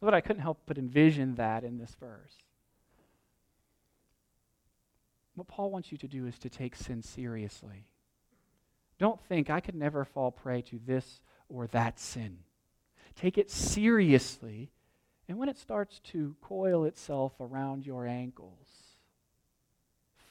But 0.00 0.14
I 0.14 0.20
couldn't 0.20 0.42
help 0.42 0.60
but 0.66 0.78
envision 0.78 1.34
that 1.36 1.64
in 1.64 1.78
this 1.78 1.96
verse. 1.98 2.34
What 5.34 5.48
Paul 5.48 5.70
wants 5.70 5.92
you 5.92 5.98
to 5.98 6.08
do 6.08 6.26
is 6.26 6.38
to 6.40 6.48
take 6.48 6.74
sin 6.74 7.02
seriously. 7.02 7.86
Don't 8.98 9.20
think 9.20 9.50
I 9.50 9.60
could 9.60 9.76
never 9.76 10.04
fall 10.04 10.32
prey 10.32 10.62
to 10.62 10.80
this 10.84 11.20
or 11.48 11.68
that 11.68 12.00
sin. 12.00 12.38
Take 13.14 13.38
it 13.38 13.50
seriously, 13.50 14.70
and 15.28 15.38
when 15.38 15.48
it 15.48 15.58
starts 15.58 16.00
to 16.10 16.36
coil 16.40 16.84
itself 16.84 17.32
around 17.40 17.86
your 17.86 18.06
ankles, 18.06 18.68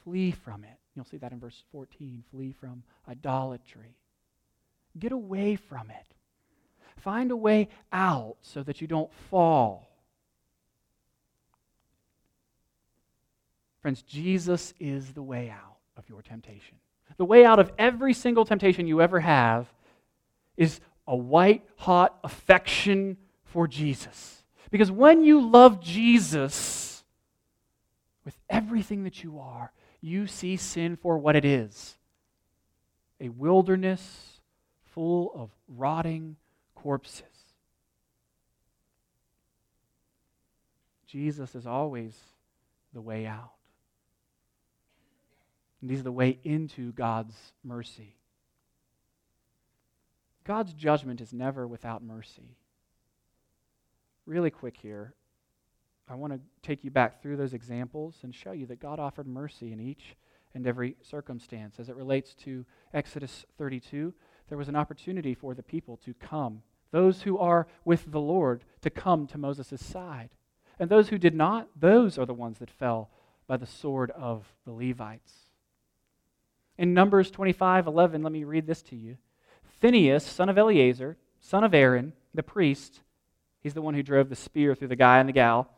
flee 0.04 0.30
from 0.30 0.64
it. 0.64 0.78
You'll 0.94 1.04
see 1.04 1.18
that 1.18 1.32
in 1.32 1.38
verse 1.38 1.62
14 1.72 2.24
flee 2.30 2.52
from 2.52 2.82
idolatry. 3.08 3.96
Get 4.98 5.12
away 5.12 5.56
from 5.56 5.90
it. 5.90 6.14
Find 7.02 7.30
a 7.30 7.36
way 7.36 7.68
out 7.92 8.36
so 8.42 8.62
that 8.62 8.80
you 8.80 8.86
don't 8.86 9.12
fall. 9.30 9.88
Friends, 13.80 14.02
Jesus 14.02 14.74
is 14.80 15.12
the 15.12 15.22
way 15.22 15.50
out 15.50 15.76
of 15.96 16.08
your 16.08 16.22
temptation. 16.22 16.76
The 17.16 17.24
way 17.24 17.44
out 17.44 17.58
of 17.58 17.72
every 17.78 18.12
single 18.12 18.44
temptation 18.44 18.86
you 18.86 19.00
ever 19.00 19.20
have 19.20 19.66
is 20.56 20.80
a 21.06 21.16
white 21.16 21.64
hot 21.76 22.18
affection 22.22 23.16
for 23.44 23.66
Jesus. 23.66 24.42
Because 24.70 24.90
when 24.90 25.24
you 25.24 25.40
love 25.40 25.80
Jesus 25.80 27.02
with 28.24 28.36
everything 28.50 29.04
that 29.04 29.24
you 29.24 29.38
are, 29.38 29.72
you 30.00 30.26
see 30.26 30.56
sin 30.56 30.96
for 30.96 31.18
what 31.18 31.36
it 31.36 31.44
is 31.44 31.96
a 33.20 33.28
wilderness 33.30 34.40
full 34.94 35.32
of 35.34 35.50
rotting 35.66 36.36
corpses. 36.82 37.22
Jesus 41.06 41.54
is 41.54 41.66
always 41.66 42.14
the 42.92 43.00
way 43.00 43.26
out. 43.26 43.52
And 45.80 45.90
He's 45.90 46.02
the 46.02 46.12
way 46.12 46.38
into 46.44 46.92
God's 46.92 47.34
mercy. 47.64 48.16
God's 50.44 50.72
judgment 50.72 51.20
is 51.20 51.32
never 51.32 51.66
without 51.66 52.02
mercy. 52.02 52.56
Really 54.24 54.50
quick 54.50 54.76
here, 54.80 55.14
I 56.08 56.14
want 56.14 56.32
to 56.32 56.40
take 56.62 56.84
you 56.84 56.90
back 56.90 57.20
through 57.20 57.36
those 57.36 57.54
examples 57.54 58.16
and 58.22 58.34
show 58.34 58.52
you 58.52 58.66
that 58.66 58.80
God 58.80 58.98
offered 58.98 59.26
mercy 59.26 59.72
in 59.72 59.80
each 59.80 60.16
and 60.54 60.66
every 60.66 60.96
circumstance. 61.02 61.78
As 61.78 61.88
it 61.88 61.96
relates 61.96 62.34
to 62.44 62.64
Exodus 62.94 63.44
32, 63.58 64.14
there 64.48 64.58
was 64.58 64.68
an 64.68 64.76
opportunity 64.76 65.34
for 65.34 65.54
the 65.54 65.62
people 65.62 65.98
to 65.98 66.14
come, 66.14 66.62
those 66.90 67.22
who 67.22 67.38
are 67.38 67.66
with 67.84 68.10
the 68.10 68.20
Lord, 68.20 68.64
to 68.82 68.90
come 68.90 69.26
to 69.28 69.38
Moses' 69.38 69.84
side. 69.84 70.30
And 70.78 70.88
those 70.88 71.08
who 71.08 71.18
did 71.18 71.34
not, 71.34 71.68
those 71.78 72.18
are 72.18 72.26
the 72.26 72.34
ones 72.34 72.58
that 72.58 72.70
fell 72.70 73.10
by 73.46 73.56
the 73.56 73.66
sword 73.66 74.10
of 74.12 74.52
the 74.64 74.72
Levites. 74.72 75.32
In 76.76 76.94
Numbers 76.94 77.30
25 77.30 77.86
11, 77.86 78.22
let 78.22 78.32
me 78.32 78.44
read 78.44 78.66
this 78.66 78.82
to 78.82 78.96
you. 78.96 79.16
Phinehas, 79.80 80.24
son 80.24 80.48
of 80.48 80.58
Eleazar, 80.58 81.16
son 81.40 81.64
of 81.64 81.74
Aaron, 81.74 82.12
the 82.34 82.42
priest, 82.42 83.00
he's 83.60 83.74
the 83.74 83.82
one 83.82 83.94
who 83.94 84.02
drove 84.02 84.28
the 84.28 84.36
spear 84.36 84.74
through 84.74 84.88
the 84.88 84.96
guy 84.96 85.18
and 85.18 85.28
the 85.28 85.32
gal, 85.32 85.70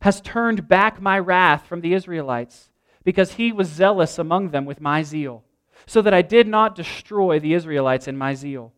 has 0.00 0.20
turned 0.20 0.66
back 0.66 1.00
my 1.00 1.18
wrath 1.18 1.66
from 1.66 1.82
the 1.82 1.92
Israelites 1.92 2.70
because 3.04 3.34
he 3.34 3.52
was 3.52 3.68
zealous 3.68 4.18
among 4.18 4.50
them 4.50 4.64
with 4.64 4.80
my 4.80 5.02
zeal 5.02 5.44
so 5.86 6.02
that 6.02 6.14
I 6.14 6.22
did 6.22 6.46
not 6.46 6.74
destroy 6.74 7.38
the 7.38 7.54
Israelites 7.54 8.08
in 8.08 8.16
my 8.16 8.34
zeal. 8.34 8.72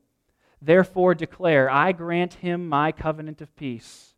Therefore, 0.65 1.15
declare, 1.15 1.69
I 1.69 1.91
grant 1.91 2.35
him 2.35 2.69
my 2.69 2.93
covenant 2.93 3.41
of 3.41 3.55
peace. 3.57 4.15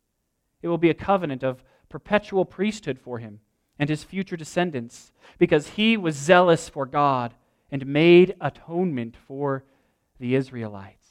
It 0.61 0.67
will 0.67 0.77
be 0.77 0.91
a 0.91 0.93
covenant 0.93 1.43
of 1.43 1.63
perpetual 1.89 2.45
priesthood 2.45 2.99
for 2.99 3.17
him 3.17 3.39
and 3.79 3.89
his 3.89 4.03
future 4.03 4.37
descendants, 4.37 5.11
because 5.37 5.69
he 5.69 5.97
was 5.97 6.15
zealous 6.15 6.69
for 6.69 6.85
God 6.85 7.33
and 7.71 7.85
made 7.87 8.35
atonement 8.39 9.17
for 9.17 9.65
the 10.19 10.35
Israelites. 10.35 11.07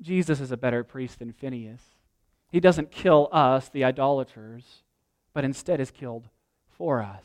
Jesus 0.00 0.40
is 0.40 0.52
a 0.52 0.56
better 0.56 0.84
priest 0.84 1.18
than 1.18 1.32
Phinehas. 1.32 1.82
He 2.52 2.60
doesn't 2.60 2.92
kill 2.92 3.28
us, 3.32 3.68
the 3.68 3.82
idolaters, 3.82 4.82
but 5.32 5.44
instead 5.44 5.80
is 5.80 5.90
killed 5.90 6.28
for 6.68 7.02
us. 7.02 7.24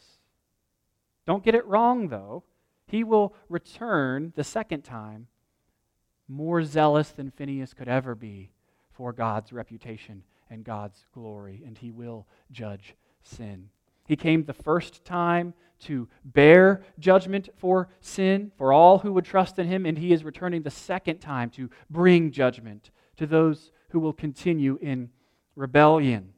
Don't 1.27 1.43
get 1.43 1.53
it 1.53 1.65
wrong, 1.67 2.07
though 2.07 2.43
he 2.87 3.03
will 3.03 3.35
return 3.49 4.31
the 4.35 4.43
second 4.43 4.83
time 4.83 5.27
more 6.27 6.63
zealous 6.63 7.09
than 7.09 7.31
Phinehas 7.31 7.73
could 7.73 7.87
ever 7.87 8.15
be 8.15 8.51
for 8.93 9.13
God's 9.13 9.53
reputation 9.53 10.23
and 10.49 10.63
God's 10.63 11.05
glory, 11.13 11.63
and 11.65 11.77
he 11.77 11.91
will 11.91 12.27
judge 12.51 12.95
sin. 13.23 13.69
He 14.07 14.15
came 14.15 14.43
the 14.43 14.53
first 14.53 15.03
time 15.03 15.53
to 15.79 16.07
bear 16.23 16.83
judgment 16.99 17.49
for 17.57 17.89
sin 17.99 18.51
for 18.57 18.71
all 18.71 18.99
who 18.99 19.11
would 19.13 19.25
trust 19.25 19.59
in 19.59 19.67
him, 19.67 19.85
and 19.85 19.97
he 19.97 20.13
is 20.13 20.23
returning 20.23 20.61
the 20.61 20.71
second 20.71 21.19
time 21.19 21.49
to 21.51 21.69
bring 21.89 22.31
judgment 22.31 22.91
to 23.17 23.25
those 23.25 23.71
who 23.89 23.99
will 23.99 24.13
continue 24.13 24.77
in 24.81 25.09
rebellion. 25.55 26.33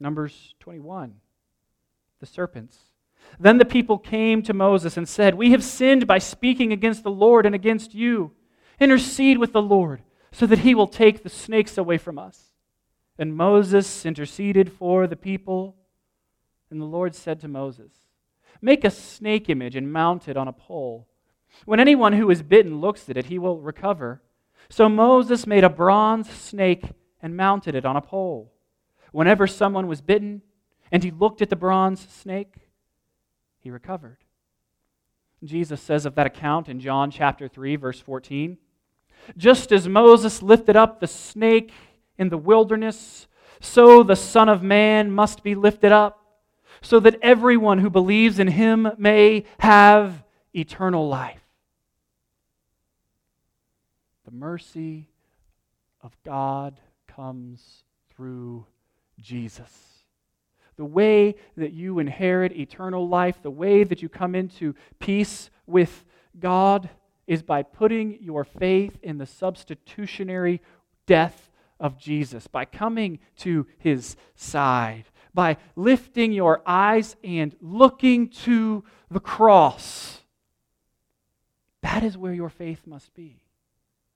Numbers 0.00 0.54
21, 0.60 1.14
the 2.20 2.26
serpents. 2.26 2.78
Then 3.38 3.58
the 3.58 3.64
people 3.64 3.98
came 3.98 4.42
to 4.42 4.52
Moses 4.52 4.96
and 4.96 5.08
said, 5.08 5.34
We 5.34 5.52
have 5.52 5.62
sinned 5.62 6.06
by 6.06 6.18
speaking 6.18 6.72
against 6.72 7.04
the 7.04 7.10
Lord 7.10 7.46
and 7.46 7.54
against 7.54 7.94
you. 7.94 8.32
Intercede 8.82 9.38
with 9.38 9.52
the 9.52 9.62
Lord 9.62 10.02
so 10.32 10.44
that 10.44 10.60
he 10.60 10.74
will 10.74 10.88
take 10.88 11.22
the 11.22 11.28
snakes 11.28 11.78
away 11.78 11.98
from 11.98 12.18
us. 12.18 12.52
And 13.16 13.36
Moses 13.36 14.04
interceded 14.04 14.72
for 14.72 15.06
the 15.06 15.14
people. 15.14 15.76
And 16.68 16.80
the 16.80 16.86
Lord 16.86 17.14
said 17.14 17.38
to 17.40 17.48
Moses, 17.48 17.92
Make 18.60 18.84
a 18.84 18.90
snake 18.90 19.48
image 19.48 19.76
and 19.76 19.92
mount 19.92 20.26
it 20.26 20.36
on 20.36 20.48
a 20.48 20.52
pole. 20.52 21.06
When 21.64 21.78
anyone 21.78 22.14
who 22.14 22.28
is 22.28 22.42
bitten 22.42 22.80
looks 22.80 23.08
at 23.08 23.16
it, 23.16 23.26
he 23.26 23.38
will 23.38 23.60
recover. 23.60 24.20
So 24.68 24.88
Moses 24.88 25.46
made 25.46 25.62
a 25.62 25.68
bronze 25.68 26.28
snake 26.28 26.86
and 27.20 27.36
mounted 27.36 27.76
it 27.76 27.86
on 27.86 27.94
a 27.94 28.00
pole. 28.00 28.52
Whenever 29.12 29.46
someone 29.46 29.86
was 29.86 30.00
bitten 30.00 30.42
and 30.90 31.04
he 31.04 31.12
looked 31.12 31.40
at 31.40 31.50
the 31.50 31.56
bronze 31.56 32.00
snake, 32.08 32.54
he 33.60 33.70
recovered. 33.70 34.18
Jesus 35.44 35.80
says 35.80 36.04
of 36.04 36.16
that 36.16 36.26
account 36.26 36.68
in 36.68 36.80
John 36.80 37.12
chapter 37.12 37.46
3, 37.46 37.76
verse 37.76 38.00
14 38.00 38.58
Just 39.36 39.72
as 39.72 39.88
Moses 39.88 40.42
lifted 40.42 40.76
up 40.76 41.00
the 41.00 41.06
snake 41.06 41.72
in 42.18 42.28
the 42.28 42.38
wilderness, 42.38 43.26
so 43.60 44.02
the 44.02 44.16
Son 44.16 44.48
of 44.48 44.62
Man 44.62 45.10
must 45.10 45.42
be 45.42 45.54
lifted 45.54 45.92
up, 45.92 46.18
so 46.80 46.98
that 47.00 47.18
everyone 47.22 47.78
who 47.78 47.90
believes 47.90 48.38
in 48.38 48.48
him 48.48 48.88
may 48.98 49.44
have 49.58 50.24
eternal 50.54 51.08
life. 51.08 51.40
The 54.24 54.32
mercy 54.32 55.08
of 56.00 56.16
God 56.24 56.80
comes 57.06 57.84
through 58.10 58.66
Jesus 59.20 59.92
the 60.76 60.84
way 60.84 61.34
that 61.56 61.72
you 61.72 61.98
inherit 61.98 62.52
eternal 62.52 63.08
life, 63.08 63.40
the 63.42 63.50
way 63.50 63.84
that 63.84 64.02
you 64.02 64.08
come 64.08 64.34
into 64.34 64.74
peace 64.98 65.50
with 65.66 66.04
God, 66.40 66.88
is 67.26 67.42
by 67.42 67.62
putting 67.62 68.18
your 68.20 68.44
faith 68.44 68.98
in 69.02 69.18
the 69.18 69.26
substitutionary 69.26 70.60
death 71.06 71.50
of 71.78 71.98
Jesus, 71.98 72.46
by 72.46 72.64
coming 72.64 73.18
to 73.36 73.66
his 73.78 74.16
side, 74.34 75.04
by 75.34 75.56
lifting 75.76 76.32
your 76.32 76.62
eyes 76.66 77.16
and 77.24 77.56
looking 77.60 78.28
to 78.28 78.84
the 79.10 79.20
cross. 79.20 80.20
That 81.82 82.02
is 82.02 82.16
where 82.16 82.32
your 82.32 82.50
faith 82.50 82.86
must 82.86 83.14
be 83.14 83.42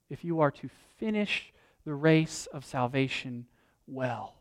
if 0.08 0.24
you 0.24 0.40
are 0.40 0.52
to 0.52 0.70
finish 0.98 1.52
the 1.84 1.94
race 1.94 2.46
of 2.52 2.64
salvation 2.64 3.46
well. 3.86 4.34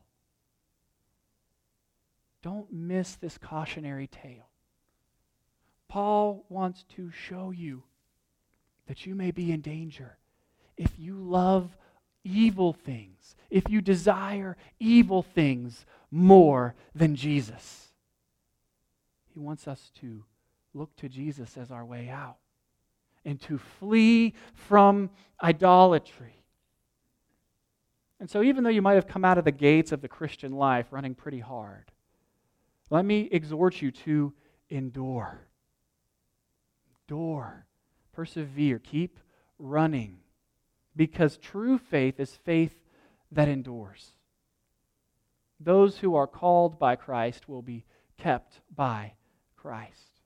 Don't 2.43 2.71
miss 2.71 3.15
this 3.15 3.39
cautionary 3.39 4.07
tale. 4.07 4.49
Paul 5.87 6.45
wants 6.49 6.83
to 6.95 7.09
show 7.09 7.49
you 7.49 7.83
that 8.87 9.05
you 9.05 9.15
may 9.15 9.31
be 9.31 9.51
in 9.51 9.61
danger 9.61 10.17
if 10.77 10.91
you 10.97 11.15
love 11.15 11.75
evil 12.23 12.73
things, 12.73 13.35
if 13.49 13.69
you 13.69 13.81
desire 13.81 14.57
evil 14.79 15.21
things 15.21 15.85
more 16.11 16.75
than 16.93 17.15
Jesus. 17.15 17.89
He 19.33 19.39
wants 19.39 19.67
us 19.67 19.91
to 20.01 20.23
look 20.73 20.95
to 20.97 21.09
Jesus 21.09 21.57
as 21.57 21.71
our 21.71 21.85
way 21.85 22.09
out 22.09 22.37
and 23.23 23.41
to 23.41 23.57
flee 23.57 24.33
from 24.53 25.09
idolatry. 25.41 26.43
And 28.19 28.29
so, 28.29 28.41
even 28.41 28.63
though 28.63 28.69
you 28.69 28.81
might 28.81 28.93
have 28.93 29.07
come 29.07 29.25
out 29.25 29.37
of 29.37 29.45
the 29.45 29.51
gates 29.51 29.91
of 29.91 30.01
the 30.01 30.07
Christian 30.07 30.53
life 30.53 30.87
running 30.91 31.15
pretty 31.15 31.39
hard, 31.39 31.91
let 32.89 33.03
me 33.03 33.27
exhort 33.31 33.81
you 33.81 33.91
to 33.91 34.33
endure. 34.69 35.47
Endure. 37.09 37.65
Persevere. 38.15 38.79
Keep 38.79 39.19
running. 39.59 40.17
Because 40.95 41.37
true 41.37 41.77
faith 41.77 42.19
is 42.19 42.31
faith 42.45 42.75
that 43.31 43.49
endures. 43.49 44.11
Those 45.59 45.97
who 45.97 46.15
are 46.15 46.27
called 46.27 46.79
by 46.79 46.95
Christ 46.95 47.49
will 47.49 47.61
be 47.61 47.85
kept 48.17 48.61
by 48.73 49.13
Christ. 49.55 50.21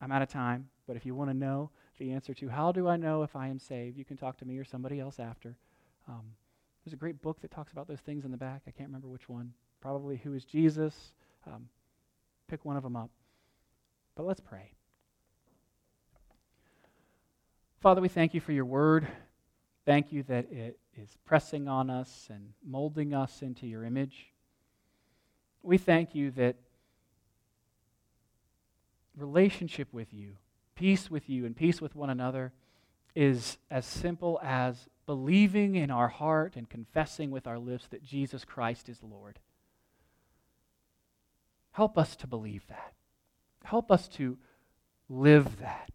I'm 0.00 0.12
out 0.12 0.22
of 0.22 0.28
time, 0.28 0.68
but 0.86 0.96
if 0.96 1.06
you 1.06 1.14
want 1.14 1.30
to 1.30 1.36
know 1.36 1.70
the 1.98 2.12
answer 2.12 2.34
to 2.34 2.48
how 2.48 2.72
do 2.72 2.88
I 2.88 2.96
know 2.96 3.22
if 3.22 3.36
I 3.36 3.48
am 3.48 3.58
saved, 3.58 3.96
you 3.96 4.04
can 4.04 4.16
talk 4.16 4.38
to 4.38 4.44
me 4.44 4.58
or 4.58 4.64
somebody 4.64 4.98
else 4.98 5.20
after. 5.20 5.56
Um, 6.08 6.22
there's 6.84 6.94
a 6.94 6.96
great 6.96 7.22
book 7.22 7.40
that 7.42 7.50
talks 7.50 7.72
about 7.72 7.86
those 7.86 8.00
things 8.00 8.24
in 8.24 8.32
the 8.32 8.36
back. 8.36 8.62
I 8.66 8.72
can't 8.72 8.88
remember 8.88 9.08
which 9.08 9.28
one. 9.28 9.52
Probably 9.80 10.16
Who 10.16 10.34
is 10.34 10.44
Jesus? 10.44 10.94
Um, 11.46 11.68
pick 12.48 12.64
one 12.64 12.76
of 12.76 12.82
them 12.82 12.96
up. 12.96 13.10
But 14.16 14.26
let's 14.26 14.40
pray. 14.40 14.72
Father, 17.82 18.00
we 18.00 18.06
thank 18.06 18.32
you 18.32 18.40
for 18.40 18.52
your 18.52 18.64
word. 18.64 19.08
Thank 19.84 20.12
you 20.12 20.22
that 20.28 20.52
it 20.52 20.78
is 20.96 21.16
pressing 21.24 21.66
on 21.66 21.90
us 21.90 22.28
and 22.30 22.50
molding 22.64 23.12
us 23.12 23.42
into 23.42 23.66
your 23.66 23.84
image. 23.84 24.28
We 25.64 25.78
thank 25.78 26.14
you 26.14 26.30
that 26.30 26.54
relationship 29.16 29.88
with 29.90 30.14
you, 30.14 30.34
peace 30.76 31.10
with 31.10 31.28
you, 31.28 31.44
and 31.44 31.56
peace 31.56 31.80
with 31.80 31.96
one 31.96 32.08
another 32.08 32.52
is 33.16 33.58
as 33.68 33.84
simple 33.84 34.38
as 34.44 34.88
believing 35.04 35.74
in 35.74 35.90
our 35.90 36.06
heart 36.06 36.54
and 36.54 36.70
confessing 36.70 37.32
with 37.32 37.48
our 37.48 37.58
lips 37.58 37.88
that 37.88 38.04
Jesus 38.04 38.44
Christ 38.44 38.88
is 38.88 39.02
Lord. 39.02 39.40
Help 41.72 41.98
us 41.98 42.14
to 42.14 42.28
believe 42.28 42.64
that. 42.68 42.92
Help 43.64 43.90
us 43.90 44.06
to 44.06 44.38
live 45.08 45.58
that. 45.58 45.90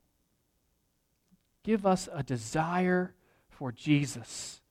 Give 1.67 1.85
us 1.85 2.07
a 2.13 2.23
desire 2.23 3.13
for 3.49 3.73
Jesus 3.73 4.61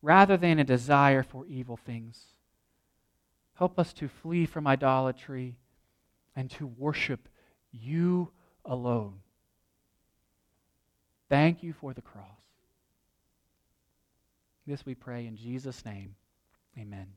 rather 0.00 0.38
than 0.38 0.58
a 0.58 0.64
desire 0.64 1.22
for 1.22 1.44
evil 1.44 1.76
things. 1.76 2.24
Help 3.52 3.78
us 3.78 3.92
to 3.92 4.08
flee 4.08 4.46
from 4.46 4.66
idolatry 4.66 5.58
and 6.34 6.50
to 6.52 6.66
worship 6.66 7.28
you 7.70 8.30
alone. 8.64 9.18
Thank 11.28 11.62
you 11.62 11.74
for 11.74 11.92
the 11.92 12.00
cross. 12.00 12.24
This 14.66 14.86
we 14.86 14.94
pray 14.94 15.26
in 15.26 15.36
Jesus' 15.36 15.84
name. 15.84 16.14
Amen. 16.78 17.08